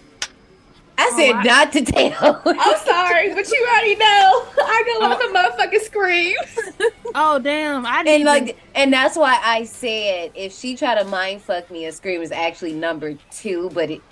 I 0.99 1.11
oh, 1.13 1.17
said 1.17 1.35
I- 1.35 1.43
not 1.43 1.73
to 1.73 1.85
tell. 1.85 2.41
I'm 2.47 2.79
sorry, 2.85 3.35
but 3.35 3.51
you 3.51 3.67
already 3.69 3.97
know. 3.97 4.47
I 4.59 4.99
go 5.01 5.09
with 5.09 5.19
the 5.19 5.39
motherfucking 5.39 5.85
scream. 5.85 6.37
Oh 7.19 7.39
damn! 7.39 7.87
I 7.87 8.03
didn't 8.03 8.29
and 8.29 8.39
even, 8.39 8.47
like, 8.47 8.59
and 8.75 8.93
that's 8.93 9.17
why 9.17 9.41
I 9.43 9.65
said 9.65 10.33
if 10.35 10.53
she 10.53 10.77
tried 10.77 11.03
to 11.03 11.05
mind 11.07 11.41
fuck 11.41 11.71
me, 11.71 11.87
a 11.87 11.93
Scream 11.93 12.21
is 12.21 12.31
actually 12.31 12.75
number 12.75 13.15
two. 13.31 13.71
But 13.73 13.91
it, 13.91 14.03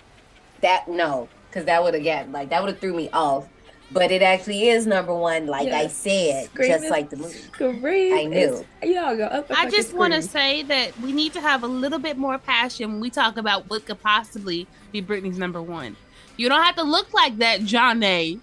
that 0.63 0.89
no, 0.89 1.29
because 1.51 1.67
that 1.67 1.83
would 1.83 1.93
have 1.93 2.03
got 2.03 2.31
like 2.31 2.49
that 2.49 2.63
would 2.63 2.71
have 2.71 2.81
threw 2.81 2.95
me 2.95 3.11
off. 3.13 3.47
But 3.93 4.11
it 4.11 4.23
actually 4.23 4.69
is 4.69 4.87
number 4.87 5.15
one, 5.15 5.47
like 5.47 5.69
I 5.69 5.87
said, 5.87 6.47
Scream 6.47 6.69
just 6.69 6.91
like 6.91 7.11
the 7.11 7.17
movie. 7.17 7.39
Scream. 7.39 8.15
I 8.15 8.25
knew. 8.25 8.65
is- 8.83 8.91
Y'all 8.95 9.17
go 9.17 9.25
up. 9.25 9.47
I 9.51 9.71
just 9.71 9.93
want 9.95 10.13
to 10.15 10.23
say 10.23 10.63
that 10.65 10.99
we 11.01 11.13
need 11.13 11.33
to 11.35 11.41
have 11.41 11.63
a 11.63 11.67
little 11.69 11.99
bit 12.01 12.17
more 12.17 12.39
passion 12.39 12.93
when 12.93 13.01
we 13.01 13.11
talk 13.11 13.37
about 13.37 13.71
what 13.71 13.85
could 13.87 14.03
possibly 14.03 14.67
be 14.91 15.01
Britney's 15.01 15.39
number 15.39 15.63
one. 15.63 15.97
You 16.37 16.49
don't 16.49 16.63
have 16.65 16.75
to 16.77 16.83
look 16.83 17.13
like 17.15 17.39
that, 17.39 17.61
Janae. 17.61 18.41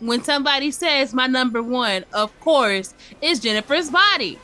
When 0.00 0.22
somebody 0.24 0.70
says 0.70 1.14
my 1.14 1.26
number 1.26 1.62
one, 1.62 2.04
of 2.12 2.38
course, 2.40 2.94
is 3.22 3.40
Jennifer's 3.40 3.90
body. 3.90 4.38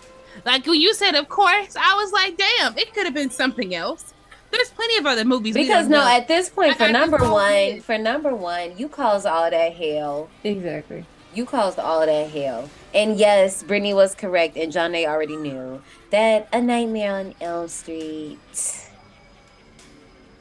Like 0.44 0.66
when 0.66 0.80
you 0.80 0.94
said, 0.94 1.14
of 1.14 1.28
course, 1.28 1.76
I 1.76 1.94
was 1.94 2.12
like, 2.12 2.36
damn, 2.36 2.76
it 2.78 2.92
could 2.94 3.04
have 3.04 3.14
been 3.14 3.30
something 3.30 3.74
else. 3.74 4.13
There's 4.54 4.70
plenty 4.70 4.96
of 4.98 5.06
other 5.06 5.24
movies. 5.24 5.54
Because 5.54 5.88
no, 5.88 5.98
know. 5.98 6.08
at 6.08 6.28
this 6.28 6.48
point, 6.48 6.76
for 6.76 6.88
number 6.88 7.18
one, 7.18 7.52
list. 7.52 7.86
for 7.86 7.98
number 7.98 8.34
one, 8.34 8.78
you 8.78 8.88
caused 8.88 9.26
all 9.26 9.50
that 9.50 9.72
hell. 9.74 10.28
exactly. 10.44 11.04
You 11.34 11.44
caused 11.44 11.80
all 11.80 12.06
that 12.06 12.30
hell. 12.30 12.70
And 12.94 13.18
yes, 13.18 13.64
Brittany 13.64 13.92
was 13.92 14.14
correct, 14.14 14.56
and 14.56 14.72
Janae 14.72 15.08
already 15.08 15.36
knew 15.36 15.82
that 16.10 16.48
A 16.52 16.60
Nightmare 16.60 17.16
on 17.16 17.34
Elm 17.40 17.66
Street 17.66 18.38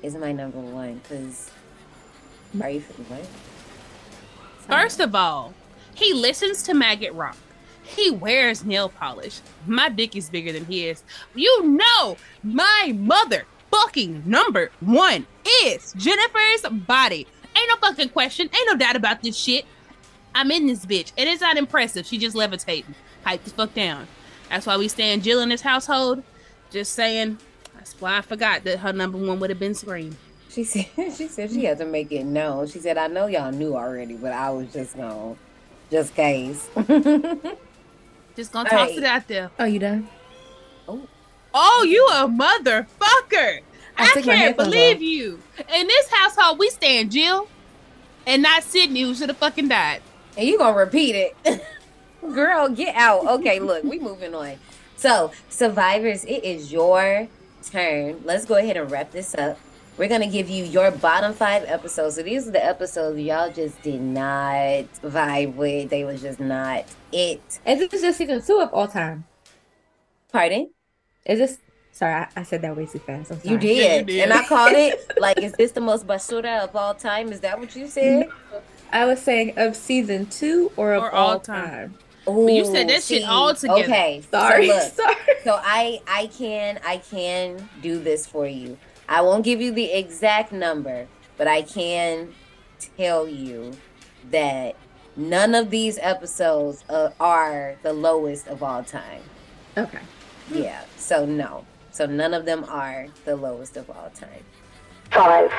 is 0.03 0.15
my 0.15 0.31
number 0.31 0.59
one. 0.59 1.01
Because, 1.01 1.49
are 2.61 2.69
you 2.69 2.81
what? 2.81 3.25
First 4.59 4.99
of 4.99 5.15
all, 5.15 5.55
he 5.95 6.13
listens 6.13 6.61
to 6.63 6.75
Maggot 6.75 7.13
Rock. 7.13 7.37
He 7.83 8.11
wears 8.11 8.63
nail 8.63 8.89
polish. 8.89 9.41
My 9.65 9.89
dick 9.89 10.15
is 10.15 10.29
bigger 10.29 10.51
than 10.51 10.65
his. 10.65 11.03
You 11.33 11.63
know, 11.63 12.17
my 12.43 12.93
mother 12.95 13.45
fucking 13.73 14.23
number 14.25 14.71
one 14.79 15.25
is 15.63 15.93
Jennifer's 15.93 16.61
body. 16.71 17.27
Ain't 17.55 17.69
no 17.69 17.87
fucking 17.87 18.09
question. 18.09 18.49
Ain't 18.53 18.67
no 18.67 18.75
doubt 18.75 18.95
about 18.95 19.21
this 19.21 19.35
shit. 19.35 19.65
I'm 20.35 20.51
in 20.51 20.67
this 20.67 20.85
bitch. 20.85 21.11
And 21.17 21.29
it's 21.29 21.41
not 21.41 21.57
impressive. 21.57 22.05
She 22.05 22.17
just 22.17 22.35
levitating. 22.35 22.95
Pipe 23.23 23.43
the 23.43 23.51
fuck 23.51 23.73
down. 23.73 24.07
That's 24.49 24.65
why 24.65 24.77
we 24.77 24.87
stand 24.87 25.23
Jill 25.23 25.41
in 25.41 25.49
this 25.49 25.61
household. 25.61 26.23
Just 26.71 26.93
saying. 26.93 27.37
That's 27.75 27.99
why 27.99 28.17
I 28.17 28.21
forgot 28.21 28.63
that 28.63 28.79
her 28.79 28.93
number 28.93 29.17
one 29.17 29.39
would 29.39 29.49
have 29.49 29.59
been 29.59 29.75
Scream. 29.75 30.15
She 30.49 30.63
said 30.63 30.85
she 31.17 31.27
said 31.27 31.51
she 31.51 31.65
had 31.65 31.77
to 31.79 31.85
make 31.85 32.11
it 32.11 32.23
known. 32.23 32.67
She 32.67 32.79
said, 32.79 32.97
I 32.97 33.07
know 33.07 33.27
y'all 33.27 33.51
knew 33.51 33.75
already, 33.75 34.15
but 34.15 34.31
I 34.31 34.49
was 34.51 34.71
just 34.71 34.95
gonna 34.95 35.35
just 35.91 36.15
case. 36.15 36.69
Just 38.35 38.51
gonna 38.51 38.67
All 38.67 38.77
toss 38.77 38.89
right. 38.89 38.97
it 38.97 39.03
out 39.03 39.27
there. 39.27 39.51
Oh, 39.59 39.65
you 39.65 39.77
done? 39.77 40.07
Oh, 41.53 41.85
you 41.87 42.05
a 42.07 42.27
motherfucker. 42.27 43.59
I 43.95 44.11
I, 44.15 44.21
can't 44.21 44.57
believe 44.57 44.97
off. 44.97 45.01
you. 45.01 45.39
In 45.73 45.87
this 45.87 46.09
household, 46.11 46.57
we 46.57 46.69
stand 46.69 47.11
Jill 47.11 47.47
and 48.25 48.41
not 48.41 48.63
Sydney, 48.63 49.01
who 49.01 49.13
should 49.13 49.29
have 49.29 49.37
fucking 49.37 49.67
died. 49.67 50.01
and 50.35 50.47
you 50.47 50.57
gonna 50.57 50.75
repeat 50.75 51.15
it. 51.15 51.35
Girl, 52.33 52.69
get 52.69 52.95
out. 52.95 53.27
Okay, 53.27 53.59
look, 53.59 53.83
we 53.83 53.99
moving 53.99 54.33
on. 54.33 54.55
So, 54.95 55.31
survivors, 55.49 56.23
it 56.25 56.43
is 56.43 56.71
your 56.71 57.27
turn. 57.69 58.21
Let's 58.23 58.45
go 58.45 58.55
ahead 58.55 58.77
and 58.77 58.89
wrap 58.89 59.11
this 59.11 59.35
up. 59.35 59.59
We're 59.97 60.07
gonna 60.09 60.27
give 60.29 60.49
you 60.49 60.63
your 60.63 60.89
bottom 60.89 61.33
five 61.33 61.65
episodes. 61.67 62.15
So 62.15 62.23
these 62.23 62.47
are 62.47 62.51
the 62.51 62.65
episodes 62.65 63.19
y'all 63.19 63.51
just 63.51 63.79
did 63.83 64.01
not 64.01 64.85
vibe 65.03 65.53
with. 65.53 65.91
They 65.91 66.03
was 66.03 66.19
just 66.21 66.39
not 66.39 66.85
it. 67.11 67.59
And 67.63 67.79
this 67.79 67.93
is 67.93 68.01
just 68.01 68.17
season 68.17 68.41
two 68.41 68.59
of 68.59 68.73
all 68.73 68.87
time? 68.87 69.25
Pardon? 70.31 70.71
Is 71.25 71.39
this? 71.39 71.57
Sorry, 71.91 72.13
I, 72.13 72.27
I 72.35 72.43
said 72.43 72.61
that 72.63 72.75
way 72.75 72.85
too 72.87 72.99
fast. 72.99 73.31
I'm 73.31 73.39
sorry. 73.39 73.53
You 73.53 73.57
did. 73.59 73.77
Yeah, 73.77 73.97
you 73.99 74.03
did. 74.05 74.23
And 74.23 74.33
I 74.33 74.43
called 74.45 74.73
it 74.73 74.99
like, 75.19 75.37
is 75.37 75.51
this 75.53 75.71
the 75.71 75.81
most 75.81 76.07
basura 76.07 76.61
of 76.63 76.75
all 76.75 76.95
time? 76.95 77.31
Is 77.31 77.39
that 77.41 77.59
what 77.59 77.75
you 77.75 77.87
said? 77.87 78.29
I 78.91 79.05
was 79.05 79.21
saying 79.21 79.53
of 79.57 79.75
season 79.75 80.25
two 80.27 80.71
or 80.75 80.93
of 80.93 81.03
Or 81.03 81.11
all, 81.13 81.29
all 81.33 81.39
time. 81.39 81.95
time. 82.25 82.49
you 82.49 82.65
said 82.65 82.85
Ooh, 82.85 82.93
that 82.93 83.03
shit 83.03 83.23
all 83.23 83.53
together. 83.53 83.83
Okay, 83.83 84.23
Sorry, 84.31 84.67
So 84.67 84.73
look, 84.73 84.93
sorry. 84.93 85.15
so 85.43 85.59
I 85.61 86.01
I 86.07 86.27
can 86.27 86.79
I 86.85 86.97
can 86.97 87.69
do 87.81 87.99
this 87.99 88.25
for 88.25 88.47
you. 88.47 88.77
I 89.07 89.21
won't 89.21 89.43
give 89.45 89.61
you 89.61 89.71
the 89.71 89.91
exact 89.91 90.51
number, 90.51 91.07
but 91.37 91.47
I 91.47 91.61
can 91.61 92.33
tell 92.97 93.27
you 93.27 93.71
that 94.31 94.75
none 95.15 95.53
of 95.53 95.69
these 95.69 95.99
episodes 96.01 96.83
uh, 96.89 97.09
are 97.19 97.75
the 97.83 97.93
lowest 97.93 98.47
of 98.47 98.63
all 98.63 98.83
time. 98.83 99.21
Okay. 99.77 99.99
Yeah. 100.51 100.83
So 101.03 101.25
no. 101.25 101.65
So 101.91 102.05
none 102.05 102.33
of 102.33 102.45
them 102.45 102.63
are 102.69 103.07
the 103.25 103.35
lowest 103.35 103.75
of 103.75 103.89
all 103.89 104.09
time. 104.15 104.43
five, 105.11 105.51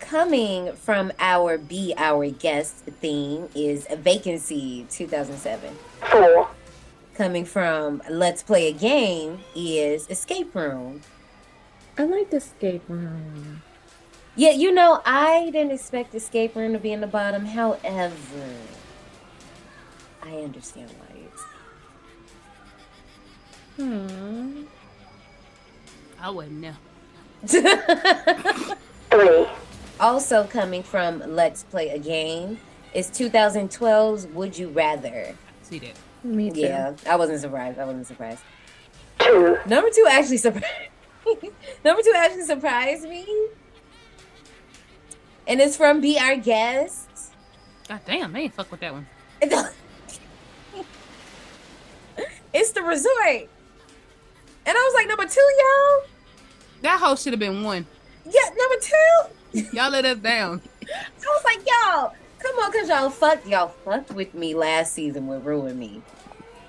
Coming 0.00 0.72
from 0.74 1.12
our 1.20 1.56
Be 1.56 1.94
Our 1.96 2.28
Guest 2.30 2.78
theme 3.00 3.48
is 3.54 3.86
Vacancy 3.98 4.86
2007. 4.90 5.72
four, 6.10 6.48
Coming 7.14 7.44
from 7.44 8.02
Let's 8.10 8.42
Play 8.42 8.66
a 8.68 8.72
Game 8.72 9.38
is 9.54 10.10
Escape 10.10 10.52
Room. 10.52 11.00
I 11.96 12.02
like 12.02 12.30
the 12.30 12.38
escape 12.38 12.82
room. 12.88 13.62
Yeah, 14.34 14.50
you 14.50 14.72
know, 14.72 15.00
I 15.06 15.50
didn't 15.52 15.70
expect 15.70 16.12
Escape 16.12 16.56
Room 16.56 16.72
to 16.72 16.80
be 16.80 16.90
in 16.92 17.00
the 17.00 17.06
bottom. 17.06 17.46
However, 17.46 18.10
I 20.20 20.38
understand 20.38 20.90
why 20.98 21.13
Hmm. 23.76 24.62
I 26.20 26.30
wouldn't 26.30 26.60
know. 26.60 26.74
three, 29.10 29.46
also 30.00 30.44
coming 30.44 30.82
from 30.82 31.22
Let's 31.26 31.64
Play 31.64 31.90
a 31.90 31.98
Game 31.98 32.58
is 32.94 33.08
2012's 33.08 34.26
Would 34.28 34.56
You 34.56 34.68
Rather. 34.70 35.34
See 35.62 35.78
that. 35.80 35.92
Me 36.22 36.50
too. 36.50 36.60
Yeah, 36.60 36.94
I 37.06 37.16
wasn't 37.16 37.40
surprised. 37.40 37.78
I 37.78 37.84
wasn't 37.84 38.06
surprised. 38.06 38.40
two, 39.18 39.58
Number 39.66 39.90
two 39.90 40.06
actually 40.10 40.38
surprised. 40.38 40.66
Number 41.84 42.02
two 42.02 42.12
actually 42.16 42.44
surprised 42.44 43.08
me, 43.08 43.26
and 45.46 45.60
it's 45.60 45.76
from 45.76 46.00
Be 46.00 46.18
Our 46.18 46.36
Guest. 46.36 47.08
God 47.88 48.00
damn, 48.06 48.32
they 48.32 48.40
ain't 48.42 48.54
fuck 48.54 48.70
with 48.70 48.80
that 48.80 48.92
one. 48.92 49.06
it's 52.54 52.72
the 52.72 52.82
resort, 52.82 53.48
and 54.66 54.76
I 54.76 54.80
was 54.80 54.94
like, 54.94 55.08
number 55.08 55.26
two, 55.26 55.40
y'all. 55.58 56.08
That 56.82 57.00
hoe 57.00 57.16
should 57.16 57.32
have 57.32 57.40
been 57.40 57.62
one. 57.62 57.86
Yeah, 58.24 58.50
number 58.56 58.76
two. 58.80 59.76
Y'all 59.76 59.90
let 59.90 60.04
us 60.04 60.18
down. 60.18 60.60
I 60.82 61.26
was 61.26 61.44
like, 61.44 61.58
y'all, 61.66 62.14
come 62.38 62.56
on, 62.56 62.72
cause 62.72 62.88
y'all 62.88 63.10
fucked, 63.10 63.46
y'all 63.46 63.68
fucked 63.68 64.12
with 64.12 64.34
me 64.34 64.54
last 64.54 64.92
season 64.94 65.26
with 65.26 65.44
Ruin 65.44 65.78
Me, 65.78 66.02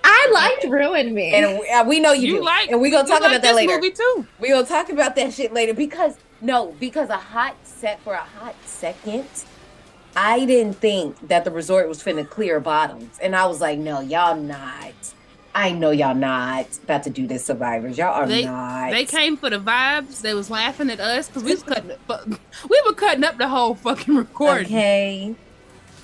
I 0.04 0.30
liked 0.34 0.66
Ruin 0.72 1.14
Me. 1.14 1.34
and 1.34 1.60
we, 1.88 2.00
uh, 2.00 2.04
know 2.04 2.14
you, 2.14 2.28
You 2.28 2.38
do, 2.40 2.44
like 2.46 2.70
and 2.70 2.80
we 2.80 2.92
gonna 2.92 3.08
talk 3.08 3.22
like 3.22 3.32
about 3.32 3.42
that 3.42 3.48
this 3.50 3.56
later. 3.56 3.76
movie 3.76 3.92
too. 3.92 4.28
We 4.40 4.50
gonna 4.50 4.66
talk 4.68 4.90
about 4.90 5.16
that 5.16 5.34
shit 5.34 5.52
later 5.52 5.74
because 5.74 6.16
no, 6.42 6.74
because 6.80 7.10
a 7.10 7.18
hot 7.18 7.56
set 7.64 8.00
for 8.02 8.14
a 8.14 8.18
hot 8.20 8.56
second, 8.66 9.26
I 10.16 10.46
didn't 10.46 10.76
think 10.76 11.28
that 11.28 11.44
the 11.44 11.52
resort 11.52 11.90
was 11.90 12.04
finna 12.04 12.30
clear 12.30 12.60
bottoms, 12.60 13.18
and 13.20 13.36
I 13.36 13.46
was 13.48 13.60
like, 13.62 13.80
no, 13.80 14.00
y'all 14.00 14.36
not. 14.36 14.94
I 15.56 15.72
know 15.72 15.92
y'all 15.92 16.14
not 16.14 16.68
about 16.84 17.04
to 17.04 17.10
do 17.10 17.26
this, 17.28 17.46
survivors. 17.46 17.98
Y'all 17.98 18.14
are 18.14 18.28
They 18.28 18.44
not. 18.44 18.92
they 18.92 19.06
came 19.06 19.38
for 19.38 19.50
the 19.50 19.58
vibes. 19.60 20.20
They 20.20 20.34
was 20.34 20.50
laughing 20.50 20.90
at 20.90 21.00
us 21.00 21.28
because 21.28 21.44
we 21.44 21.52
was 21.52 21.64
cutting 21.64 21.92
up, 22.10 22.28
we 22.70 22.82
were 22.86 22.94
cutting 22.94 23.24
up 23.24 23.38
the 23.38 23.48
whole 23.48 23.74
fucking 23.74 24.16
recording. 24.16 24.66
Okay. 24.66 25.36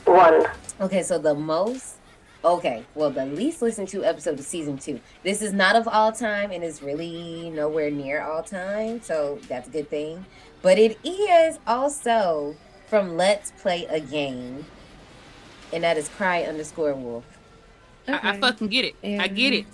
one, 0.05 0.45
Okay, 0.79 1.03
so 1.03 1.19
the 1.19 1.35
most 1.35 1.95
okay, 2.43 2.83
well 2.95 3.11
the 3.11 3.25
least 3.25 3.61
listened 3.61 3.87
to 3.89 4.03
episode 4.03 4.39
of 4.39 4.45
season 4.45 4.77
two. 4.77 4.99
This 5.21 5.41
is 5.41 5.51
not 5.53 5.75
of 5.75 5.87
all 5.87 6.11
time 6.13 6.51
and 6.51 6.63
is 6.63 6.81
really 6.81 7.49
nowhere 7.51 7.91
near 7.91 8.21
all 8.21 8.41
time, 8.43 9.01
so 9.01 9.37
that's 9.49 9.67
a 9.67 9.71
good 9.71 9.89
thing. 9.89 10.25
But 10.61 10.79
it 10.79 10.97
is 11.03 11.59
also 11.67 12.55
from 12.87 13.17
Let's 13.17 13.51
Play 13.61 13.85
a 13.89 13.99
Game. 13.99 14.65
And 15.73 15.83
that 15.83 15.97
is 15.97 16.09
cry 16.09 16.43
underscore 16.43 16.93
wolf. 16.93 17.25
I, 18.07 18.31
I 18.31 18.39
fucking 18.39 18.67
get 18.67 18.85
it. 18.85 18.95
Yeah, 19.03 19.23
I 19.23 19.27
get 19.27 19.53
it. 19.53 19.65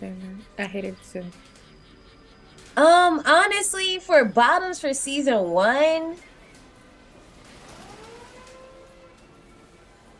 I 0.57 0.63
hate 0.63 0.85
it 0.85 0.95
too. 1.11 1.23
Um, 2.75 3.21
honestly, 3.25 3.99
for 3.99 4.23
bottoms 4.23 4.79
for 4.79 4.93
season 4.93 5.49
one, 5.49 6.17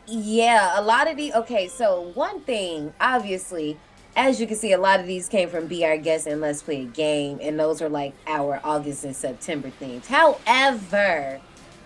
yeah, 0.08 0.80
a 0.80 0.82
lot 0.82 1.10
of 1.10 1.18
the 1.18 1.34
Okay, 1.34 1.68
so 1.68 2.12
one 2.16 2.42
thing, 2.42 2.94
obviously, 3.00 3.78
as 4.16 4.42
you 4.42 4.48
can 4.48 4.56
see, 4.56 4.72
a 4.72 4.80
lot 4.80 5.00
of 5.00 5.06
these 5.06 5.30
came 5.30 5.50
from 5.50 5.68
Be 5.68 5.86
Our 5.86 5.98
Guest 5.98 6.26
and 6.26 6.42
Let's 6.42 6.64
Play 6.64 6.82
a 6.82 6.86
Game, 6.86 7.38
and 7.42 7.60
those 7.60 7.82
are 7.82 7.90
like 7.90 8.16
our 8.26 8.60
August 8.64 9.04
and 9.04 9.16
September 9.16 9.70
themes. 9.70 10.08
However, 10.08 11.40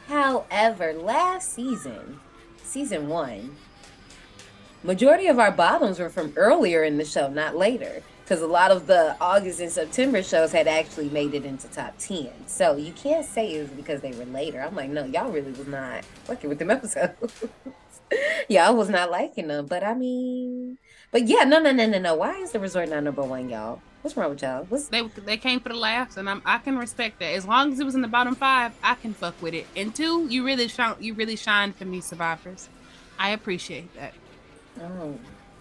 however, 0.07 0.93
last 0.93 1.51
season, 1.51 2.21
season 2.63 3.09
one, 3.09 3.57
majority 4.83 5.27
of 5.27 5.39
our 5.39 5.51
bottoms 5.51 5.99
were 5.99 6.09
from 6.09 6.33
earlier 6.35 6.83
in 6.83 6.97
the 6.97 7.05
show, 7.05 7.29
not 7.29 7.55
later. 7.55 8.03
because 8.23 8.41
a 8.41 8.47
lot 8.47 8.71
of 8.71 8.87
the 8.87 9.15
August 9.19 9.59
and 9.59 9.69
September 9.69 10.23
shows 10.23 10.53
had 10.53 10.65
actually 10.65 11.09
made 11.09 11.33
it 11.33 11.43
into 11.43 11.67
top 11.67 11.93
10. 11.99 12.29
So 12.47 12.77
you 12.77 12.93
can't 12.93 13.25
say 13.25 13.55
it 13.55 13.61
was 13.61 13.71
because 13.71 13.99
they 13.99 14.13
were 14.13 14.23
later. 14.23 14.61
I'm 14.61 14.73
like, 14.73 14.89
no, 14.89 15.03
y'all 15.03 15.29
really 15.29 15.51
was 15.51 15.67
not 15.67 16.05
fucking 16.23 16.49
with 16.49 16.59
them 16.59 16.71
episodes. 16.71 17.43
y'all 18.49 18.73
was 18.75 18.87
not 18.89 19.11
liking 19.11 19.47
them. 19.49 19.65
But 19.65 19.83
I 19.83 19.93
mean, 19.95 20.77
but 21.11 21.27
yeah, 21.27 21.43
no, 21.43 21.59
no, 21.59 21.73
no, 21.73 21.85
no, 21.87 21.99
no. 21.99 22.15
Why 22.15 22.35
is 22.37 22.51
the 22.53 22.59
resort 22.59 22.87
not 22.89 23.03
number 23.03 23.21
one, 23.23 23.49
y'all? 23.49 23.81
What's 24.01 24.15
wrong 24.15 24.29
with 24.29 24.41
y'all? 24.41 24.63
What's 24.69 24.87
They 24.87 25.01
they 25.01 25.37
came 25.37 25.59
for 25.59 25.69
the 25.69 25.75
laughs, 25.75 26.15
and 26.15 26.29
I'm 26.29 26.41
I 26.45 26.57
can 26.59 26.77
respect 26.77 27.19
that. 27.19 27.33
As 27.33 27.45
long 27.45 27.73
as 27.73 27.81
it 27.81 27.85
was 27.85 27.95
in 27.95 28.01
the 28.01 28.07
bottom 28.07 28.33
five, 28.33 28.71
I 28.81 28.95
can 28.95 29.13
fuck 29.13 29.39
with 29.41 29.53
it. 29.53 29.67
And 29.75 29.93
two, 29.93 30.27
you 30.29 30.45
really 30.45 30.69
shine 30.69 30.95
you 31.01 31.13
really 31.13 31.35
shine 31.35 31.73
for 31.73 31.83
me, 31.85 31.99
survivors. 31.99 32.69
I 33.19 33.31
appreciate 33.31 33.93
that. 33.95 34.13
Oh, 34.79 35.17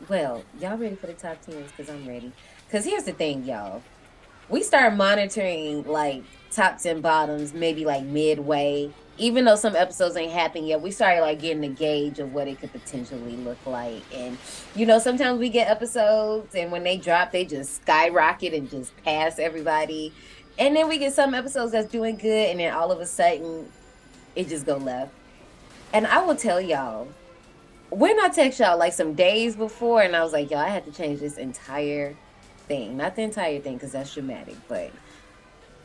well, 0.09 0.45
y'all 0.61 0.77
ready 0.77 0.95
for 0.95 1.07
the 1.07 1.13
top 1.15 1.41
tens? 1.43 1.71
Because 1.71 1.91
I'm 1.91 2.07
ready. 2.07 2.33
Because 2.67 2.85
here's 2.85 3.05
the 3.05 3.13
thing, 3.13 3.45
y'all. 3.45 3.83
We 4.49 4.63
start 4.63 4.95
monitoring 4.95 5.85
like 5.85 6.25
tops 6.51 6.85
and 6.85 7.03
bottoms 7.03 7.53
maybe 7.53 7.85
like 7.85 8.05
midway. 8.05 8.91
Even 9.19 9.45
though 9.45 9.57
some 9.57 9.77
episodes 9.77 10.17
ain't 10.17 10.33
happened 10.33 10.67
yet, 10.67 10.81
we 10.81 10.91
started 10.91 11.21
like 11.21 11.41
getting 11.41 11.63
a 11.65 11.69
gauge 11.69 12.19
of 12.19 12.33
what 12.33 12.49
it 12.49 12.59
could 12.61 12.73
potentially 12.73 13.37
look 13.37 13.59
like. 13.67 14.03
And 14.15 14.39
you 14.75 14.87
know, 14.87 14.99
sometimes 14.99 15.39
we 15.39 15.51
get 15.51 15.69
episodes 15.69 16.55
and 16.55 16.73
when 16.73 16.83
they 16.83 16.97
drop, 16.97 17.31
they 17.31 17.45
just 17.45 17.83
skyrocket 17.83 18.55
and 18.55 18.71
just 18.71 18.97
pass 19.05 19.39
everybody. 19.39 20.13
And 20.59 20.75
then 20.75 20.89
we 20.89 20.99
get 20.99 21.13
some 21.13 21.35
episodes 21.35 21.73
that's 21.73 21.91
doing 21.91 22.17
good, 22.17 22.51
and 22.51 22.61
then 22.61 22.75
all 22.75 22.93
of 22.93 23.01
a 23.01 23.07
sudden 23.07 23.71
it 24.35 24.49
just 24.49 24.67
go 24.67 24.77
left. 24.77 25.13
And 25.93 26.07
I 26.07 26.23
will 26.25 26.37
tell 26.37 26.61
y'all, 26.61 27.09
when 27.91 28.19
I 28.21 28.29
text 28.29 28.61
y'all 28.61 28.79
like 28.79 28.93
some 28.93 29.15
days 29.15 29.57
before, 29.57 30.03
and 30.03 30.17
I 30.17 30.23
was 30.23 30.33
like, 30.33 30.51
y'all, 30.51 30.61
I 30.61 30.69
had 30.69 30.85
to 30.87 30.93
change 30.93 31.21
this 31.21 31.37
entire 31.37 32.17
thing. 32.67 32.97
Not 32.97 33.17
the 33.17 33.23
entire 33.23 33.61
thing, 33.61 33.75
because 33.75 33.93
that's 33.93 34.15
dramatic, 34.15 34.57
but 34.69 34.91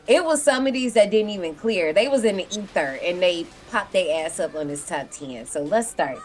it 0.06 0.24
was 0.24 0.42
some 0.42 0.66
of 0.66 0.72
these 0.72 0.94
that 0.94 1.10
didn't 1.10 1.30
even 1.30 1.54
clear. 1.54 1.92
They 1.92 2.08
was 2.08 2.24
in 2.24 2.36
the 2.36 2.46
ether 2.48 2.98
and 3.02 3.20
they 3.20 3.46
popped 3.70 3.92
their 3.92 4.24
ass 4.24 4.38
up 4.38 4.54
on 4.54 4.68
this 4.68 4.86
top 4.86 5.10
10. 5.10 5.46
So 5.46 5.62
let's 5.62 5.88
start. 5.88 6.18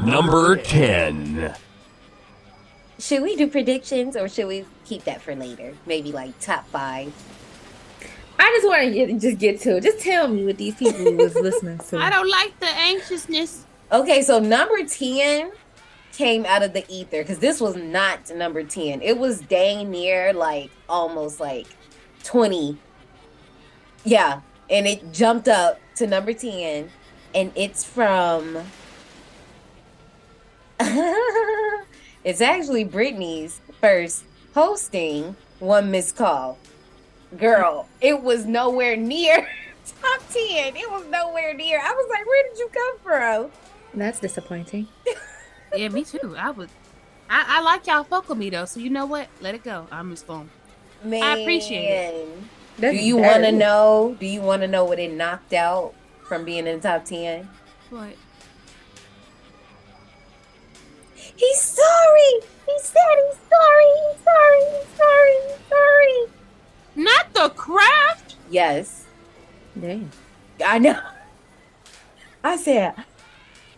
Number 0.00 0.56
10. 0.56 1.54
Should 2.98 3.22
we 3.22 3.36
do 3.36 3.48
predictions 3.48 4.16
or 4.16 4.28
should 4.28 4.46
we 4.46 4.64
keep 4.84 5.04
that 5.04 5.22
for 5.22 5.34
later? 5.34 5.74
Maybe 5.86 6.10
like 6.10 6.38
top 6.40 6.66
five. 6.68 7.12
I 8.38 8.50
just 8.56 8.66
want 8.66 8.82
to 8.82 8.90
get, 8.90 9.20
just 9.20 9.38
get 9.38 9.60
to 9.60 9.76
it. 9.76 9.82
Just 9.84 10.00
tell 10.00 10.26
me 10.28 10.44
what 10.44 10.58
these 10.58 10.74
people 10.74 11.12
was 11.14 11.34
listening 11.34 11.78
to. 11.78 11.98
I 11.98 12.10
don't 12.10 12.28
like 12.28 12.58
the 12.58 12.66
anxiousness. 12.66 13.66
Okay, 13.92 14.22
so 14.22 14.38
number 14.38 14.84
10 14.84 15.52
came 16.12 16.46
out 16.46 16.62
of 16.62 16.72
the 16.72 16.84
ether 16.88 17.22
because 17.22 17.38
this 17.38 17.60
was 17.60 17.76
not 17.76 18.34
number 18.34 18.62
10. 18.62 19.02
It 19.02 19.18
was 19.18 19.40
dang 19.40 19.90
near 19.90 20.32
like 20.32 20.70
almost 20.88 21.40
like 21.40 21.66
20. 22.22 22.78
Yeah, 24.04 24.40
and 24.70 24.86
it 24.86 25.12
jumped 25.12 25.48
up 25.48 25.80
to 25.96 26.06
number 26.06 26.32
10 26.32 26.90
and 27.34 27.52
it's 27.54 27.84
from 27.84 28.58
It's 32.24 32.40
actually 32.40 32.84
Brittany's 32.84 33.60
first 33.82 34.24
hosting 34.54 35.36
one 35.58 35.90
missed 35.90 36.16
call. 36.16 36.58
Girl, 37.38 37.86
it 38.00 38.22
was 38.22 38.46
nowhere 38.46 38.96
near 38.96 39.46
top 40.00 40.20
10. 40.30 40.74
It 40.74 40.90
was 40.90 41.06
nowhere 41.10 41.52
near. 41.52 41.78
I 41.80 41.92
was 41.92 42.08
like, 42.10 42.26
where 42.26 42.48
did 42.48 42.58
you 42.58 42.70
come 42.72 42.98
from? 43.00 43.50
That's 43.94 44.20
disappointing. 44.20 44.88
Yeah, 45.76 45.88
me 45.88 46.04
too. 46.04 46.36
I 46.38 46.52
would. 46.52 46.70
I, 47.28 47.58
I 47.58 47.60
like 47.62 47.88
y'all 47.88 48.04
fuck 48.04 48.28
with 48.28 48.38
me 48.38 48.48
though, 48.48 48.64
so 48.64 48.78
you 48.78 48.90
know 48.90 49.06
what? 49.06 49.26
Let 49.40 49.56
it 49.56 49.64
go. 49.64 49.88
I'm 49.90 50.10
just 50.10 50.24
going. 50.24 50.48
Man, 51.02 51.20
I 51.20 51.38
appreciate 51.38 51.88
it. 51.88 52.28
Do 52.80 52.94
you 52.94 53.16
want 53.16 53.42
to 53.42 53.50
know? 53.50 54.16
Do 54.20 54.24
you 54.26 54.40
want 54.40 54.62
to 54.62 54.68
know 54.68 54.84
what 54.84 55.00
it 55.00 55.12
knocked 55.12 55.52
out 55.52 55.94
from 56.28 56.44
being 56.44 56.68
in 56.68 56.80
the 56.80 56.88
top 56.88 57.04
10? 57.04 57.48
What? 57.90 58.14
He's 61.16 61.60
sorry. 61.60 62.40
He 62.66 62.78
said 62.78 63.00
he's 63.26 63.38
sorry. 63.50 63.86
He's 64.12 64.24
sorry. 64.24 64.60
He's 64.70 64.96
sorry. 64.96 65.34
He's 65.48 65.68
sorry. 65.68 66.26
Not 66.94 67.34
the 67.34 67.48
craft. 67.56 68.36
Yes, 68.48 69.06
Dang. 69.80 70.10
I 70.64 70.78
know. 70.78 71.00
I 72.44 72.56
said, 72.56 72.94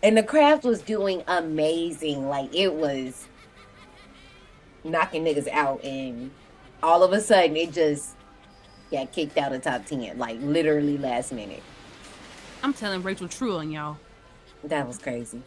and 0.03 0.17
the 0.17 0.23
craft 0.23 0.63
was 0.63 0.81
doing 0.81 1.23
amazing. 1.27 2.27
Like 2.29 2.53
it 2.55 2.73
was 2.73 3.27
knocking 4.83 5.23
niggas 5.23 5.47
out, 5.49 5.83
and 5.83 6.31
all 6.81 7.03
of 7.03 7.13
a 7.13 7.21
sudden 7.21 7.55
it 7.55 7.73
just 7.73 8.15
got 8.91 9.11
kicked 9.11 9.37
out 9.37 9.53
of 9.53 9.61
top 9.61 9.85
10, 9.85 10.17
like 10.17 10.39
literally 10.41 10.97
last 10.97 11.31
minute. 11.31 11.63
I'm 12.63 12.73
telling 12.73 13.03
Rachel 13.03 13.27
True 13.27 13.57
on 13.57 13.71
y'all. 13.71 13.97
That 14.63 14.87
was 14.87 14.97
crazy. 14.97 15.41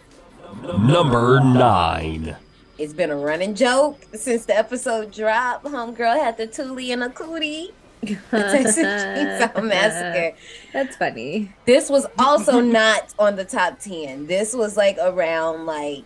Number 0.63 1.41
9. 1.41 2.37
It's 2.79 2.93
been 2.93 3.11
a 3.11 3.17
running 3.17 3.55
joke 3.55 4.01
since 4.15 4.47
the 4.47 4.57
episode 4.57 5.13
dropped. 5.13 5.65
Homegirl 5.65 6.19
had 6.19 6.37
the 6.39 6.47
Thule 6.47 6.93
and 6.93 7.05
a 7.05 7.11
cootie. 7.11 7.73
The 8.03 8.17
Texas 8.31 8.77
Chainsaw 8.79 9.63
Massacre. 9.69 10.37
That's 10.73 10.97
funny. 10.97 11.53
This 11.67 11.91
was 11.91 12.07
also 12.19 12.61
not 12.81 13.13
on 13.19 13.37
the 13.37 13.45
top 13.45 13.79
10. 13.81 14.27
This 14.27 14.55
was 14.55 14.77
like 14.77 14.97
around 15.01 15.67
like 15.67 16.05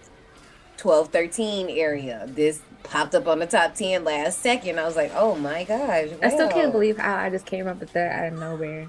12, 0.78 1.08
13 1.08 1.70
area. 1.70 2.26
This 2.28 2.60
popped 2.82 3.14
up 3.14 3.26
on 3.28 3.38
the 3.38 3.46
top 3.46 3.74
10 3.74 4.04
last 4.04 4.40
second. 4.40 4.78
I 4.80 4.84
was 4.84 4.96
like, 4.96 5.12
oh 5.14 5.36
my 5.36 5.64
gosh. 5.64 6.08
I 6.22 6.28
still 6.30 6.48
can't 6.48 6.72
believe 6.72 6.98
how 6.98 7.16
I 7.16 7.30
just 7.30 7.46
came 7.46 7.66
up 7.66 7.78
with 7.80 7.92
that 7.92 8.12
out 8.12 8.32
of 8.32 8.38
nowhere. 8.40 8.88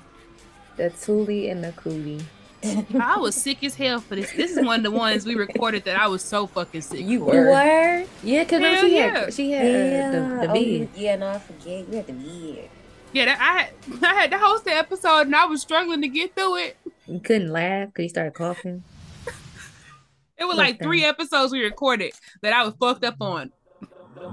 The 0.77 0.89
Thule 0.89 1.49
and 1.49 1.63
the 1.63 1.71
Cootie. 1.73 2.25
I 2.99 3.17
was 3.19 3.35
sick 3.35 3.63
as 3.63 3.75
hell 3.75 3.99
for 3.99 4.15
this. 4.15 4.31
This 4.31 4.57
is 4.57 4.65
one 4.65 4.79
of 4.79 4.83
the 4.91 4.97
ones 4.97 5.25
we 5.25 5.35
recorded 5.35 5.85
that 5.85 5.99
I 5.99 6.07
was 6.07 6.23
so 6.23 6.47
fucking 6.47 6.81
sick. 6.81 7.01
You 7.01 7.07
You 7.07 7.19
were. 7.23 7.49
were? 7.51 8.05
Yeah, 8.23 8.43
because 8.43 8.61
Hell 8.61 8.81
she 8.81 8.95
yeah. 8.95 9.19
had 9.19 9.33
she 9.33 9.51
had 9.51 9.65
Yeah. 9.67 10.07
uh, 10.07 10.11
the, 10.11 10.47
the 10.47 10.49
oh, 10.49 10.53
vid. 10.53 10.89
yeah, 10.95 11.15
no, 11.17 11.29
I 11.29 11.37
forget. 11.39 11.87
You 11.87 11.95
had 11.97 12.07
the 12.07 12.13
vid. 12.13 12.69
Yeah, 13.15 13.25
that, 13.25 13.39
I 13.39 13.93
had 13.93 14.03
I 14.03 14.13
had 14.13 14.31
to 14.31 14.37
host 14.37 14.65
the 14.65 14.71
episode 14.71 15.21
and 15.21 15.35
I 15.35 15.45
was 15.45 15.61
struggling 15.61 16.01
to 16.01 16.09
get 16.09 16.35
through 16.35 16.57
it. 16.57 16.77
You 17.07 17.21
couldn't 17.21 17.49
laugh 17.49 17.87
because 17.87 18.03
you 18.03 18.09
started 18.09 18.33
coughing. 18.33 18.83
It 20.37 20.43
was 20.43 20.57
like 20.57 20.81
three 20.81 21.05
episodes 21.05 21.53
we 21.53 21.63
recorded 21.63 22.11
that 22.41 22.51
I 22.51 22.65
was 22.65 22.73
fucked 22.77 23.05
up 23.05 23.15
on. 23.21 23.53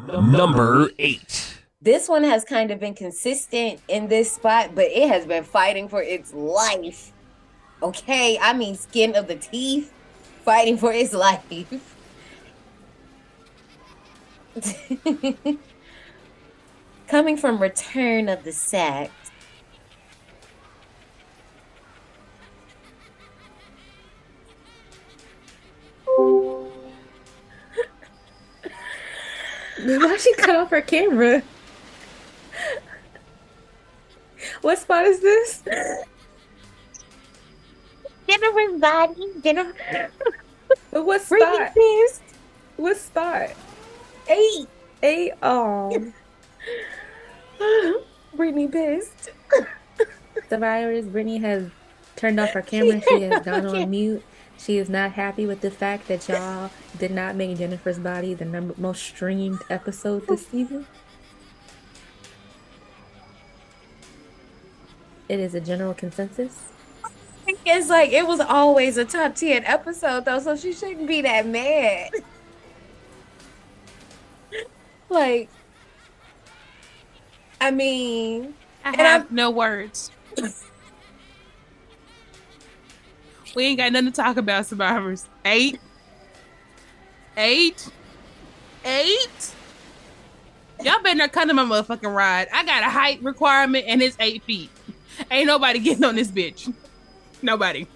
Number 0.09 0.91
8. 0.99 1.59
This 1.81 2.09
one 2.09 2.25
has 2.25 2.45
kind 2.45 2.73
of 2.73 2.81
been 2.81 2.95
consistent 2.95 3.81
in 3.87 4.09
this 4.09 4.33
spot, 4.33 4.75
but 4.75 4.87
it 4.87 5.09
has 5.09 5.27
been 5.27 5.45
fighting 5.45 5.89
for 5.89 6.03
its 6.03 6.35
life. 6.35 7.13
Okay, 7.85 8.37
I 8.37 8.53
mean 8.53 8.75
skin 8.75 9.15
of 9.15 9.29
the 9.29 9.37
teeth, 9.37 9.93
fighting 10.45 10.77
for 10.77 10.93
its 10.93 11.13
life. 11.13 11.45
Coming 17.13 17.37
from 17.37 17.59
Return 17.59 18.31
of 18.31 18.43
the 18.43 18.53
Sack. 18.53 19.11
Why 29.85 30.17
she 30.19 30.33
cut 30.37 30.57
off 30.57 30.71
her 30.71 30.81
camera? 30.81 31.43
What 34.63 34.79
spot 34.79 35.05
is 35.05 35.21
this? 35.21 35.63
Jennifer's 38.27 38.81
body. 38.81 39.33
Jennifer. 39.45 40.11
But 40.91 41.05
what 41.05 41.21
spot? 41.21 41.75
What 42.79 42.97
spot? 42.97 43.51
Eight. 44.31 44.67
Eight. 45.03 45.33
Oh, 45.43 46.11
Brittany 48.35 48.69
pissed. 48.69 49.31
the 50.49 50.59
virus. 50.59 51.07
Brittany 51.07 51.39
has 51.39 51.71
turned 52.17 52.41
off 52.41 52.51
her 52.51 52.63
camera. 52.63 53.01
She 53.09 53.23
has 53.23 53.45
gone 53.45 53.67
on 53.67 53.91
mute. 53.91 54.23
She 54.59 54.79
is 54.79 54.89
not 54.89 55.13
happy 55.13 55.47
with 55.47 55.61
the 55.61 55.71
fact 55.71 56.07
that 56.09 56.29
y'all 56.29 56.71
did 56.99 57.11
not 57.11 57.35
make 57.35 57.59
Jennifer's 57.59 57.99
Body 57.99 58.35
the 58.35 58.45
number 58.45 58.75
most 58.77 59.03
streamed 59.03 59.61
episode 59.69 60.27
this 60.29 60.47
season. 60.47 60.87
It 65.29 65.41
is 65.41 65.55
a 65.55 65.61
general 65.61 65.95
consensus. 65.95 66.73
It's 67.65 67.89
like 67.89 68.13
it 68.13 68.27
was 68.27 68.39
always 68.39 68.97
a 68.97 69.05
top 69.05 69.35
10 69.35 69.65
episode 69.65 70.25
though, 70.25 70.39
so 70.39 70.57
she 70.57 70.73
shouldn't 70.73 71.09
be 71.09 71.23
that 71.23 71.47
mad. 71.47 72.11
like 75.09 75.49
I 77.63 77.71
mean, 77.71 78.55
I 78.85 78.89
And 78.89 78.97
have 78.97 79.21
I'm- 79.23 79.29
no 79.31 79.51
words. 79.51 80.11
we 83.55 83.65
ain't 83.67 83.79
got 83.79 83.93
nothing 83.93 84.11
to 84.11 84.13
talk 84.13 84.37
about, 84.37 84.67
survivors. 84.67 85.27
Eight. 85.45 85.79
Eight. 87.37 87.89
Eight. 88.85 89.55
Y'all 90.83 91.01
better 91.05 91.15
not 91.15 91.31
come 91.31 91.47
to 91.47 91.55
my 91.55 91.63
motherfucking 91.63 92.13
ride. 92.13 92.49
I 92.53 92.65
got 92.65 92.83
a 92.83 92.91
height 92.91 93.23
requirement 93.23 93.85
and 93.87 94.03
it's 94.03 94.17
eight 94.19 94.43
feet. 94.43 94.71
Ain't 95.31 95.47
nobody 95.47 95.79
getting 95.79 96.03
on 96.03 96.17
this 96.17 96.33
bitch. 96.33 96.75
Nobody. 97.43 97.87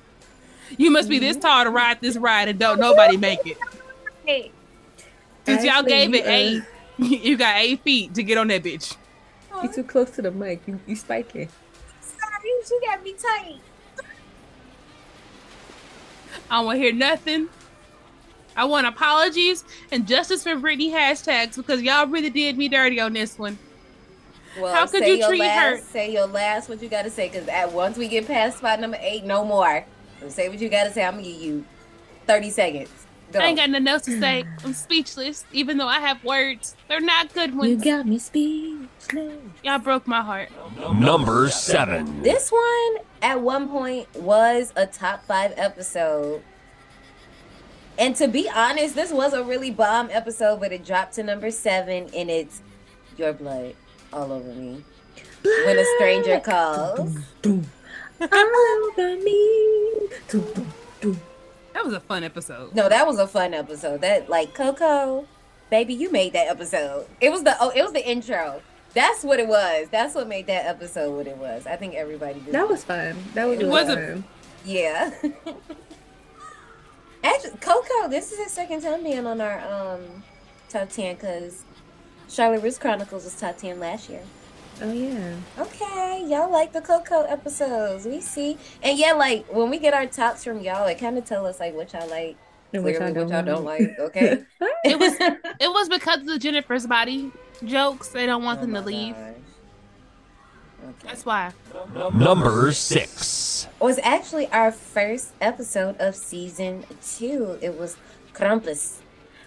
You 0.78 0.92
must 0.92 1.08
be 1.08 1.18
this 1.18 1.36
mm-hmm. 1.36 1.40
tall 1.40 1.64
to 1.64 1.70
ride 1.70 2.00
this 2.00 2.16
ride 2.16 2.46
and 2.48 2.56
don't 2.56 2.78
nobody 2.78 3.16
make 3.16 3.44
it. 3.44 3.58
Hey, 4.24 4.52
Since 5.44 5.64
y'all 5.64 5.82
gave 5.82 6.14
it 6.14 6.24
eight, 6.24 6.62
you 6.98 7.36
got 7.36 7.56
eight 7.56 7.82
feet 7.82 8.14
to 8.14 8.22
get 8.22 8.38
on 8.38 8.46
that 8.46 8.62
bitch. 8.62 8.96
You 9.62 9.72
too 9.72 9.84
close 9.84 10.10
to 10.12 10.22
the 10.22 10.30
mic. 10.30 10.62
You 10.66 10.80
you 10.86 10.96
spiking. 10.96 11.48
sorry, 12.00 12.48
you 12.70 12.80
got 12.84 13.02
me 13.02 13.12
tight. 13.14 13.60
I 16.50 16.58
don't 16.58 16.66
want 16.66 16.76
to 16.76 16.82
hear 16.82 16.92
nothing. 16.92 17.48
I 18.56 18.64
want 18.64 18.86
apologies 18.86 19.64
and 19.92 20.06
justice 20.06 20.42
for 20.42 20.54
Britney 20.56 20.90
hashtags 20.90 21.56
because 21.56 21.82
y'all 21.82 22.06
really 22.06 22.30
did 22.30 22.56
me 22.56 22.68
dirty 22.68 23.00
on 23.00 23.12
this 23.12 23.38
one. 23.38 23.58
Well, 24.58 24.74
How 24.74 24.86
could 24.86 25.00
say 25.00 25.18
you 25.18 25.26
treat 25.26 25.40
last, 25.40 25.60
her? 25.60 25.78
Say 25.78 26.12
your 26.12 26.26
last, 26.26 26.68
what 26.68 26.80
you 26.82 26.88
got 26.88 27.02
to 27.02 27.10
say, 27.10 27.28
because 27.28 27.46
at 27.48 27.72
once 27.72 27.98
we 27.98 28.08
get 28.08 28.26
past 28.26 28.58
spot 28.58 28.80
number 28.80 28.96
eight, 29.00 29.24
no 29.24 29.44
more. 29.44 29.84
So 30.20 30.30
say 30.30 30.48
what 30.48 30.58
you 30.58 30.70
got 30.70 30.84
to 30.84 30.92
say. 30.92 31.04
I'm 31.04 31.14
gonna 31.14 31.24
give 31.24 31.40
you 31.40 31.64
thirty 32.26 32.48
seconds. 32.48 33.05
Go. 33.32 33.40
I 33.40 33.46
ain't 33.46 33.58
got 33.58 33.70
nothing 33.70 33.88
else 33.88 34.02
to 34.02 34.20
say. 34.20 34.44
I'm 34.64 34.72
speechless, 34.72 35.44
even 35.52 35.78
though 35.78 35.88
I 35.88 36.00
have 36.00 36.22
words. 36.22 36.76
They're 36.88 37.00
not 37.00 37.32
good 37.34 37.56
ones. 37.56 37.70
You 37.70 37.76
got 37.76 38.06
me 38.06 38.18
speechless. 38.18 39.38
Y'all 39.64 39.78
broke 39.78 40.06
my 40.06 40.22
heart. 40.22 40.50
Number 40.94 41.48
7. 41.48 42.22
This 42.22 42.50
one 42.50 43.04
at 43.22 43.40
one 43.40 43.68
point 43.68 44.14
was 44.14 44.72
a 44.76 44.86
top 44.86 45.24
five 45.26 45.52
episode. 45.56 46.42
And 47.98 48.14
to 48.16 48.28
be 48.28 48.48
honest, 48.48 48.94
this 48.94 49.10
was 49.10 49.32
a 49.32 49.42
really 49.42 49.70
bomb 49.70 50.10
episode, 50.10 50.60
but 50.60 50.72
it 50.72 50.84
dropped 50.84 51.14
to 51.14 51.22
number 51.22 51.50
seven, 51.50 52.10
and 52.14 52.30
it's 52.30 52.60
Your 53.16 53.32
Blood 53.32 53.74
All 54.12 54.32
Over 54.32 54.52
Me. 54.52 54.84
When 55.42 55.78
a 55.78 55.84
stranger 55.96 56.38
calls. 56.40 57.16
All 57.44 58.90
over 58.98 59.16
me. 59.16 60.08
That 61.76 61.84
was 61.84 61.92
a 61.92 62.00
fun 62.00 62.24
episode. 62.24 62.74
No, 62.74 62.88
that 62.88 63.06
was 63.06 63.18
a 63.18 63.26
fun 63.26 63.52
episode. 63.52 64.00
That 64.00 64.30
like 64.30 64.54
Coco, 64.54 65.26
baby, 65.68 65.92
you 65.92 66.10
made 66.10 66.32
that 66.32 66.48
episode. 66.48 67.06
It 67.20 67.30
was 67.30 67.42
the 67.44 67.54
oh, 67.60 67.68
it 67.76 67.82
was 67.82 67.92
the 67.92 68.02
intro. 68.08 68.62
That's 68.94 69.22
what 69.22 69.38
it 69.40 69.46
was. 69.46 69.88
That's 69.90 70.14
what 70.14 70.26
made 70.26 70.46
that 70.46 70.64
episode 70.64 71.14
what 71.14 71.26
it 71.26 71.36
was. 71.36 71.66
I 71.66 71.76
think 71.76 71.94
everybody 71.94 72.40
did. 72.40 72.54
That 72.54 72.66
was 72.66 72.82
fun. 72.82 73.14
That 73.34 73.44
was 73.44 73.56
It 73.60 73.64
really 73.64 73.70
was 73.70 73.88
a- 73.90 73.94
fun. 73.94 74.24
yeah. 74.64 75.10
Actually, 77.22 77.58
Coco, 77.60 78.08
this 78.08 78.32
is 78.32 78.38
his 78.38 78.52
second 78.52 78.80
time 78.80 79.04
being 79.04 79.26
on 79.26 79.40
our 79.42 79.58
um 79.92 80.22
top 80.70 80.88
ten 80.88 81.14
because 81.16 81.64
Charlotte 82.26 82.62
Russe 82.62 82.78
Chronicles 82.78 83.24
was 83.24 83.38
top 83.38 83.58
ten 83.58 83.78
last 83.78 84.08
year. 84.08 84.22
Oh 84.82 84.92
yeah. 84.92 85.36
Okay, 85.58 86.24
y'all 86.26 86.50
like 86.50 86.72
the 86.72 86.82
Coco 86.82 87.22
episodes. 87.22 88.04
We 88.04 88.20
see, 88.20 88.58
and 88.82 88.98
yeah, 88.98 89.12
like 89.14 89.46
when 89.52 89.70
we 89.70 89.78
get 89.78 89.94
our 89.94 90.06
tops 90.06 90.44
from 90.44 90.60
y'all, 90.60 90.86
it 90.86 90.98
kind 90.98 91.16
of 91.18 91.24
tell 91.24 91.46
us 91.46 91.60
like 91.60 91.74
what 91.74 91.92
y'all 91.94 92.08
like, 92.08 92.36
And 92.72 92.84
which 92.84 92.98
clearly 92.98 93.00
I 93.00 93.12
what 93.12 93.28
y'all 93.28 93.42
don't 93.42 93.64
want. 93.64 93.64
like. 93.64 93.98
Okay. 93.98 94.44
It 94.84 94.98
was 94.98 95.14
it 95.20 95.68
was 95.70 95.88
because 95.88 96.20
of 96.20 96.26
the 96.26 96.38
Jennifer's 96.38 96.86
body 96.86 97.32
jokes. 97.64 98.08
They 98.08 98.26
don't 98.26 98.44
want 98.44 98.60
Oh 98.60 98.62
them 98.62 98.74
to 98.74 98.80
leave. 98.82 99.16
gosh. 99.16 99.34
Okay. 100.84 101.08
That's 101.08 101.24
why. 101.26 101.52
Number 102.14 102.72
6. 102.72 103.68
was 103.80 103.98
actually 104.02 104.46
our 104.48 104.70
first 104.72 105.32
episode 105.40 105.96
of 105.98 106.14
season 106.14 106.84
two. 107.02 107.58
It 107.62 107.76
was 107.78 107.96
Krampus 108.34 109.00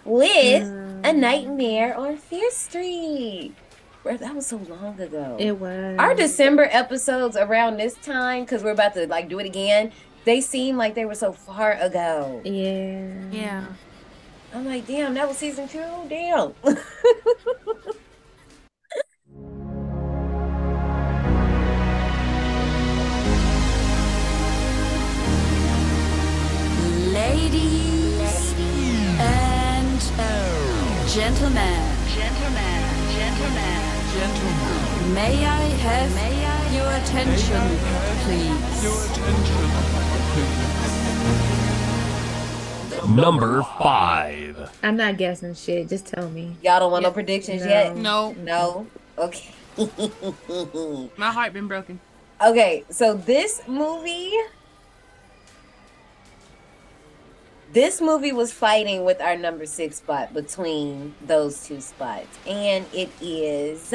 with 0.03 0.63
mm. 0.63 1.01
A 1.03 1.13
Nightmare 1.13 1.95
on 1.95 2.17
Fear 2.17 2.51
Street. 2.51 3.55
Bro, 4.03 4.17
that 4.17 4.33
was 4.33 4.47
so 4.47 4.57
long 4.57 4.99
ago. 4.99 5.35
It 5.39 5.59
was. 5.59 5.97
our 5.99 6.15
December 6.15 6.69
episodes 6.71 7.35
around 7.35 7.77
this 7.77 7.95
time, 7.95 8.45
because 8.45 8.63
we're 8.63 8.71
about 8.71 8.93
to 8.93 9.07
like 9.07 9.27
do 9.27 9.39
it 9.39 9.45
again, 9.45 9.91
they 10.23 10.39
seem 10.39 10.77
like 10.77 10.95
they 10.95 11.03
were 11.03 11.15
so 11.15 11.33
far 11.33 11.73
ago. 11.73 12.41
Yeah. 12.45 13.11
Yeah. 13.31 13.65
I'm 14.53 14.65
like, 14.65 14.87
damn, 14.87 15.13
that 15.15 15.27
was 15.27 15.37
season 15.37 15.67
two? 15.67 15.83
Damn. 16.07 16.53
Ladies 27.13 28.53
and 29.19 29.99
gentlemen, 31.09 31.95
gentlemen, 32.07 32.78
gentlemen, 33.39 33.81
gentlemen, 34.13 35.13
may 35.13 35.45
I 35.45 35.63
have 35.87 36.73
your 36.73 36.91
attention, 36.91 37.63
please? 38.25 38.59
Number 43.15 43.63
5. 43.63 44.69
I'm 44.83 44.97
not 44.97 45.17
guessing 45.17 45.53
shit. 45.55 45.87
Just 45.89 46.07
tell 46.07 46.29
me. 46.29 46.55
Y'all 46.61 46.79
don't 46.79 46.91
want 46.91 47.03
no 47.03 47.11
predictions 47.11 47.63
No. 47.63 47.67
yet? 47.69 47.95
No, 47.95 48.33
No? 48.33 48.87
Okay. 49.17 49.49
my 51.17 51.31
heart 51.31 51.53
been 51.53 51.67
broken. 51.67 51.99
Okay, 52.45 52.83
so 52.89 53.13
this 53.15 53.61
movie 53.67 54.33
this 57.73 58.01
movie 58.01 58.31
was 58.31 58.51
fighting 58.51 59.05
with 59.05 59.21
our 59.21 59.35
number 59.35 59.65
6 59.65 59.95
spot 59.95 60.33
between 60.33 61.13
those 61.25 61.65
two 61.65 61.81
spots 61.81 62.27
and 62.47 62.85
it 62.93 63.09
is 63.21 63.93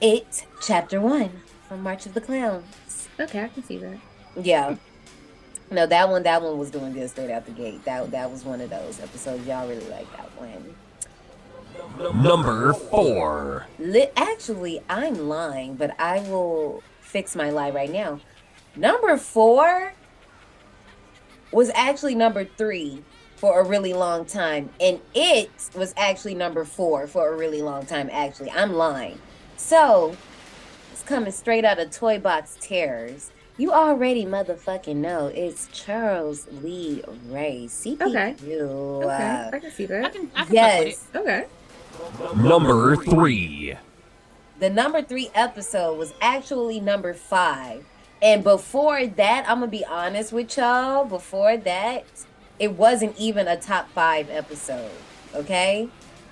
It 0.00 0.46
Chapter 0.60 1.00
1 1.00 1.30
from 1.68 1.82
March 1.82 2.06
of 2.06 2.14
the 2.14 2.20
Clowns. 2.20 3.08
Okay, 3.18 3.44
I 3.44 3.48
can 3.48 3.64
see 3.64 3.78
that. 3.78 3.98
Yeah. 4.36 4.76
No, 5.70 5.86
that 5.86 6.08
one 6.08 6.22
that 6.24 6.42
one 6.42 6.58
was 6.58 6.70
doing 6.70 6.92
good 6.92 7.08
straight 7.08 7.30
out 7.30 7.46
the 7.46 7.52
gate. 7.52 7.84
That 7.84 8.10
that 8.10 8.30
was 8.30 8.44
one 8.44 8.60
of 8.60 8.70
those 8.70 9.00
episodes 9.00 9.46
y'all 9.46 9.66
really 9.66 9.88
like 9.88 10.10
that 10.16 10.30
one. 10.38 10.74
Number 12.22 12.72
4. 12.72 13.66
Li- 13.78 14.08
actually, 14.16 14.80
I'm 14.88 15.28
lying, 15.28 15.74
but 15.76 15.98
I 15.98 16.20
will 16.20 16.82
fix 17.00 17.34
my 17.34 17.50
lie 17.50 17.70
right 17.70 17.90
now. 17.90 18.20
Number 18.76 19.16
four 19.16 19.94
was 21.54 21.70
actually 21.74 22.14
number 22.14 22.44
three 22.44 23.02
for 23.36 23.60
a 23.60 23.64
really 23.64 23.92
long 23.92 24.24
time, 24.24 24.70
and 24.80 25.00
it 25.14 25.50
was 25.74 25.92
actually 25.96 26.34
number 26.34 26.64
four 26.64 27.06
for 27.06 27.32
a 27.32 27.36
really 27.36 27.62
long 27.62 27.84
time. 27.86 28.08
Actually, 28.12 28.50
I'm 28.50 28.72
lying. 28.72 29.18
So 29.56 30.16
it's 30.92 31.02
coming 31.02 31.32
straight 31.32 31.64
out 31.64 31.78
of 31.78 31.90
Toy 31.90 32.18
Box 32.18 32.56
Terrors. 32.60 33.30
You 33.56 33.72
already 33.72 34.24
motherfucking 34.24 34.96
know 34.96 35.26
it's 35.28 35.68
Charles 35.72 36.48
Lee 36.50 37.04
Ray. 37.28 37.66
CP2. 37.68 38.02
Okay. 38.02 38.34
uh, 39.08 39.50
I 39.52 39.58
can 39.60 39.70
see 39.70 39.86
that. 39.86 40.04
I 40.06 40.08
can 40.08 40.30
I 40.34 40.44
can 40.44 40.54
yes. 40.54 41.06
Okay. 41.14 41.46
Number 42.36 42.96
3. 42.96 43.76
the 44.58 44.70
number 44.70 45.02
three 45.02 45.30
episode 45.34 45.96
was 45.96 46.12
actually 46.20 46.80
number 46.80 47.14
five. 47.14 47.84
And 48.24 48.42
before 48.42 49.06
that, 49.06 49.44
I'm 49.46 49.58
gonna 49.60 49.66
be 49.70 49.84
honest 49.84 50.32
with 50.32 50.56
y'all. 50.56 51.04
Before 51.04 51.58
that, 51.58 52.04
it 52.58 52.72
wasn't 52.72 53.16
even 53.18 53.46
a 53.46 53.56
top 53.58 53.90
five 53.90 54.30
episode. 54.30 54.90
Okay, 55.34 55.88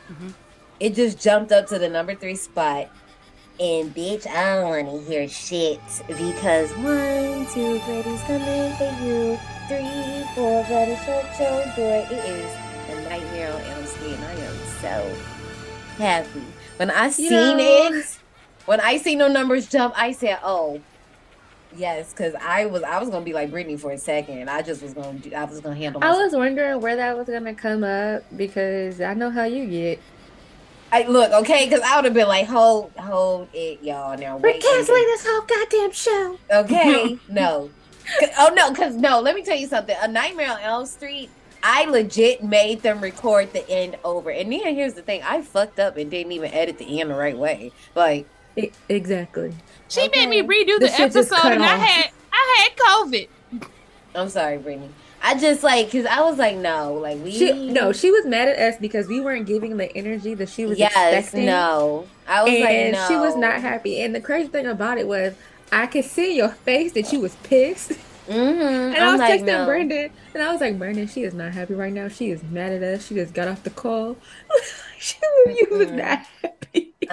Mhm. 0.09 0.33
it 0.81 0.95
just 0.95 1.21
jumped 1.21 1.53
up 1.53 1.67
to 1.67 1.79
the 1.79 1.91
number 1.91 2.15
three 2.15 2.35
spot. 2.37 2.89
And 3.61 3.95
bitch, 3.95 4.27
I 4.27 4.55
don't 4.57 4.69
want 4.89 5.07
to 5.07 5.11
hear 5.13 5.29
shit 5.29 5.81
because 6.09 6.71
one, 6.79 7.47
two, 7.53 7.79
Freddy's 7.81 8.23
coming 8.23 8.73
for 8.77 8.91
you. 9.05 9.39
Three, 9.69 10.25
four, 10.35 10.65
better 10.65 10.97
shut 11.05 11.39
your 11.39 11.65
door. 11.77 12.07
It 12.11 12.25
is 12.25 12.51
a 12.91 13.09
nightmare 13.11 13.53
on 13.53 13.61
Elm 13.61 13.87
Street, 13.87 14.15
and 14.15 14.25
I 14.25 14.33
am 14.33 14.57
so 14.81 15.17
happy. 15.99 16.43
When 16.79 16.91
I 16.91 17.11
seen 17.11 17.31
know- 17.59 17.91
it, 17.93 18.07
when 18.65 18.81
I 18.81 18.97
seen 18.97 19.19
no 19.19 19.29
numbers 19.29 19.69
jump, 19.69 19.93
I 19.97 20.13
said, 20.13 20.39
"Oh, 20.43 20.81
yes," 21.77 22.13
because 22.13 22.35
I 22.35 22.67
was 22.67 22.83
I 22.83 22.99
was 22.99 23.09
gonna 23.11 23.25
be 23.25 23.33
like 23.33 23.51
Brittany 23.51 23.77
for 23.77 23.93
a 23.93 23.99
second. 23.99 24.49
I 24.49 24.63
just 24.63 24.83
was 24.83 24.95
gonna 24.95 25.19
do, 25.19 25.35
I 25.35 25.45
was 25.45 25.61
gonna 25.61 25.77
handle. 25.77 26.03
I 26.05 26.13
was 26.13 26.33
wondering 26.33 26.81
where 26.81 26.97
that 26.97 27.17
was 27.17 27.27
gonna 27.27 27.55
come 27.55 27.85
up 27.85 28.25
because 28.37 29.01
I 29.01 29.15
know 29.15 29.31
how 29.31 29.45
you 29.45 29.67
get. 29.67 30.01
I 30.93 31.05
look 31.07 31.33
okay 31.33 31.65
because 31.65 31.81
I 31.81 31.97
would 31.97 32.05
have 32.05 32.15
been 32.15 32.29
like, 32.29 32.47
"Hold, 32.47 32.93
hold 32.99 33.49
it, 33.55 33.83
y'all." 33.83 34.17
Now 34.19 34.37
We're 34.37 34.53
canceling 34.53 35.05
this 35.05 35.27
whole 35.27 35.43
goddamn 35.43 35.93
show. 35.93 36.39
Okay, 36.51 37.19
no. 37.29 37.71
Oh 38.39 38.53
no, 38.55 38.71
because 38.71 38.95
no. 38.95 39.21
Let 39.21 39.35
me 39.35 39.43
tell 39.43 39.57
you 39.57 39.67
something. 39.69 39.97
A 40.03 40.09
Nightmare 40.09 40.51
on 40.51 40.61
Elm 40.61 40.87
Street. 40.87 41.31
I 41.63 41.85
legit 41.85 42.43
made 42.43 42.83
them 42.83 43.01
record 43.01 43.53
the 43.53 43.69
end 43.71 43.97
over, 44.05 44.31
and 44.31 44.53
then 44.53 44.75
here's 44.75 44.95
the 44.95 45.03
thing: 45.03 45.23
I 45.23 45.43
fucked 45.43 45.79
up 45.79 45.97
and 45.97 46.11
didn't 46.11 46.33
even 46.33 46.53
edit 46.53 46.79
the 46.79 47.01
end 47.01 47.11
the 47.11 47.15
right 47.15 47.39
way. 47.39 47.73
Like, 47.95 48.29
E- 48.57 48.71
exactly. 48.89 49.53
She 49.89 50.09
made 50.15 50.29
me 50.29 50.43
redo 50.43 50.79
The 50.79 50.87
the, 50.87 51.01
episode, 51.01 51.37
cut 51.37 51.53
and 51.53 51.65
I 51.65 51.77
had 51.77 52.11
I 52.33 52.69
had 52.69 52.77
COVID. 52.77 53.29
I'm 54.15 54.29
sorry, 54.29 54.59
Brittany. 54.59 54.91
I 55.23 55.39
just 55.39 55.63
like 55.63 55.87
because 55.87 56.07
I 56.07 56.21
was 56.23 56.39
like, 56.39 56.57
no, 56.57 56.95
like 56.95 57.19
we 57.23 57.31
She 57.31 57.53
no, 57.71 57.93
she 57.93 58.11
was 58.11 58.27
mad 58.27 58.49
at 58.49 58.59
us 58.59 58.81
because 58.81 59.07
we 59.07 59.21
weren't 59.21 59.47
giving 59.47 59.77
the 59.77 59.95
energy 59.97 60.35
that 60.35 60.49
she 60.49 60.67
was 60.67 60.79
yes, 60.79 60.93
expecting. 60.95 61.47
no. 61.47 62.07
I 62.27 62.43
was 62.43 62.53
and 62.53 62.65
like, 62.65 62.93
no. 62.93 63.09
she 63.09 63.17
was 63.17 63.37
not 63.37 63.61
happy. 63.61 64.01
And 64.03 64.15
the 64.15 64.21
crazy 64.21 64.49
thing 64.49 64.67
about 64.67 64.99
it 64.99 65.07
was, 65.07 65.35
I 65.71 65.87
could 65.87 66.05
see 66.05 66.37
your 66.37 66.49
face 66.49 66.93
that 66.93 67.13
you 67.13 67.21
was 67.21 67.35
pissed. 67.37 67.93
Mm-hmm. 68.29 68.63
And 68.63 68.97
I 68.97 69.07
I'm 69.07 69.13
was 69.15 69.19
like, 69.19 69.41
texting 69.41 69.47
no. 69.47 69.67
Brandon, 69.67 70.11
and 70.33 70.43
I 70.45 70.53
was 70.53 70.61
like, 70.61 70.79
Brandon, 70.79 71.09
she 71.09 71.25
is 71.25 71.35
not 71.35 71.53
happy 71.53 71.75
right 71.75 71.93
now. 71.93 72.07
She 72.07 72.31
is 72.31 72.41
mad 72.45 72.71
at 72.71 72.81
us. 72.81 73.07
She 73.09 73.17
just 73.17 73.35
got 73.35 73.49
off 73.49 73.65
the 73.65 73.71
call. 73.71 74.17
she 74.99 75.17
was, 75.21 75.57
you 75.59 75.77
was 75.77 75.91
not 75.91 76.21
happy. 76.41 76.62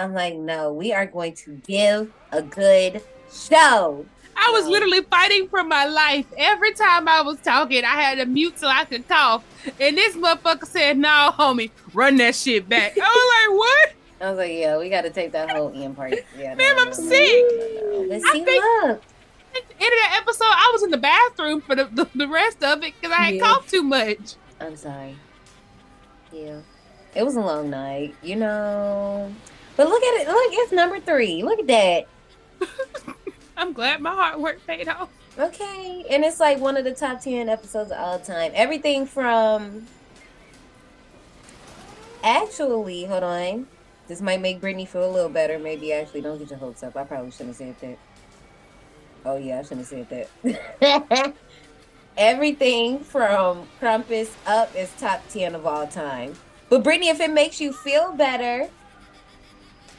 I'm 0.00 0.14
like, 0.14 0.34
no, 0.36 0.72
we 0.72 0.92
are 0.92 1.06
going 1.06 1.34
to 1.34 1.52
give 1.66 2.12
a 2.32 2.42
good 2.42 3.02
show. 3.32 4.06
I 4.36 4.50
was 4.52 4.66
literally 4.66 5.02
fighting 5.02 5.48
for 5.48 5.62
my 5.62 5.84
life. 5.84 6.24
Every 6.38 6.72
time 6.72 7.06
I 7.08 7.20
was 7.20 7.38
talking, 7.40 7.84
I 7.84 8.00
had 8.00 8.18
to 8.18 8.24
mute 8.26 8.58
so 8.58 8.68
I 8.68 8.84
could 8.86 9.06
cough. 9.06 9.44
And 9.78 9.96
this 9.96 10.16
motherfucker 10.16 10.64
said, 10.66 10.96
no, 10.96 11.30
homie, 11.36 11.70
run 11.92 12.16
that 12.16 12.34
shit 12.34 12.66
back. 12.68 12.96
I 12.96 13.00
was 13.00 13.50
like, 13.50 13.58
what? 13.58 13.92
I 14.26 14.30
was 14.30 14.38
like, 14.38 14.52
yeah, 14.52 14.78
we 14.78 14.88
got 14.88 15.02
to 15.02 15.10
take 15.10 15.32
that 15.32 15.50
whole 15.50 15.70
end 15.74 15.96
part. 15.96 16.14
Yeah, 16.38 16.54
Ma'am, 16.54 16.76
I'm 16.78 16.86
no, 16.86 16.92
sick. 16.92 17.44
no, 17.50 18.02
no. 18.02 18.08
But 18.08 18.16
I 18.26 18.32
see, 18.32 18.44
think- 18.44 18.64
look. 18.82 19.02
End 19.52 19.64
of 19.64 19.78
that 19.80 20.18
episode, 20.22 20.44
I 20.46 20.70
was 20.72 20.84
in 20.84 20.90
the 20.90 20.96
bathroom 20.98 21.60
for 21.60 21.74
the, 21.74 21.84
the, 21.86 22.08
the 22.14 22.28
rest 22.28 22.62
of 22.62 22.84
it 22.84 22.94
because 23.00 23.10
I 23.16 23.22
had 23.24 23.34
Yeah. 23.34 23.42
coughed 23.42 23.68
too 23.68 23.82
much. 23.82 24.34
I'm 24.60 24.76
sorry. 24.76 25.16
Yeah. 26.32 26.60
It 27.16 27.24
was 27.24 27.34
a 27.34 27.40
long 27.40 27.68
night, 27.70 28.14
you 28.22 28.36
know. 28.36 29.34
But 29.76 29.88
look 29.88 30.02
at 30.02 30.22
it. 30.22 30.28
Look, 30.28 30.52
it's 30.52 30.72
number 30.72 31.00
three. 31.00 31.42
Look 31.42 31.60
at 31.60 31.66
that. 31.66 32.06
I'm 33.56 33.72
glad 33.72 34.00
my 34.00 34.14
hard 34.14 34.40
work 34.40 34.66
paid 34.66 34.88
off. 34.88 35.10
Okay. 35.38 36.04
And 36.10 36.24
it's 36.24 36.40
like 36.40 36.58
one 36.58 36.76
of 36.76 36.84
the 36.84 36.92
top 36.92 37.20
10 37.20 37.48
episodes 37.48 37.90
of 37.90 37.98
all 37.98 38.18
time. 38.18 38.52
Everything 38.54 39.06
from. 39.06 39.86
Actually, 42.22 43.04
hold 43.04 43.22
on. 43.22 43.66
This 44.08 44.20
might 44.20 44.40
make 44.40 44.60
Brittany 44.60 44.86
feel 44.86 45.08
a 45.08 45.12
little 45.12 45.30
better. 45.30 45.58
Maybe 45.58 45.92
actually 45.92 46.20
don't 46.20 46.38
get 46.38 46.50
your 46.50 46.58
hopes 46.58 46.82
up. 46.82 46.96
I 46.96 47.04
probably 47.04 47.30
shouldn't 47.30 47.56
have 47.56 47.56
said 47.56 47.76
that. 47.80 47.98
Oh, 49.24 49.36
yeah, 49.36 49.60
I 49.60 49.62
shouldn't 49.62 49.86
have 49.88 50.08
said 50.10 50.28
that. 50.42 51.34
Everything 52.16 52.98
from 52.98 53.68
Krampus 53.80 54.30
up 54.46 54.74
is 54.74 54.90
top 54.98 55.22
10 55.28 55.54
of 55.54 55.66
all 55.66 55.86
time. 55.86 56.34
But 56.68 56.82
Brittany, 56.82 57.08
if 57.08 57.20
it 57.20 57.30
makes 57.30 57.60
you 57.60 57.72
feel 57.72 58.12
better, 58.12 58.68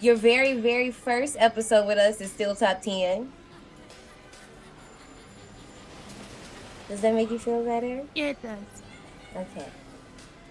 your 0.01 0.15
very, 0.15 0.53
very 0.53 0.91
first 0.91 1.35
episode 1.39 1.87
with 1.87 1.97
us 1.97 2.19
is 2.19 2.31
still 2.31 2.55
top 2.55 2.81
10. 2.81 3.31
Does 6.89 7.01
that 7.01 7.13
make 7.13 7.31
you 7.31 7.39
feel 7.39 7.63
better? 7.63 8.03
Yeah, 8.15 8.25
it 8.29 8.41
does. 8.41 8.57
Okay. 9.35 9.67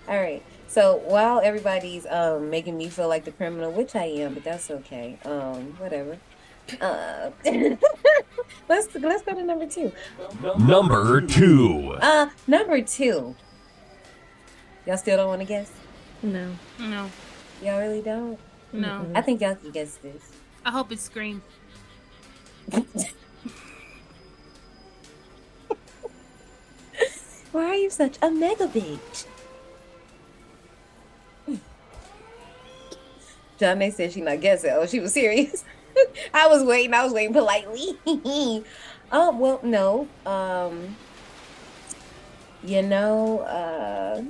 All 0.08 0.16
right. 0.20 0.42
So 0.68 1.02
while 1.04 1.40
everybody's 1.40 2.06
um 2.06 2.48
making 2.48 2.78
me 2.78 2.88
feel 2.88 3.08
like 3.08 3.24
the 3.24 3.32
criminal, 3.32 3.70
which 3.72 3.94
I 3.94 4.04
am, 4.04 4.34
but 4.34 4.44
that's 4.44 4.70
okay. 4.70 5.18
Um, 5.24 5.74
whatever. 5.78 6.16
Uh, 6.80 7.30
let's 8.68 8.94
let's 8.94 9.22
go 9.22 9.34
to 9.34 9.42
number 9.42 9.66
two. 9.66 9.92
Number 10.58 11.20
two. 11.20 11.96
Uh, 12.00 12.30
number 12.46 12.80
two. 12.80 13.34
Y'all 14.86 14.96
still 14.96 15.16
don't 15.18 15.28
want 15.28 15.40
to 15.40 15.46
guess? 15.46 15.70
No. 16.22 16.52
No, 16.78 17.10
Y'all 17.62 17.80
really 17.80 18.00
don't? 18.00 18.38
No. 18.72 19.10
I 19.14 19.22
think 19.22 19.40
y'all 19.40 19.54
can 19.54 19.70
guess 19.70 19.96
this. 19.96 20.32
I 20.64 20.70
hope 20.70 20.92
it's 20.92 21.02
Scream. 21.02 21.42
Why 27.52 27.64
are 27.64 27.74
you 27.74 27.90
such 27.90 28.16
a 28.22 28.30
mega 28.30 28.66
bitch? 28.68 29.26
John 33.60 33.78
May 33.78 33.90
said 33.90 34.12
she 34.12 34.22
not 34.22 34.40
guessing. 34.40 34.70
Oh, 34.72 34.86
she 34.86 35.00
was 35.00 35.12
serious. 35.12 35.64
I 36.34 36.46
was 36.46 36.64
waiting. 36.64 36.94
I 36.94 37.04
was 37.04 37.12
waiting 37.12 37.34
politely. 37.34 37.98
oh 39.12 39.36
well, 39.36 39.60
no. 39.62 40.08
Um, 40.24 40.96
you 42.64 42.82
know, 42.82 43.40
uh, 43.40 44.22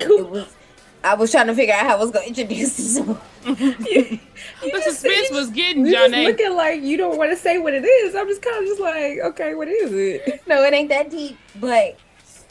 it 0.00 0.08
was. 0.30 0.54
I 1.02 1.14
was 1.14 1.30
trying 1.30 1.48
to 1.48 1.54
figure 1.54 1.74
out 1.74 1.82
how 1.84 1.96
I 1.96 1.98
was 1.98 2.10
going 2.10 2.32
to 2.32 2.40
introduce 2.42 2.76
this. 2.78 2.98
one. 3.06 3.18
The 3.44 4.80
suspense 4.82 5.30
was 5.32 5.50
getting 5.50 5.84
You 5.84 5.92
Johnny. 5.92 6.24
looking 6.24 6.56
like 6.56 6.80
you 6.80 6.96
don't 6.96 7.18
want 7.18 7.30
to 7.30 7.36
say 7.36 7.58
what 7.58 7.74
it 7.74 7.84
is. 7.84 8.14
I'm 8.14 8.26
just 8.26 8.40
kind 8.40 8.56
of 8.62 8.64
just 8.64 8.80
like, 8.80 9.18
okay, 9.18 9.54
what 9.54 9.68
is 9.68 9.92
it? 9.92 10.40
no, 10.46 10.64
it 10.64 10.72
ain't 10.72 10.88
that 10.88 11.10
deep, 11.10 11.36
but 11.60 11.98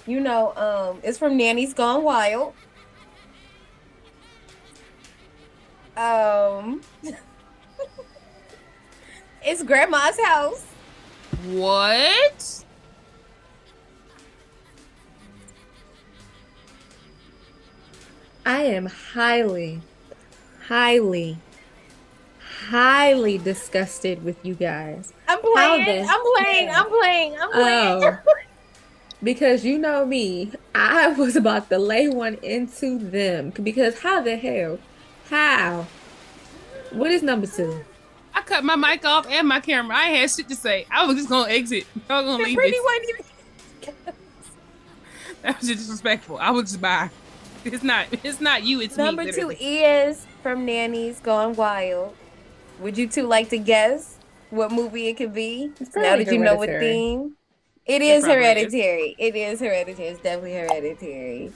you 0.06 0.20
know, 0.20 0.54
um, 0.56 1.00
it's 1.04 1.18
from 1.18 1.36
Nanny's 1.36 1.74
Gone 1.74 2.04
Wild. 2.04 2.54
Um, 5.98 6.82
it's 9.44 9.64
Grandma's 9.64 10.20
house. 10.24 10.64
What? 11.48 12.63
I 18.46 18.64
am 18.64 18.88
highly, 18.88 19.82
highly, 20.68 21.38
highly 22.70 23.38
disgusted 23.38 24.24
with 24.24 24.44
you 24.46 24.56
guys. 24.56 25.14
I'm 25.28 25.40
playing. 25.42 25.86
this- 25.86 26.10
I'm 26.10 26.22
playing. 26.44 26.70
I'm 26.70 26.90
playing. 26.90 27.38
I'm 27.40 27.52
playing. 27.52 28.04
Oh. 28.04 28.18
Because 29.22 29.64
you 29.64 29.78
know 29.78 30.06
me, 30.06 30.52
I 30.76 31.08
was 31.08 31.36
about 31.38 31.70
to 31.70 31.78
lay 31.78 32.10
one 32.10 32.36
into 32.44 32.98
them. 33.00 33.52
Because 33.52 34.00
how 34.00 34.22
the 34.22 34.36
hell? 34.36 34.80
How? 35.30 35.88
What 36.92 37.10
is 37.12 37.24
number 37.24 37.48
two? 37.48 37.86
I 38.36 38.42
cut 38.42 38.66
my 38.66 38.76
mic 38.76 39.06
off 39.06 39.26
and 39.30 39.48
my 39.48 39.62
camera. 39.62 39.96
I 39.96 40.06
had 40.08 40.30
shit 40.30 40.50
to 40.50 40.56
say. 40.56 40.86
I 40.92 41.06
was 41.06 41.16
just 41.16 41.30
gonna 41.30 41.50
exit. 41.52 41.86
I 42.10 42.18
was 42.22 42.26
gonna 42.26 42.44
leave 42.44 42.56
Brittany 42.56 42.78
this. 42.78 42.84
wasn't 42.84 43.10
even. 44.10 44.14
That 45.44 45.60
was 45.60 45.68
just 45.70 45.80
disrespectful. 45.82 46.38
I 46.38 46.50
was 46.52 46.64
just 46.72 46.82
bye. 46.82 47.10
It's 47.66 47.84
not. 47.84 48.08
It's 48.24 48.42
not 48.42 48.64
you. 48.64 48.82
It's 48.82 48.98
Number 48.98 49.24
me. 49.24 49.32
two 49.32 49.48
literally. 49.48 49.84
is 49.84 50.26
from 50.42 50.66
Nanny's 50.66 51.20
Gone 51.20 51.56
Wild. 51.56 52.16
Would 52.80 52.98
you 52.98 53.08
two 53.08 53.24
like 53.28 53.50
to 53.50 53.58
guess 53.58 54.18
what 54.50 54.72
movie 54.72 55.08
it 55.08 55.14
could 55.18 55.34
be? 55.34 55.68
Now 55.68 55.88
probably 55.92 56.24
that 56.26 56.34
you 56.34 56.40
know 56.40 56.56
what 56.56 56.70
Hereditary. 56.70 56.94
theme? 56.94 57.38
It 57.86 58.02
It 58.02 58.06
is 58.06 58.24
is. 58.24 58.30
hereditary. 58.30 59.16
It 59.18 59.36
is 59.36 59.60
hereditary. 59.60 60.08
It's 60.10 60.22
definitely 60.22 60.54
hereditary. 60.54 61.52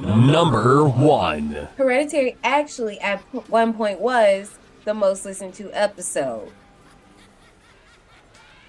Number 0.00 0.86
one. 0.88 1.68
Hereditary 1.76 2.36
actually 2.42 2.98
at 3.00 3.20
one 3.48 3.72
point 3.74 4.00
was 4.00 4.58
the 4.84 4.94
most 4.94 5.24
listened 5.24 5.54
to 5.54 5.70
episode. 5.72 6.50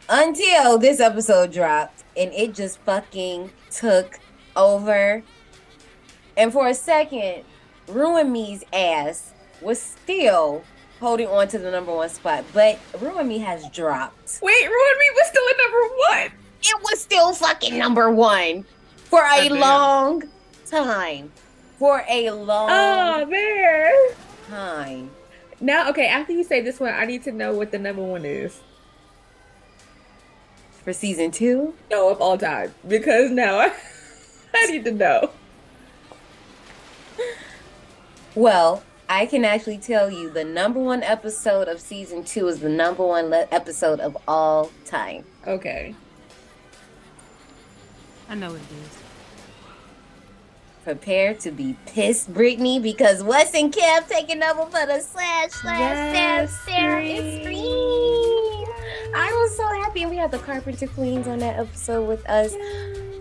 Until 0.09 0.77
this 0.77 0.99
episode 0.99 1.51
dropped 1.51 2.03
and 2.15 2.31
it 2.33 2.53
just 2.53 2.79
fucking 2.79 3.51
took 3.71 4.19
over. 4.55 5.23
And 6.37 6.51
for 6.53 6.67
a 6.67 6.73
second, 6.73 7.43
Ruin 7.87 8.31
Me's 8.31 8.63
ass 8.73 9.31
was 9.61 9.81
still 9.81 10.63
holding 10.99 11.27
on 11.27 11.47
to 11.49 11.57
the 11.59 11.71
number 11.71 11.93
one 11.93 12.09
spot, 12.09 12.43
but 12.53 12.79
Ruin 12.99 13.27
Me 13.27 13.39
has 13.39 13.67
dropped. 13.69 14.39
Wait, 14.41 14.61
Ruin 14.63 14.99
Me 14.99 15.05
was 15.15 15.27
still 15.27 15.43
at 15.49 15.57
number 15.57 15.95
one. 16.09 16.39
It 16.61 16.83
was 16.83 17.01
still 17.01 17.33
fucking 17.33 17.77
number 17.77 18.09
one 18.11 18.65
for 19.05 19.21
a 19.21 19.49
Goddamn. 19.49 19.59
long 19.59 20.23
time. 20.69 21.31
For 21.79 22.03
a 22.09 22.31
long 22.31 22.69
Oh, 22.71 23.25
there. 23.29 23.91
time. 24.49 25.09
Now, 25.59 25.89
okay, 25.89 26.07
after 26.07 26.31
you 26.33 26.43
say 26.43 26.61
this 26.61 26.79
one, 26.79 26.93
I 26.93 27.05
need 27.05 27.23
to 27.23 27.31
know 27.31 27.53
what 27.53 27.71
the 27.71 27.79
number 27.79 28.01
one 28.01 28.23
is. 28.25 28.59
For 30.85 30.93
season 30.93 31.31
two, 31.31 31.73
No, 31.91 32.09
of 32.09 32.21
all 32.21 32.37
time. 32.37 32.73
Because 32.87 33.31
now 33.31 33.57
I, 33.57 33.73
I 34.53 34.65
need 34.67 34.85
to 34.85 34.91
know. 34.91 35.31
well, 38.35 38.83
I 39.09 39.25
can 39.25 39.43
actually 39.45 39.79
tell 39.79 40.09
you 40.11 40.29
the 40.29 40.43
number 40.43 40.79
one 40.79 41.01
episode 41.03 41.67
of 41.67 41.79
season 41.81 42.23
two 42.23 42.47
is 42.47 42.59
the 42.59 42.69
number 42.69 43.03
one 43.05 43.29
le- 43.29 43.47
episode 43.51 43.99
of 43.99 44.15
all 44.27 44.71
time. 44.85 45.25
Okay. 45.47 45.95
I 48.29 48.35
know 48.35 48.53
it 48.53 48.61
is. 48.61 48.97
Prepare 50.83 51.33
to 51.35 51.49
be 51.51 51.75
pissed, 51.87 52.31
Brittany, 52.31 52.79
because 52.79 53.23
Wes 53.23 53.55
and 53.55 53.73
Kev 53.73 54.07
taking 54.07 54.43
over 54.43 54.65
for 54.65 54.85
the 54.85 54.99
slash 54.99 55.49
slash 55.49 55.79
Yes, 55.79 56.51
slash 56.53 56.75
Sarah 56.75 57.01
and 57.03 57.41
Scream. 57.41 57.55
Scream. 57.55 58.34
I 59.13 59.31
was 59.31 59.55
so 59.55 59.67
happy, 59.81 60.01
and 60.01 60.11
we 60.11 60.17
had 60.17 60.31
the 60.31 60.39
Carpenter 60.39 60.87
Queens 60.87 61.27
on 61.27 61.39
that 61.39 61.59
episode 61.59 62.07
with 62.07 62.27
us. 62.29 62.53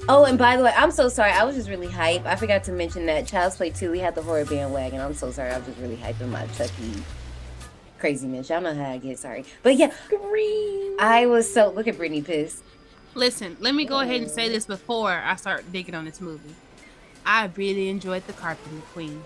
Oh, 0.09 0.25
and 0.25 0.39
by 0.39 0.57
the 0.57 0.65
way, 0.65 0.73
I'm 0.77 0.91
so 0.91 1.09
sorry. 1.09 1.33
I 1.33 1.45
was 1.45 1.57
just 1.57 1.69
really 1.69 1.89
hype. 1.89 2.27
I 2.27 2.37
forgot 2.37 2.65
to 2.65 2.73
mention 2.73 3.07
that 3.07 3.27
Child's 3.27 3.57
Play 3.57 3.71
2, 3.71 3.91
we 3.91 3.99
had 3.99 4.15
the 4.15 4.23
horror 4.23 4.45
bandwagon. 4.45 5.01
I'm 5.01 5.15
so 5.15 5.31
sorry. 5.31 5.51
I 5.51 5.59
was 5.59 5.67
just 5.67 5.79
really 5.79 5.97
hyping 5.97 6.29
my 6.29 6.47
Chucky 6.49 6.93
craziness. 7.99 8.51
Y'all 8.51 8.61
know 8.61 8.75
how 8.75 8.91
I 8.91 8.99
get 8.99 9.19
sorry. 9.19 9.47
But 9.63 9.77
yeah, 9.77 9.91
Green. 10.11 10.97
I 11.01 11.25
was 11.25 11.51
so 11.51 11.71
look 11.71 11.89
at 11.89 11.97
Brittany 11.97 12.21
piss. 12.21 12.63
Listen, 13.15 13.57
let 13.61 13.75
me 13.75 13.87
go 13.87 14.01
ahead 14.01 14.21
and 14.21 14.31
say 14.31 14.51
this 14.51 14.67
before 14.67 15.11
I 15.11 15.37
start 15.37 15.73
digging 15.73 15.95
on 15.95 16.05
this 16.05 16.21
movie. 16.21 16.55
I 17.25 17.51
really 17.57 17.89
enjoyed 17.89 18.27
the 18.27 18.35
Carpenter 18.35 18.85
Queens. 18.93 19.25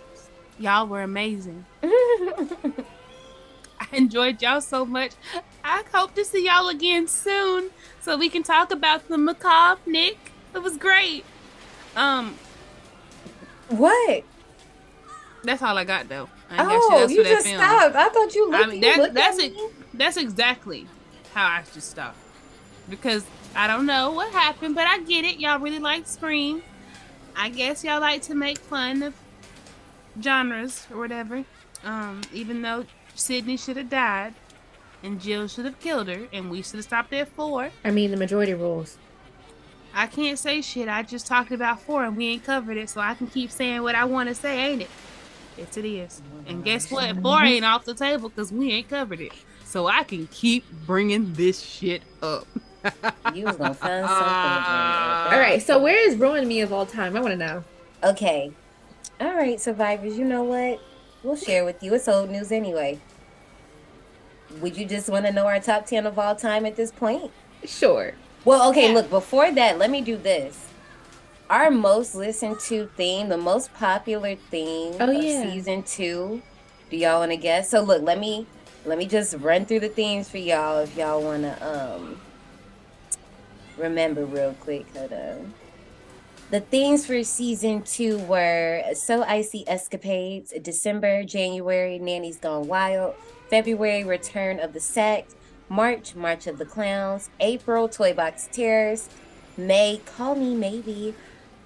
Y'all 0.61 0.87
were 0.87 1.03
amazing. 1.03 1.65
Enjoyed 3.93 4.41
y'all 4.43 4.61
so 4.61 4.85
much. 4.85 5.13
I 5.65 5.83
hope 5.93 6.15
to 6.15 6.25
see 6.25 6.47
y'all 6.47 6.69
again 6.69 7.09
soon 7.09 7.71
so 8.01 8.17
we 8.17 8.29
can 8.29 8.43
talk 8.43 8.71
about 8.73 9.09
the 9.09 9.19
macabre, 9.19 9.81
Nick. 9.87 10.19
It 10.55 10.63
was 10.63 10.77
great. 10.77 11.25
Um, 11.97 12.37
What? 13.69 14.25
that's 15.45 15.63
all 15.63 15.77
I 15.79 15.85
got 15.85 16.09
though. 16.09 16.29
I 16.51 16.55
ain't 16.61 16.69
got 16.69 16.73
shit 16.73 16.93
Oh, 16.93 17.09
you 17.09 17.25
just 17.25 17.47
film. 17.47 17.59
stopped. 17.61 17.97
I 17.97 18.09
thought 18.09 18.35
you 18.35 18.51
looked. 18.51 18.65
I 18.65 18.67
mean, 18.71 18.81
that, 18.81 18.99
looked 18.99 19.15
that's 19.15 19.39
at 19.39 19.45
it. 19.47 19.53
me. 19.55 19.69
That's 19.95 20.17
exactly 20.17 20.87
how 21.35 21.47
I 21.47 21.63
just 21.75 21.91
stopped. 21.91 22.17
Because 22.89 23.25
I 23.55 23.67
don't 23.67 23.87
know 23.87 24.11
what 24.13 24.33
happened, 24.33 24.75
but 24.75 24.87
I 24.87 25.01
get 25.01 25.25
it. 25.25 25.39
Y'all 25.41 25.59
really 25.59 25.79
like 25.79 26.07
Scream. 26.07 26.63
I 27.37 27.51
guess 27.51 27.85
y'all 27.85 28.01
like 28.01 28.23
to 28.23 28.35
make 28.35 28.59
fun 28.59 29.03
of 29.03 29.15
genres 30.21 30.87
or 30.91 30.99
whatever. 30.99 31.45
Um, 31.85 32.23
even 32.33 32.63
though 32.63 32.85
Sidney 33.19 33.57
should 33.57 33.77
have 33.77 33.91
died 33.91 34.35
and 35.03 35.21
Jill 35.21 35.49
should 35.49 35.65
have 35.65 35.79
killed 35.81 36.09
her 36.09 36.27
and 36.33 36.51
we 36.51 36.63
should 36.63 36.77
have 36.77 36.85
stopped 36.85 37.13
at 37.13 37.29
four. 37.29 37.71
I 37.85 37.91
mean, 37.91 38.11
the 38.11 38.17
majority 38.17 38.55
rules. 38.55 38.97
I 39.95 40.07
can't 40.07 40.39
say 40.39 40.61
shit. 40.61 40.89
I 40.89 41.03
just 41.03 41.27
talked 41.27 41.51
about 41.51 41.81
four 41.81 42.05
and 42.05 42.17
we 42.17 42.29
ain't 42.29 42.45
covered 42.45 42.77
it, 42.77 42.91
so 42.91 43.01
I 43.01 43.15
can 43.15 43.27
keep 43.27 43.51
saying 43.51 43.83
what 43.83 43.95
I 43.95 44.05
want 44.05 44.29
to 44.29 44.35
say, 44.35 44.71
ain't 44.71 44.83
it? 44.83 44.91
Yes, 45.57 45.77
it 45.77 45.85
is. 45.85 46.23
And 46.47 46.63
guess 46.63 46.91
what? 46.91 47.17
Four 47.21 47.43
ain't 47.43 47.65
off 47.65 47.85
the 47.85 47.95
table 47.95 48.29
because 48.29 48.53
we 48.53 48.71
ain't 48.73 48.89
covered 48.89 49.21
it. 49.21 49.33
So 49.65 49.87
I 49.87 50.05
can 50.05 50.29
keep 50.29 50.65
bringing 50.87 51.33
this 51.35 51.61
shit 51.61 52.03
up. 52.23 52.47
You 53.35 53.45
was 53.45 53.57
gonna 53.57 53.75
find 53.75 54.07
something. 54.07 55.35
All 55.35 55.41
right, 55.41 55.61
so 55.61 55.79
where 55.79 56.09
is 56.09 56.17
Ruin 56.17 56.47
Me 56.47 56.61
of 56.61 56.73
all 56.73 56.87
time? 56.87 57.17
I 57.17 57.21
want 57.21 57.33
to 57.33 57.37
know. 57.37 57.65
Okay. 58.03 58.53
All 59.21 59.35
right, 59.35 59.61
survivors. 59.61 60.17
You 60.17 60.25
know 60.25 60.45
what? 60.45 60.81
We'll 61.23 61.37
share 61.37 61.65
with 61.65 61.83
you. 61.83 61.93
It's 61.95 62.09
old 62.09 62.31
news 62.31 62.53
anyway. 62.53 63.01
Would 64.61 64.77
you 64.77 64.87
just 64.87 65.09
want 65.09 65.27
to 65.27 65.33
know 65.33 65.47
our 65.47 65.61
top 65.61 65.87
ten 65.87 66.07
of 66.07 66.19
all 66.19 66.35
time 66.35 66.65
at 66.67 66.77
this 66.77 66.91
point? 66.91 67.31
Sure. 67.65 68.15
Well, 68.45 68.71
okay, 68.71 68.93
look, 68.93 69.11
before 69.11 69.51
that, 69.53 69.79
let 69.79 69.91
me 69.91 70.01
do 70.01 70.17
this. 70.17 70.69
Our 71.51 71.71
most 71.71 72.15
listened 72.15 72.61
to 72.61 72.89
theme, 72.97 73.29
the 73.29 73.37
most 73.39 73.73
popular 73.75 74.37
theme 74.51 74.95
Oh, 75.01 75.11
of 75.11 75.23
yeah. 75.23 75.43
season 75.43 75.83
two. 75.83 76.43
Do 76.91 76.97
y'all 76.97 77.21
want 77.21 77.33
to 77.33 77.37
guess? 77.37 77.71
So 77.71 77.81
look, 77.81 78.03
let 78.03 78.19
me 78.19 78.47
let 78.85 78.97
me 78.97 79.07
just 79.07 79.35
run 79.39 79.67
through 79.67 79.81
the 79.81 79.89
themes 79.89 80.29
for 80.29 80.39
y'all 80.39 80.79
if 80.79 80.97
y'all 80.97 81.23
want 81.23 81.43
to 81.43 81.69
um 81.97 82.21
remember 83.77 84.25
real 84.25 84.55
quick. 84.61 84.87
Hold 84.97 85.13
on. 85.13 85.55
The 86.51 86.61
themes 86.61 87.05
for 87.05 87.23
season 87.25 87.83
two 87.83 88.19
were 88.21 88.83
So 88.95 89.23
Icy 89.23 89.65
Escapades, 89.69 90.55
December, 90.63 91.25
January, 91.25 91.99
Nanny's 91.99 92.39
Gone 92.39 92.67
Wild, 92.67 93.15
February, 93.51 94.05
Return 94.05 94.61
of 94.61 94.73
the 94.73 94.81
Sect, 94.81 95.35
March, 95.69 96.15
March 96.15 96.47
of 96.47 96.59
the 96.59 96.65
Clowns, 96.65 97.31
April, 97.41 97.89
Toy 97.89 98.13
Box 98.13 98.49
Tears. 98.51 99.09
May, 99.57 100.01
Call 100.07 100.37
Me 100.37 100.55
Maybe, 100.55 101.15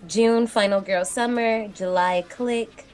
June, 0.07 0.47
Final 0.47 0.81
Girl 0.81 1.05
Summer, 1.05 1.69
July, 1.69 2.25
Click, 2.29 2.87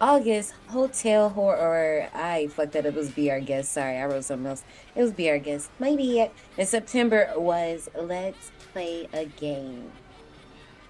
August, 0.00 0.54
Hotel 0.68 1.28
Horror. 1.28 2.08
I 2.14 2.46
fucked 2.46 2.72
that 2.72 2.86
up. 2.86 2.94
It 2.94 2.98
was 2.98 3.10
Be 3.10 3.30
Our 3.30 3.40
Guest. 3.40 3.72
Sorry, 3.72 3.98
I 3.98 4.06
wrote 4.06 4.24
something 4.24 4.46
else. 4.46 4.64
It 4.94 5.02
was 5.02 5.12
Be 5.12 5.28
Our 5.28 5.38
Guest. 5.38 5.70
Maybe 5.78 6.20
it. 6.20 6.32
And 6.56 6.66
September 6.66 7.30
was 7.36 7.90
Let's 7.94 8.50
Play 8.72 9.08
a 9.12 9.26
Game. 9.26 9.90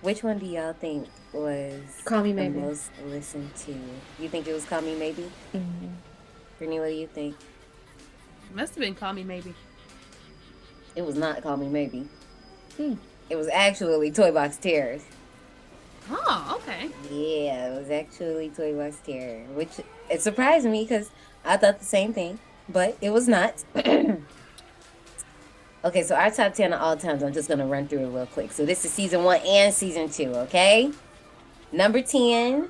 Which 0.00 0.22
one 0.22 0.38
do 0.38 0.46
y'all 0.46 0.72
think 0.72 1.08
was 1.32 1.80
Call 2.04 2.22
Me 2.22 2.30
the 2.32 2.42
Maybe. 2.42 2.58
most 2.60 2.90
listened 3.04 3.54
to? 3.66 3.74
You 4.20 4.28
think 4.28 4.46
it 4.46 4.52
was 4.52 4.64
Call 4.64 4.80
Me 4.80 4.94
Maybe? 4.94 5.28
Mhm. 5.52 5.90
Brittany, 6.60 6.78
what 6.78 6.88
do 6.88 6.94
you 6.94 7.06
think? 7.06 7.36
It 8.50 8.54
Must 8.54 8.74
have 8.74 8.82
been 8.82 8.94
Call 8.94 9.14
Me 9.14 9.24
Maybe. 9.24 9.54
It 10.94 11.00
was 11.00 11.16
not 11.16 11.42
Call 11.42 11.56
Me 11.56 11.70
Maybe. 11.70 12.06
Hmm. 12.76 12.96
It 13.30 13.36
was 13.36 13.48
actually 13.48 14.10
Toy 14.10 14.30
Box 14.30 14.58
Terrors. 14.58 15.02
Oh, 16.10 16.60
okay. 16.60 16.90
Yeah, 17.10 17.68
it 17.68 17.78
was 17.78 17.88
actually 17.88 18.50
Toy 18.50 18.74
Box 18.74 18.98
Terror, 19.06 19.44
which 19.54 19.70
it 20.10 20.20
surprised 20.20 20.66
me 20.66 20.82
because 20.84 21.10
I 21.46 21.56
thought 21.56 21.78
the 21.78 21.86
same 21.86 22.12
thing, 22.12 22.38
but 22.68 22.94
it 23.00 23.08
was 23.08 23.26
not. 23.26 23.64
okay, 23.74 24.20
so 26.02 26.14
our 26.14 26.30
top 26.30 26.52
10 26.52 26.74
of 26.74 26.82
all 26.82 26.98
times, 26.98 27.22
I'm 27.22 27.32
just 27.32 27.48
going 27.48 27.60
to 27.60 27.64
run 27.64 27.88
through 27.88 28.00
it 28.00 28.10
real 28.10 28.26
quick. 28.26 28.52
So 28.52 28.66
this 28.66 28.84
is 28.84 28.92
season 28.92 29.24
one 29.24 29.40
and 29.46 29.72
season 29.72 30.10
two, 30.10 30.28
okay? 30.34 30.92
Number 31.72 32.02
10, 32.02 32.68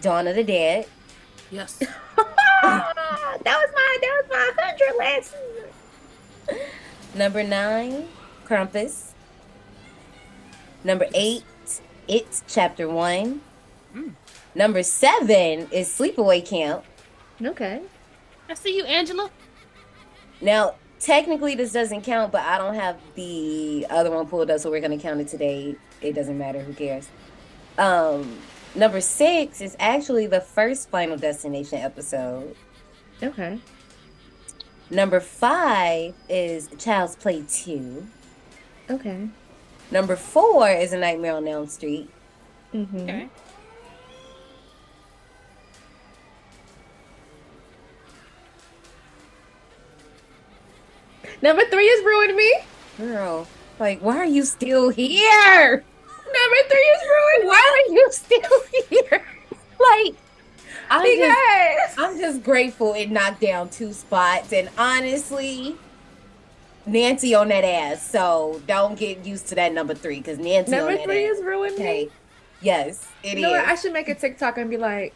Dawn 0.00 0.26
of 0.28 0.34
the 0.34 0.44
Dead. 0.44 0.86
Yes. 1.50 1.82
that 3.46 3.58
was 3.58 3.70
my 3.74 3.98
that 4.00 4.22
was 4.22 4.30
my 4.30 4.62
hundred 4.62 4.98
last 4.98 5.34
season. 6.48 6.66
Number 7.14 7.44
nine, 7.44 8.08
Krampus. 8.44 9.12
Number 10.82 11.06
eight, 11.14 11.44
It's 12.08 12.42
Chapter 12.48 12.88
One. 12.88 13.40
Mm. 13.94 14.12
Number 14.54 14.82
seven 14.82 15.68
is 15.70 15.88
Sleepaway 15.88 16.44
Camp. 16.44 16.84
Okay. 17.40 17.82
I 18.48 18.54
see 18.54 18.76
you, 18.76 18.84
Angela. 18.84 19.30
Now, 20.40 20.74
technically, 20.98 21.54
this 21.54 21.72
doesn't 21.72 22.02
count, 22.02 22.32
but 22.32 22.42
I 22.42 22.58
don't 22.58 22.74
have 22.74 22.98
the 23.14 23.86
other 23.90 24.10
one 24.10 24.26
pulled 24.26 24.50
up, 24.50 24.58
so 24.58 24.70
we're 24.70 24.80
gonna 24.80 24.98
count 24.98 25.20
it 25.20 25.28
today. 25.28 25.76
It 26.00 26.14
doesn't 26.14 26.36
matter. 26.36 26.60
Who 26.60 26.74
cares? 26.74 27.08
Um, 27.78 28.38
number 28.74 29.00
six 29.00 29.60
is 29.60 29.76
actually 29.78 30.26
the 30.26 30.40
first 30.40 30.90
Final 30.90 31.16
Destination 31.16 31.78
episode. 31.78 32.56
Okay. 33.22 33.58
Number 34.90 35.20
five 35.20 36.14
is 36.28 36.68
Child's 36.78 37.16
Play 37.16 37.44
Two. 37.48 38.06
Okay. 38.90 39.28
Number 39.90 40.16
four 40.16 40.68
is 40.68 40.92
A 40.92 40.98
Nightmare 40.98 41.34
on 41.34 41.46
Elm 41.48 41.66
Street. 41.66 42.10
Mm-hmm. 42.74 42.98
Okay. 42.98 43.28
Number 51.42 51.64
three 51.70 51.84
is 51.84 52.04
Ruin 52.04 52.36
Me. 52.36 52.54
Girl, 52.98 53.46
like, 53.78 54.00
why 54.00 54.16
are 54.16 54.24
you 54.24 54.44
still 54.44 54.88
here? 54.88 55.84
Number 56.26 56.68
three 56.68 56.78
is 56.78 57.02
ruined. 57.02 57.48
Why 57.48 57.84
are 57.88 57.92
you 57.92 58.08
still 58.10 58.62
here? 58.88 59.22
like, 59.78 60.14
I'm 60.90 61.02
Me. 61.02 61.18
just, 61.18 61.98
I'm 61.98 62.18
just 62.18 62.42
grateful 62.42 62.94
it 62.94 63.10
knocked 63.10 63.40
down 63.40 63.68
two 63.70 63.92
spots, 63.92 64.52
and 64.52 64.68
honestly, 64.78 65.76
Nancy 66.86 67.34
on 67.34 67.48
that 67.48 67.64
ass. 67.64 68.08
So 68.08 68.60
don't 68.66 68.98
get 68.98 69.24
used 69.26 69.48
to 69.48 69.54
that 69.56 69.72
number 69.72 69.94
three, 69.94 70.18
because 70.18 70.38
Nancy 70.38 70.72
on 70.74 70.78
number 70.78 70.96
that 70.96 71.04
three 71.04 71.24
ass. 71.26 71.36
is 71.38 71.44
Ruin 71.44 71.74
Me. 71.76 72.08
Yes, 72.60 73.08
it 73.22 73.28
is. 73.28 73.34
You 73.34 73.40
know 73.42 73.50
what? 73.50 73.64
I 73.66 73.74
should 73.74 73.92
make 73.92 74.08
a 74.08 74.14
TikTok 74.14 74.58
and 74.58 74.70
be 74.70 74.76
like 74.76 75.14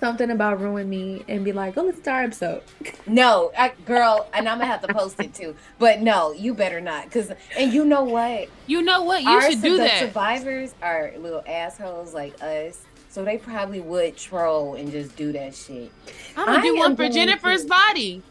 something 0.00 0.30
about 0.30 0.60
Ruin 0.60 0.88
Me 0.90 1.24
and 1.28 1.44
be 1.44 1.52
like, 1.52 1.74
go 1.76 1.82
listen 1.82 2.02
to 2.02 2.10
our 2.10 2.22
episode. 2.24 2.62
No, 3.06 3.52
I, 3.56 3.72
girl, 3.84 4.28
and 4.32 4.48
I'm 4.48 4.56
gonna 4.58 4.66
have 4.70 4.80
to 4.80 4.92
post 4.94 5.20
it 5.20 5.34
too. 5.34 5.54
But 5.78 6.00
no, 6.00 6.32
you 6.32 6.54
better 6.54 6.80
not, 6.80 7.04
because 7.04 7.30
and 7.56 7.70
you 7.72 7.84
know 7.84 8.02
what? 8.02 8.48
You 8.66 8.80
know 8.80 9.02
what? 9.02 9.22
You 9.22 9.28
Our 9.28 9.50
should 9.50 9.60
do 9.60 9.72
the 9.76 9.84
that. 9.84 9.98
survivors 10.00 10.74
are 10.82 11.12
little 11.18 11.42
assholes 11.46 12.14
like 12.14 12.42
us, 12.42 12.80
so 13.14 13.24
they 13.24 13.38
probably 13.38 13.78
would 13.80 14.16
troll 14.16 14.74
and 14.74 14.90
just 14.90 15.14
do 15.14 15.30
that 15.30 15.54
shit. 15.54 15.92
I'm 16.36 16.46
gonna 16.46 16.58
I 16.58 16.62
do 16.62 16.76
one 16.76 16.96
for 16.96 17.08
Jennifer's 17.08 17.62
to- 17.62 17.68
body. 17.68 18.22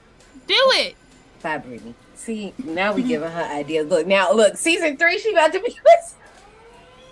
Do 0.46 0.56
it. 0.58 0.96
Bye, 1.42 1.58
Brittany. 1.60 1.96
See, 2.16 2.54
now 2.58 2.94
we 2.94 3.02
giving 3.04 3.30
her 3.32 3.44
ideas. 3.44 3.88
Look, 3.90 4.06
now 4.08 4.34
look, 4.34 4.58
season 4.58 4.98
three, 4.98 5.20
she 5.20 5.32
about 5.32 5.54
to 5.54 5.60
be 5.62 5.70
with 5.86 6.16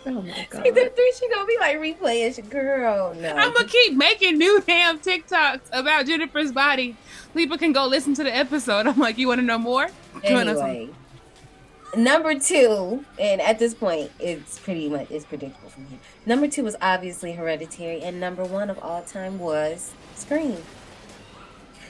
Oh 0.05 0.11
my 0.21 0.47
god. 0.49 0.63
season 0.63 0.89
three, 0.95 1.13
she 1.17 1.29
gonna 1.29 1.45
be 1.45 1.57
like 1.61 1.77
replaying 1.77 2.35
shit. 2.35 2.49
Girl, 2.49 3.13
no. 3.13 3.29
I'm 3.33 3.53
gonna 3.53 3.65
keep 3.69 3.93
making 3.93 4.37
new 4.37 4.61
damn 4.67 4.99
TikToks 4.99 5.61
about 5.71 6.07
Jennifer's 6.07 6.51
body. 6.51 6.97
People 7.33 7.57
can 7.57 7.71
go 7.71 7.87
listen 7.87 8.13
to 8.15 8.23
the 8.25 8.35
episode. 8.35 8.85
I'm 8.87 8.99
like, 8.99 9.17
you 9.17 9.29
want 9.29 9.39
to 9.39 9.45
know 9.45 9.57
more? 9.57 9.87
Join 10.27 10.49
us 10.49 10.57
on- 10.59 10.69
anyway. 10.69 10.89
Number 11.95 12.39
two, 12.39 13.03
and 13.19 13.41
at 13.41 13.59
this 13.59 13.73
point, 13.73 14.11
it's 14.19 14.57
pretty 14.59 14.87
much 14.89 15.11
it's 15.11 15.25
predictable 15.25 15.69
from 15.69 15.87
here. 15.87 15.99
Number 16.25 16.47
two 16.47 16.63
was 16.63 16.75
obviously 16.81 17.33
Hereditary, 17.33 18.01
and 18.01 18.19
number 18.19 18.45
one 18.45 18.69
of 18.69 18.79
all 18.79 19.01
time 19.03 19.39
was 19.39 19.91
Scream. 20.15 20.57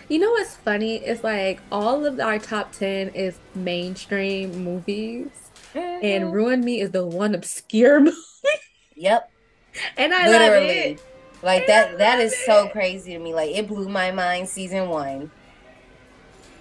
You 0.09 0.19
know 0.19 0.31
what's 0.31 0.55
funny? 0.57 0.97
It's 0.97 1.23
like 1.23 1.61
all 1.71 2.05
of 2.05 2.19
our 2.19 2.39
top 2.39 2.71
ten 2.71 3.09
is 3.09 3.37
mainstream 3.53 4.63
movies. 4.63 5.29
and 5.75 6.03
mm-hmm. 6.25 6.31
Ruin 6.31 6.61
Me 6.65 6.81
is 6.81 6.91
the 6.91 7.05
one 7.05 7.35
obscure 7.35 7.99
movie, 8.01 8.17
Yep, 8.95 9.31
and 9.97 10.13
I 10.13 10.29
literally. 10.29 10.67
it. 10.67 11.03
Like 11.43 11.61
And 11.63 11.69
that. 11.69 11.97
that 11.99 12.19
is 12.19 12.33
is 12.33 12.39
so 12.45 12.67
crazy 12.69 13.13
to 13.13 13.19
me. 13.19 13.33
Like 13.33 13.51
it 13.55 13.67
blew 13.67 13.87
my 13.87 14.11
mind. 14.11 14.49
Season 14.49 14.89
one, 14.89 15.29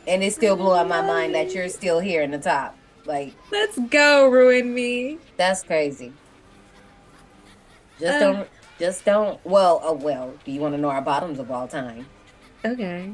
and 0.07 0.22
it 0.22 0.32
still 0.34 0.57
blew 0.57 0.74
out 0.74 0.88
my 0.88 1.01
mind 1.01 1.34
that 1.34 1.55
you're 1.55 1.68
still 1.70 2.01
here 2.01 2.22
in 2.22 2.30
the 2.32 2.38
top. 2.38 2.76
Like 3.11 3.35
Let's 3.51 3.77
go, 3.91 4.29
Ruin 4.29 4.73
Me. 4.73 5.19
that's 5.37 5.65
crazy. 5.65 6.13
Just 7.99 8.17
Uh. 8.23 8.33
don't. 8.33 8.49
Just 8.79 9.05
don't. 9.05 9.45
Well, 9.45 9.81
oh 9.83 9.95
well. 9.95 10.33
Do 10.45 10.53
you 10.53 10.61
want 10.61 10.75
to 10.77 10.81
know 10.81 10.91
our 10.91 11.03
bottoms 11.03 11.41
of 11.41 11.51
all 11.51 11.67
time? 11.67 12.07
Okay. 12.65 13.11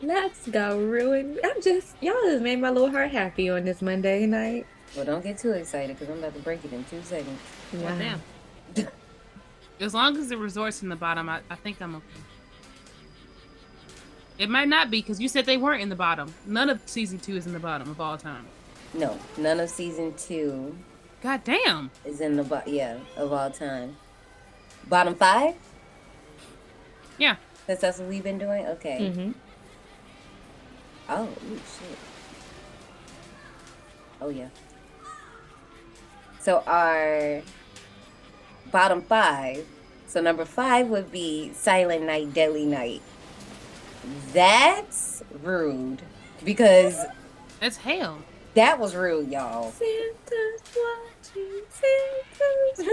Let's 0.00 0.48
go, 0.48 0.78
Ruin 0.78 1.34
Me. 1.34 1.40
I'm 1.44 1.60
just 1.60 1.96
y'all 2.00 2.14
just 2.24 2.42
made 2.42 2.60
my 2.62 2.70
little 2.70 2.90
heart 2.90 3.10
happy 3.10 3.50
on 3.50 3.64
this 3.66 3.82
Monday 3.82 4.24
night. 4.24 4.66
Well, 4.96 5.04
don't 5.04 5.22
get 5.22 5.36
too 5.36 5.50
excited 5.50 5.98
because 5.98 6.10
I'm 6.10 6.18
about 6.20 6.34
to 6.34 6.40
break 6.40 6.64
it 6.64 6.72
in 6.72 6.82
two 6.84 7.02
seconds. 7.02 7.38
Wow. 7.74 7.98
Damn. 7.98 8.88
As 9.80 9.92
long 9.92 10.16
as 10.16 10.28
the 10.30 10.38
resort's 10.38 10.82
in 10.82 10.88
the 10.88 10.96
bottom, 10.96 11.28
I, 11.28 11.40
I 11.50 11.56
think 11.56 11.82
I'm 11.82 11.96
okay. 11.96 12.06
It 14.38 14.48
might 14.48 14.68
not 14.68 14.90
be 14.90 15.00
because 15.02 15.20
you 15.20 15.28
said 15.28 15.44
they 15.44 15.58
weren't 15.58 15.82
in 15.82 15.90
the 15.90 15.96
bottom. 15.96 16.32
None 16.46 16.70
of 16.70 16.80
season 16.86 17.18
two 17.18 17.36
is 17.36 17.46
in 17.46 17.52
the 17.52 17.58
bottom 17.60 17.90
of 17.90 18.00
all 18.00 18.16
time. 18.16 18.46
No, 18.94 19.18
none 19.36 19.60
of 19.60 19.68
season 19.70 20.14
two 20.16 20.76
God 21.22 21.42
damn. 21.44 21.90
is 22.04 22.20
in 22.20 22.36
the 22.36 22.44
bottom. 22.44 22.72
Yeah, 22.72 22.98
of 23.16 23.32
all 23.32 23.50
time. 23.50 23.96
Bottom 24.88 25.14
five. 25.14 25.54
Yeah. 27.18 27.36
Since 27.66 27.80
that's 27.80 27.98
what 27.98 28.08
we've 28.08 28.22
been 28.22 28.38
doing. 28.38 28.66
Okay. 28.66 28.98
Mm-hmm. 29.00 29.32
Oh, 31.08 31.24
ooh, 31.24 31.56
shit. 31.56 31.98
Oh, 34.20 34.28
yeah. 34.28 34.48
So 36.40 36.62
our 36.66 37.42
bottom 38.70 39.02
five. 39.02 39.66
So 40.06 40.20
number 40.20 40.44
five 40.44 40.88
would 40.88 41.10
be 41.10 41.52
Silent 41.54 42.04
Night, 42.04 42.34
Deadly 42.34 42.66
Night. 42.66 43.00
That's 44.32 45.22
rude 45.42 46.02
because 46.44 46.98
That's 47.60 47.78
hell. 47.78 48.18
That 48.54 48.78
was 48.78 48.94
rude, 48.94 49.30
y'all. 49.30 49.72
Santa's 49.72 50.62
watching. 50.76 51.62
Santa's 51.70 52.84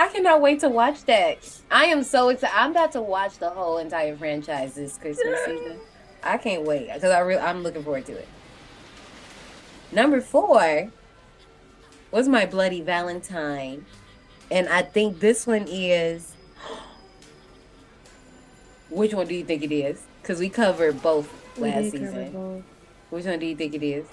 I 0.00 0.08
cannot 0.08 0.40
wait 0.40 0.60
to 0.60 0.70
watch 0.70 1.04
that. 1.04 1.38
I 1.70 1.84
am 1.86 2.02
so 2.02 2.30
excited. 2.30 2.56
I'm 2.56 2.70
about 2.70 2.92
to 2.92 3.02
watch 3.02 3.38
the 3.38 3.50
whole 3.50 3.76
entire 3.76 4.16
franchise 4.16 4.74
this 4.74 4.96
Christmas 4.96 5.38
season. 5.44 5.78
I 6.22 6.38
can't 6.38 6.64
wait 6.64 6.90
because 6.92 7.10
I 7.10 7.18
really 7.18 7.40
I'm 7.40 7.62
looking 7.62 7.82
forward 7.82 8.06
to 8.06 8.12
it. 8.12 8.28
Number 9.92 10.22
four 10.22 10.90
was 12.10 12.28
my 12.28 12.46
Bloody 12.46 12.80
Valentine, 12.80 13.84
and 14.50 14.68
I 14.68 14.82
think 14.82 15.20
this 15.20 15.46
one 15.46 15.66
is. 15.68 16.34
Which 18.90 19.12
one 19.12 19.26
do 19.26 19.34
you 19.34 19.44
think 19.44 19.62
it 19.62 19.72
is? 19.72 20.02
Because 20.22 20.40
we 20.40 20.48
covered 20.48 21.02
both 21.02 21.30
last 21.58 21.92
season. 21.92 22.64
Which 23.10 23.24
one 23.26 23.38
do 23.38 23.46
you 23.46 23.56
think 23.56 23.74
it 23.74 23.82
is? 23.82 24.06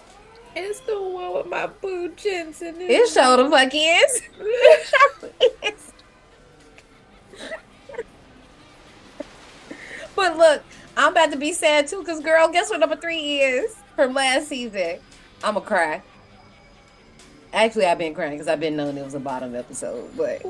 It's 0.55 0.79
the 0.81 0.99
one 0.99 1.35
with 1.35 1.45
my 1.45 1.67
boo 1.67 2.09
Jensen. 2.15 2.75
in 2.75 2.81
It 2.81 3.09
sure 3.09 3.37
the 3.37 3.49
fuck 3.49 3.71
is. 3.73 4.21
It 5.39 5.57
is. 5.63 5.93
but 10.15 10.37
look, 10.37 10.63
I'm 10.95 11.11
about 11.11 11.31
to 11.31 11.37
be 11.37 11.53
sad 11.53 11.87
too, 11.87 12.03
cause 12.03 12.21
girl, 12.21 12.47
guess 12.49 12.71
what 12.71 12.79
number 12.79 12.95
three 12.95 13.39
is 13.39 13.75
from 13.95 14.15
last 14.15 14.47
season? 14.47 14.97
I'ma 15.43 15.59
cry. 15.59 16.01
Actually, 17.53 17.85
I've 17.85 17.99
been 17.99 18.15
crying 18.15 18.31
because 18.31 18.47
I've 18.47 18.59
been 18.59 18.75
knowing 18.75 18.97
it 18.97 19.05
was 19.05 19.13
a 19.13 19.19
bottom 19.19 19.55
episode, 19.55 20.09
but 20.17 20.43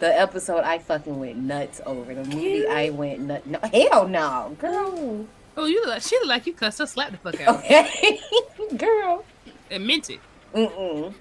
the 0.00 0.20
episode 0.20 0.64
I 0.64 0.78
fucking 0.78 1.18
went 1.18 1.36
nuts 1.38 1.80
over. 1.86 2.12
The 2.12 2.24
movie 2.24 2.66
I 2.66 2.90
went 2.90 3.20
nuts. 3.20 3.46
No, 3.46 3.60
hell 3.72 4.08
no, 4.08 4.56
girl. 4.58 5.26
Oh, 5.56 5.64
you 5.66 5.80
look 5.80 5.88
like 5.88 6.02
she 6.02 6.16
look 6.18 6.28
like 6.28 6.46
you 6.46 6.52
cussed 6.52 6.78
her 6.78 6.86
slap 6.86 7.10
the 7.12 7.16
fuck 7.18 7.40
out 7.40 7.58
Okay, 7.60 8.20
girl. 8.76 9.24
and 9.70 9.86
meant 9.86 10.10
it. 10.10 10.20
Mm-mm. 10.54 11.14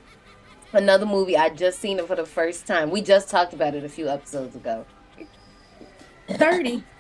Another 0.74 1.06
movie 1.06 1.38
I 1.38 1.50
just 1.50 1.80
seen 1.80 2.00
it 2.00 2.08
for 2.08 2.16
the 2.16 2.26
first 2.26 2.68
time. 2.68 2.90
We 2.92 3.02
just 3.02 3.30
talked 3.30 3.54
about 3.54 3.76
it 3.76 3.84
a 3.86 3.90
few 3.90 4.10
episodes 4.10 4.56
ago. 4.56 4.86
30. 6.30 6.84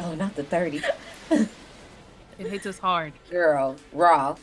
Oh, 0.00 0.12
not 0.16 0.34
the 0.34 0.42
thirty. 0.42 0.82
It 1.30 1.48
hits 2.48 2.66
us 2.66 2.80
hard. 2.80 3.12
Girl, 3.30 3.76
Raw. 3.92 4.34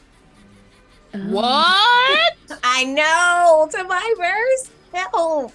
What? 1.11 2.33
I 2.63 2.85
know. 2.85 3.67
Survivors. 3.69 4.71
Help. 4.93 5.13
All 5.13 5.51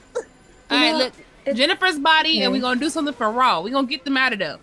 right, 0.71 0.93
look. 0.95 1.13
Jennifer's 1.57 1.99
body, 1.99 2.43
and 2.43 2.53
we're 2.53 2.61
gonna 2.61 2.79
do 2.79 2.91
something 2.91 3.15
for 3.15 3.31
Raw. 3.31 3.63
We're 3.63 3.73
gonna 3.73 3.87
get 3.87 4.05
them 4.05 4.19
out 4.19 4.35
of 4.35 4.39
there. 4.39 4.59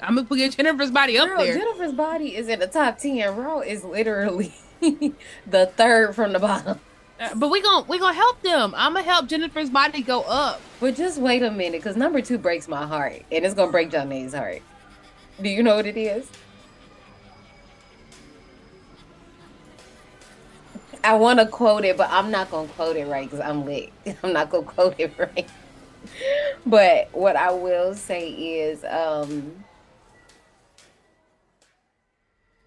I'm 0.00 0.16
gonna 0.16 0.24
put 0.24 0.38
Jennifer's 0.38 0.90
body 0.90 1.18
up 1.18 1.28
Girl, 1.28 1.38
there. 1.38 1.56
Jennifer's 1.56 1.92
body 1.92 2.36
is 2.36 2.48
in 2.48 2.58
the 2.60 2.66
top 2.66 2.98
ten. 2.98 3.36
Raw 3.36 3.60
is 3.60 3.84
literally 3.84 4.52
the 4.80 5.66
third 5.76 6.14
from 6.14 6.32
the 6.32 6.38
bottom. 6.38 6.80
Uh, 7.20 7.34
but 7.34 7.48
we 7.48 7.60
gonna 7.60 7.84
we 7.88 7.98
gonna 7.98 8.14
help 8.14 8.40
them. 8.42 8.74
I'm 8.76 8.94
gonna 8.94 9.04
help 9.04 9.28
Jennifer's 9.28 9.70
body 9.70 10.02
go 10.02 10.22
up. 10.22 10.60
But 10.80 10.96
just 10.96 11.18
wait 11.18 11.42
a 11.42 11.50
minute, 11.50 11.80
because 11.82 11.96
number 11.96 12.20
two 12.20 12.38
breaks 12.38 12.68
my 12.68 12.86
heart, 12.86 13.22
and 13.32 13.44
it's 13.44 13.54
gonna 13.54 13.72
break 13.72 13.90
John 13.90 14.10
heart. 14.30 14.62
Do 15.40 15.48
you 15.48 15.62
know 15.62 15.76
what 15.76 15.86
it 15.86 15.96
is? 15.96 16.28
I 21.04 21.14
want 21.14 21.38
to 21.38 21.46
quote 21.46 21.84
it, 21.84 21.96
but 21.96 22.10
I'm 22.10 22.30
not 22.30 22.50
gonna 22.50 22.68
quote 22.68 22.96
it 22.96 23.06
right 23.06 23.28
because 23.28 23.40
I'm 23.40 23.64
lit. 23.64 23.92
I'm 24.22 24.32
not 24.32 24.50
gonna 24.50 24.64
quote 24.64 24.96
it 24.98 25.12
right. 25.18 25.48
But 26.66 27.08
what 27.12 27.36
I 27.36 27.52
will 27.52 27.94
say 27.94 28.30
is, 28.30 28.84
um, 28.84 29.64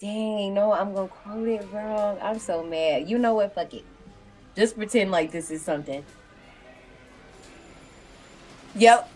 dang, 0.01 0.55
no, 0.55 0.73
I'm 0.73 0.93
gonna 0.93 1.07
quote 1.07 1.47
it 1.47 1.65
wrong. 1.71 2.17
I'm 2.21 2.39
so 2.39 2.63
mad. 2.63 3.07
You 3.07 3.19
know 3.19 3.35
what? 3.35 3.53
Fuck 3.53 3.73
it. 3.75 3.85
Just 4.55 4.75
pretend 4.75 5.11
like 5.11 5.31
this 5.31 5.51
is 5.51 5.61
something. 5.61 6.03
Yep. 8.75 9.09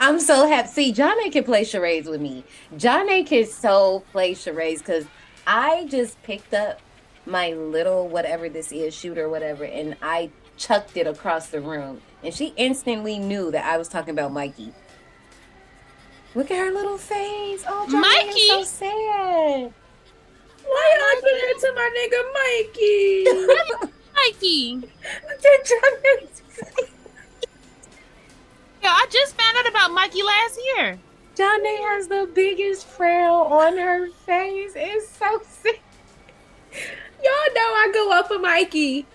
I'm 0.00 0.20
so 0.20 0.46
happy. 0.46 0.68
See, 0.68 0.92
Janae 0.92 1.32
can 1.32 1.42
play 1.42 1.64
charades 1.64 2.08
with 2.08 2.20
me. 2.20 2.44
Janae 2.76 3.26
can 3.26 3.46
so 3.46 4.04
play 4.12 4.34
charades 4.34 4.80
because 4.80 5.06
I 5.44 5.86
just 5.86 6.22
picked 6.22 6.54
up 6.54 6.80
my 7.26 7.52
little 7.52 8.06
whatever 8.06 8.48
this 8.48 8.70
is, 8.70 8.94
shooter, 8.94 9.28
whatever, 9.28 9.64
and 9.64 9.96
I 10.00 10.30
chucked 10.56 10.96
it 10.96 11.06
across 11.08 11.48
the 11.48 11.60
room. 11.60 12.00
And 12.22 12.32
she 12.32 12.54
instantly 12.56 13.18
knew 13.18 13.50
that 13.50 13.64
I 13.64 13.76
was 13.76 13.88
talking 13.88 14.10
about 14.10 14.32
Mikey. 14.32 14.72
Look 16.34 16.50
at 16.50 16.58
her 16.58 16.72
little 16.72 16.98
face. 16.98 17.64
Oh, 17.66 17.86
Janae 17.88 18.36
is 18.36 18.46
so 18.48 18.62
sad. 18.64 19.72
Why 20.64 20.92
are 20.92 20.98
y'all 20.98 21.20
doing 21.22 21.40
that 21.46 21.58
to 21.60 21.72
my 21.74 21.88
nigga 21.98 22.20
Mikey? 23.80 23.92
Mikey. 24.16 24.76
Look 24.76 25.44
at 25.44 25.66
John 25.66 25.92
A's 26.22 26.40
face. 26.48 26.90
Yeah, 28.82 28.90
I 28.90 29.06
just 29.10 29.36
found 29.36 29.56
out 29.56 29.68
about 29.68 29.92
Mikey 29.92 30.22
last 30.22 30.60
year. 30.76 30.98
Janae 31.34 31.78
has 31.88 32.08
the 32.08 32.28
biggest 32.34 32.86
frown 32.86 33.50
on 33.52 33.76
her 33.78 34.08
face. 34.26 34.72
It's 34.76 35.08
so 35.08 35.40
sick. 35.48 35.80
y'all 36.72 37.54
know 37.54 37.60
I 37.60 37.90
go 37.94 38.10
up 38.12 38.28
for 38.28 38.38
Mikey. 38.38 39.06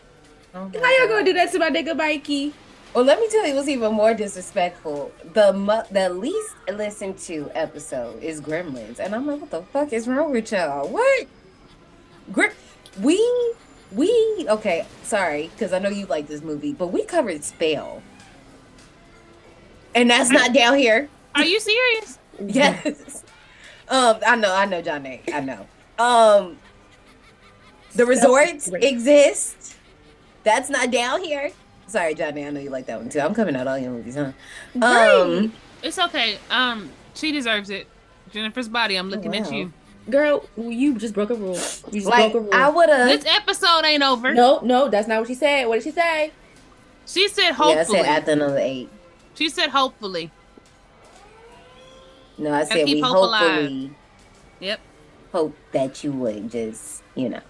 Oh 0.55 0.59
How 0.59 0.65
y'all 0.73 1.07
God. 1.07 1.09
gonna 1.09 1.25
do 1.25 1.33
that 1.33 1.51
to 1.51 1.59
my 1.59 1.69
nigga 1.69 1.95
Mikey? 1.95 2.53
Well, 2.93 3.03
let 3.03 3.19
me 3.19 3.27
tell 3.27 3.47
you 3.47 3.55
what's 3.55 3.67
even 3.67 3.93
more 3.93 4.13
disrespectful. 4.13 5.11
The 5.33 5.51
mu- 5.51 5.81
the 5.89 6.09
least 6.09 6.55
listened 6.71 7.17
to 7.19 7.49
episode 7.55 8.21
is 8.21 8.39
Gremlins, 8.39 8.99
and 8.99 9.15
I'm 9.15 9.25
like, 9.25 9.41
what 9.41 9.49
the 9.49 9.63
fuck 9.63 9.91
is 9.91 10.07
wrong 10.07 10.31
with 10.31 10.51
y'all? 10.51 10.87
What? 10.87 11.27
Gr- 12.31 12.53
we 13.01 13.17
we 13.91 14.45
okay. 14.47 14.85
Sorry, 15.01 15.49
because 15.53 15.73
I 15.73 15.79
know 15.79 15.89
you 15.89 16.05
like 16.05 16.27
this 16.27 16.43
movie, 16.43 16.73
but 16.73 16.87
we 16.87 17.03
covered 17.03 17.43
Spell, 17.43 18.03
and 19.95 20.09
that's 20.09 20.29
not 20.29 20.53
down 20.53 20.77
here. 20.77 21.09
Are 21.35 21.43
you 21.45 21.59
serious? 21.59 22.19
Yes. 22.45 23.23
um, 23.89 24.17
I 24.25 24.35
know, 24.35 24.53
I 24.53 24.65
know, 24.65 24.81
Johnny. 24.81 25.21
I 25.31 25.39
know. 25.39 25.67
Um, 25.99 26.57
the 27.93 28.07
resorts 28.07 28.69
exist. 28.69 29.75
That's 30.43 30.67
not 30.67 30.89
down 30.89 31.23
here. 31.23 31.51
Sorry, 31.87 32.15
Johnny. 32.15 32.45
I 32.45 32.49
know 32.49 32.59
you 32.59 32.69
like 32.69 32.85
that 32.87 32.99
one 32.99 33.09
too. 33.09 33.19
I'm 33.19 33.33
coming 33.35 33.55
out 33.55 33.67
all 33.67 33.77
your 33.77 33.91
movies, 33.91 34.15
huh? 34.15 34.31
Um, 34.81 35.53
It's 35.81 35.99
okay. 35.99 36.37
Um, 36.49 36.89
she 37.13 37.31
deserves 37.31 37.69
it. 37.69 37.87
Jennifer's 38.31 38.67
body. 38.69 38.95
I'm 38.95 39.09
looking 39.09 39.35
at 39.35 39.45
wow. 39.47 39.51
you. 39.51 39.73
Girl, 40.09 40.45
you 40.57 40.97
just 40.97 41.13
broke 41.13 41.29
a 41.29 41.35
rule. 41.35 41.53
You 41.91 42.01
just 42.01 42.07
like 42.07 42.31
broke 42.31 42.43
a 42.43 42.45
rule. 42.45 42.53
I 42.53 42.69
would 42.69 42.89
have. 42.89 43.07
This 43.07 43.25
episode 43.25 43.85
ain't 43.85 44.03
over. 44.03 44.33
no, 44.33 44.59
no, 44.61 44.89
that's 44.89 45.07
not 45.07 45.19
what 45.19 45.27
she 45.27 45.35
said. 45.35 45.65
What 45.67 45.75
did 45.75 45.83
she 45.83 45.91
say? 45.91 46.31
She 47.05 47.27
said 47.27 47.43
Yeah, 47.43 47.49
I 47.49 47.53
hopefully. 47.53 47.97
said 47.99 48.05
after 48.05 48.31
another 48.31 48.57
eight. 48.59 48.89
she 49.35 49.49
said 49.49 49.69
hopefully. 49.69 50.31
No, 52.37 52.51
I 52.53 52.63
said 52.63 52.85
keep 52.85 52.95
we 52.95 53.01
hope 53.01 53.15
alive. 53.15 53.41
hopefully. 53.61 53.91
Yep. 54.59 54.79
hope 55.31 55.55
that 55.73 56.03
you 56.03 56.11
would 56.13 56.49
just, 56.49 57.03
you 57.15 57.29
know. 57.29 57.41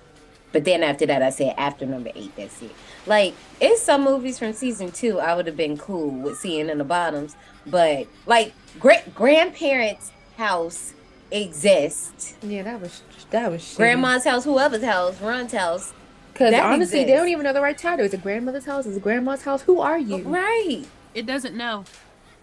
But 0.52 0.66
then 0.66 0.84
after 0.84 1.06
that, 1.06 1.22
I 1.22 1.30
said 1.30 1.54
after 1.58 1.86
number 1.86 2.12
eight, 2.16 2.36
that's 2.36 2.62
it. 2.62 2.72
Like, 3.06 3.34
it's 3.60 3.82
some 3.82 4.04
movies 4.04 4.40
from 4.40 4.54
season 4.54 4.92
two 4.92 5.20
I 5.20 5.36
would 5.36 5.48
have 5.48 5.58
been 5.58 5.78
cool 5.78 6.10
with 6.10 6.38
seeing 6.38 6.70
in 6.70 6.78
the 6.78 6.84
bottoms, 6.84 7.36
but 7.66 8.08
like 8.26 8.54
great 8.80 9.14
grandparents' 9.14 10.12
house 10.38 10.94
exists. 11.32 12.36
Yeah, 12.42 12.64
that 12.64 12.80
was 12.80 13.02
that 13.32 13.52
was 13.52 13.62
shitty. 13.62 13.78
Grandma's 13.78 14.24
house, 14.24 14.44
whoever's 14.46 14.84
house, 14.84 15.20
Ron's 15.20 15.52
house. 15.52 15.94
Because 16.32 16.52
that 16.52 16.64
honestly, 16.64 17.04
they 17.04 17.14
don't 17.14 17.28
even 17.28 17.44
know 17.44 17.54
the 17.54 17.62
right 17.62 17.78
title. 17.78 18.06
Is 18.06 18.14
it 18.14 18.24
grandmother's 18.24 18.66
house? 18.66 18.86
Is 18.86 18.98
it 18.98 19.04
grandma's 19.04 19.44
house? 19.44 19.62
Who 19.64 19.82
are 19.82 20.00
you? 20.00 20.24
Right. 20.24 20.86
It 21.14 21.26
doesn't 21.26 21.56
know. 21.56 21.86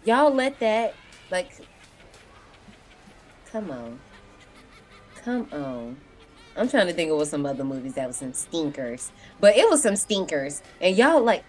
Y'all 0.04 0.32
let 0.32 0.60
that 0.60 0.94
like 1.30 1.50
come 3.50 3.70
on. 3.70 3.98
Come 5.24 5.48
on. 5.52 5.96
I'm 6.60 6.68
trying 6.68 6.86
to 6.88 6.92
think 6.92 7.10
of 7.10 7.16
what 7.16 7.26
some 7.26 7.46
other 7.46 7.64
movies 7.64 7.94
that 7.94 8.06
was 8.06 8.16
some 8.16 8.34
stinkers. 8.34 9.12
But 9.40 9.56
it 9.56 9.68
was 9.70 9.82
some 9.82 9.96
stinkers. 9.96 10.62
And 10.80 10.94
y'all 10.96 11.22
like 11.22 11.42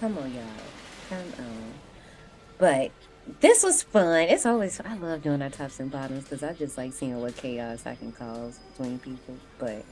come 0.00 0.18
on 0.18 0.32
y'all. 0.32 0.44
Come 1.08 1.18
on. 1.44 1.72
But 2.58 2.90
this 3.40 3.62
was 3.62 3.82
fun. 3.82 4.20
It's 4.28 4.44
always 4.44 4.80
I 4.80 4.94
love 4.96 5.22
doing 5.22 5.40
our 5.40 5.48
tops 5.48 5.80
and 5.80 5.90
bottoms 5.90 6.24
because 6.24 6.42
I 6.42 6.52
just 6.52 6.76
like 6.76 6.92
seeing 6.92 7.18
what 7.20 7.36
chaos 7.36 7.86
I 7.86 7.94
can 7.94 8.12
cause 8.12 8.58
between 8.76 8.98
people. 8.98 9.36
But 9.58 9.84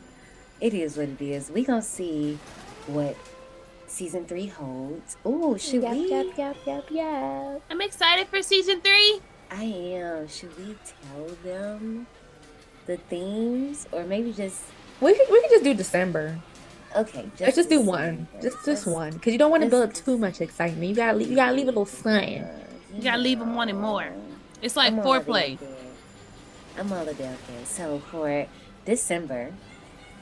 it 0.61 0.75
is 0.75 0.97
what 0.99 1.09
it 1.09 1.23
is. 1.23 1.51
We 1.51 1.65
gonna 1.65 1.81
see 1.81 2.39
what 2.89 3.17
season 3.87 4.27
three 4.27 4.47
holds. 4.49 5.17
Ooh, 5.27 5.57
should 5.59 5.83
Yep, 5.83 5.93
we? 5.93 6.11
yep, 6.11 6.27
yep, 6.37 6.57
yep, 6.67 6.85
yep. 6.91 7.63
I'm 7.71 7.81
excited 7.81 8.29
for 8.29 8.43
season 8.43 8.83
three. 8.83 9.21
I 9.51 9.65
am. 9.65 10.29
Should 10.29 10.57
we 10.59 10.77
tell 10.85 11.27
them 11.43 12.07
the 12.89 12.97
themes, 12.97 13.87
or 13.93 14.03
maybe 14.05 14.33
just 14.33 14.63
We 15.01 15.15
could 15.15 15.29
we 15.31 15.41
could 15.43 15.51
just 15.51 15.65
do 15.65 15.75
December. 15.75 16.37
okay? 16.97 17.31
Let's 17.39 17.55
just 17.55 17.69
do 17.69 17.81
one. 17.81 18.27
same. 18.33 18.43
Just 18.43 18.65
just 18.65 18.87
one, 18.87 19.13
because 19.13 19.33
you 19.33 19.39
don't 19.39 19.53
want 19.53 19.63
to 19.63 19.69
build 19.71 19.85
up 19.89 19.95
too 19.95 20.19
much 20.19 20.41
excitement. 20.41 20.83
You 20.89 20.97
gotta 20.97 21.17
leave, 21.17 21.29
you 21.31 21.37
gotta 21.37 21.53
leave 21.55 21.69
a 21.69 21.75
little 21.77 21.87
something. 21.87 22.43
uh, 22.43 22.65
You 22.97 23.03
gotta 23.05 23.23
leave 23.23 23.41
'em 23.41 23.55
wanting 23.55 23.81
more. 23.81 24.09
It's 24.63 24.75
like 24.75 24.93
I'm 24.93 25.01
foreplay. 25.01 25.59
I'm 26.77 26.91
already 26.93 27.23
out 27.25 27.39
there. 27.47 27.65
So 27.65 28.01
for 28.11 28.47
December, 28.85 29.53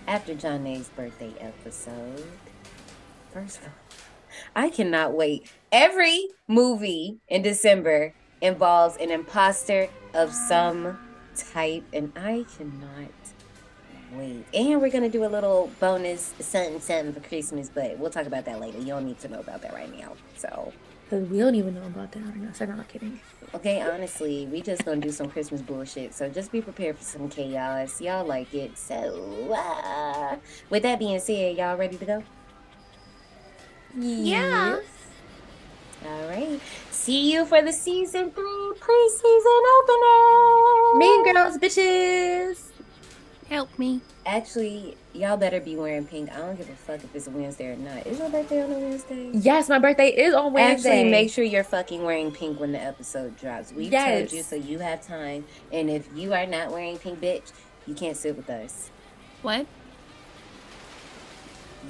after 0.09 0.35
Janae's 0.35 0.89
birthday 0.91 1.33
episode, 1.41 2.25
first 3.33 3.59
of 3.59 3.65
all, 3.65 3.73
I 4.55 4.69
cannot 4.71 5.13
wait. 5.15 5.47
Every 5.73 6.29
movie 6.49 7.19
in 7.29 7.43
December 7.43 8.13
involves 8.43 8.97
an 8.99 9.11
imposter 9.11 9.89
of 10.13 10.33
some 10.35 10.99
type, 11.37 11.85
and 11.93 12.13
I 12.17 12.45
cannot 12.57 13.11
wait. 14.13 14.45
And 14.55 14.81
we're 14.81 14.91
gonna 14.91 15.09
do 15.09 15.25
a 15.25 15.29
little 15.29 15.71
bonus 15.81 16.35
something 16.41 16.81
something 16.81 17.13
for 17.13 17.27
Christmas, 17.29 17.69
but 17.69 17.99
we'll 17.99 18.11
talk 18.11 18.27
about 18.27 18.45
that 18.47 18.61
later. 18.61 18.79
You 18.79 18.87
don't 18.87 19.07
need 19.07 19.19
to 19.21 19.29
know 19.29 19.41
about 19.41 19.63
that 19.63 19.73
right 19.73 19.95
now. 19.97 20.13
So 20.37 20.73
we 21.11 21.39
don't 21.39 21.55
even 21.55 21.75
know 21.75 21.87
about 21.87 22.13
that 22.13 22.25
right 22.25 22.37
now. 22.37 22.53
So 22.53 22.65
I'm 22.65 22.77
not 22.77 22.89
kidding. 22.89 23.21
Okay, 23.55 23.81
honestly, 23.81 24.47
we 24.51 24.61
just 24.61 24.85
gonna 24.85 25.01
do 25.01 25.13
some 25.13 25.29
Christmas 25.29 25.63
bullshit. 25.63 26.15
So 26.15 26.29
just 26.29 26.51
be 26.51 26.61
prepared 26.61 26.99
for 26.99 27.05
some 27.05 27.29
chaos. 27.29 28.01
Y'all 28.01 28.27
like 28.27 28.53
it. 28.55 28.77
So 28.77 29.53
uh, 29.53 30.37
with 30.71 30.83
that 30.83 30.99
being 30.99 31.21
said, 31.21 31.57
y'all 31.57 31.77
ready 31.77 31.97
to 31.97 32.05
go? 32.05 32.25
Yeah. 33.97 34.81
All 36.07 36.29
right. 36.29 36.61
See 36.91 37.33
you 37.33 37.45
for 37.45 37.63
the 37.63 37.73
season 37.73 38.31
three 38.31 38.73
preseason 38.81 39.61
opener. 39.79 40.99
Mean 40.99 41.33
girls, 41.33 41.59
bitches. 41.59 42.71
Help 43.49 43.77
me. 43.79 44.01
Actually, 44.25 44.97
y'all 45.13 45.37
better 45.37 45.61
be 45.61 45.77
wearing 45.77 46.05
pink. 46.05 46.31
I 46.33 46.39
don't 46.39 46.57
give 46.57 46.69
a 46.69 46.75
fuck 46.75 47.03
if 47.05 47.15
it's 47.15 47.29
Wednesday 47.29 47.67
or 47.69 47.77
not. 47.77 48.07
Is 48.07 48.19
your 48.19 48.29
birthday 48.29 48.63
on 48.65 48.73
a 48.73 48.79
Wednesday? 48.79 49.31
Yes, 49.33 49.69
my 49.69 49.79
birthday 49.79 50.09
is 50.09 50.35
on 50.35 50.53
Wednesday. 50.53 50.91
Actually, 51.01 51.11
make 51.11 51.31
sure 51.31 51.45
you're 51.45 51.63
fucking 51.65 52.03
wearing 52.03 52.33
pink 52.33 52.59
when 52.59 52.73
the 52.73 52.81
episode 52.83 53.37
drops. 53.39 53.73
We 53.73 53.85
Yes. 53.87 54.31
told 54.31 54.33
you 54.33 54.43
so 54.43 54.57
you 54.57 54.81
have 54.81 55.07
time. 55.07 55.45
And 55.73 55.89
if 55.89 56.09
you 56.17 56.35
are 56.35 56.47
not 56.47 56.73
wearing 56.73 56.99
pink, 56.99 57.21
bitch, 57.21 57.53
you 57.87 57.95
can't 57.95 58.17
sit 58.17 58.37
with 58.37 58.51
us. 58.51 58.91
What? 59.43 59.67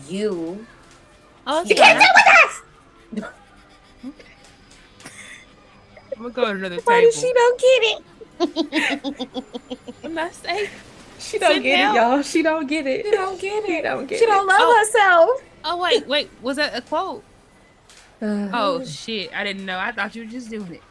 You 0.09 0.67
Oh, 1.47 1.63
You 1.65 1.75
can't 1.75 2.03
sit 2.03 2.11
with 3.15 3.25
us. 3.25 3.31
I'm 6.17 6.23
gonna 6.23 6.31
go 6.31 6.45
to 6.47 6.51
another 6.53 6.77
Why 6.85 7.01
table. 7.01 7.11
does 7.11 7.21
she 7.21 7.33
don't 7.33 7.61
get 7.61 7.83
it? 7.83 9.45
I'm 10.05 10.15
not 10.15 10.35
safe. 10.35 10.71
She 11.19 11.39
don't 11.39 11.55
Sit 11.55 11.63
get 11.63 11.77
down. 11.77 11.95
it, 11.95 11.99
y'all. 11.99 12.23
She 12.23 12.43
don't 12.43 12.67
get 12.67 12.87
it. 12.87 13.05
She 13.07 13.11
don't 13.11 13.41
get 13.41 13.65
She 13.67 13.73
it. 13.73 13.83
don't 13.83 14.07
get 14.07 14.19
She 14.19 14.27
don't 14.27 14.47
love 14.47 14.59
Oh. 14.61 14.77
herself. 14.85 15.31
Oh 15.65 15.77
wait, 15.83 16.07
wait. 16.07 16.31
Was 16.43 16.57
that 16.57 16.77
a 16.77 16.83
quote? 16.83 17.25
Uh, 18.23 18.49
Oh 18.53 18.85
shit! 18.85 19.31
I 19.35 19.45
didn't 19.45 19.65
know. 19.67 19.79
I 19.79 19.93
thought 19.93 20.15
you 20.15 20.25
were 20.25 20.31
just 20.31 20.49
doing 20.51 20.75
it. 20.75 20.83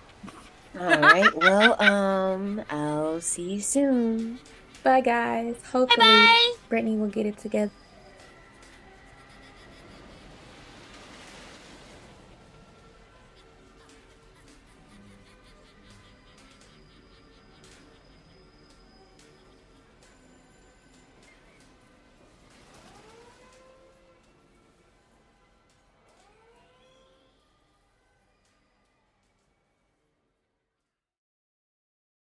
All 0.79 0.99
right. 0.99 1.33
Well, 1.41 1.81
um, 1.81 2.63
I'll 2.69 3.21
see 3.21 3.53
you 3.53 3.61
soon. 3.61 4.39
Bye, 4.83 5.01
guys. 5.01 5.55
Hopefully, 5.71 6.05
Bye 6.05 6.25
bye. 6.27 6.53
Brittany 6.69 6.97
will 6.97 7.07
get 7.07 7.25
it 7.25 7.37
together. 7.37 7.71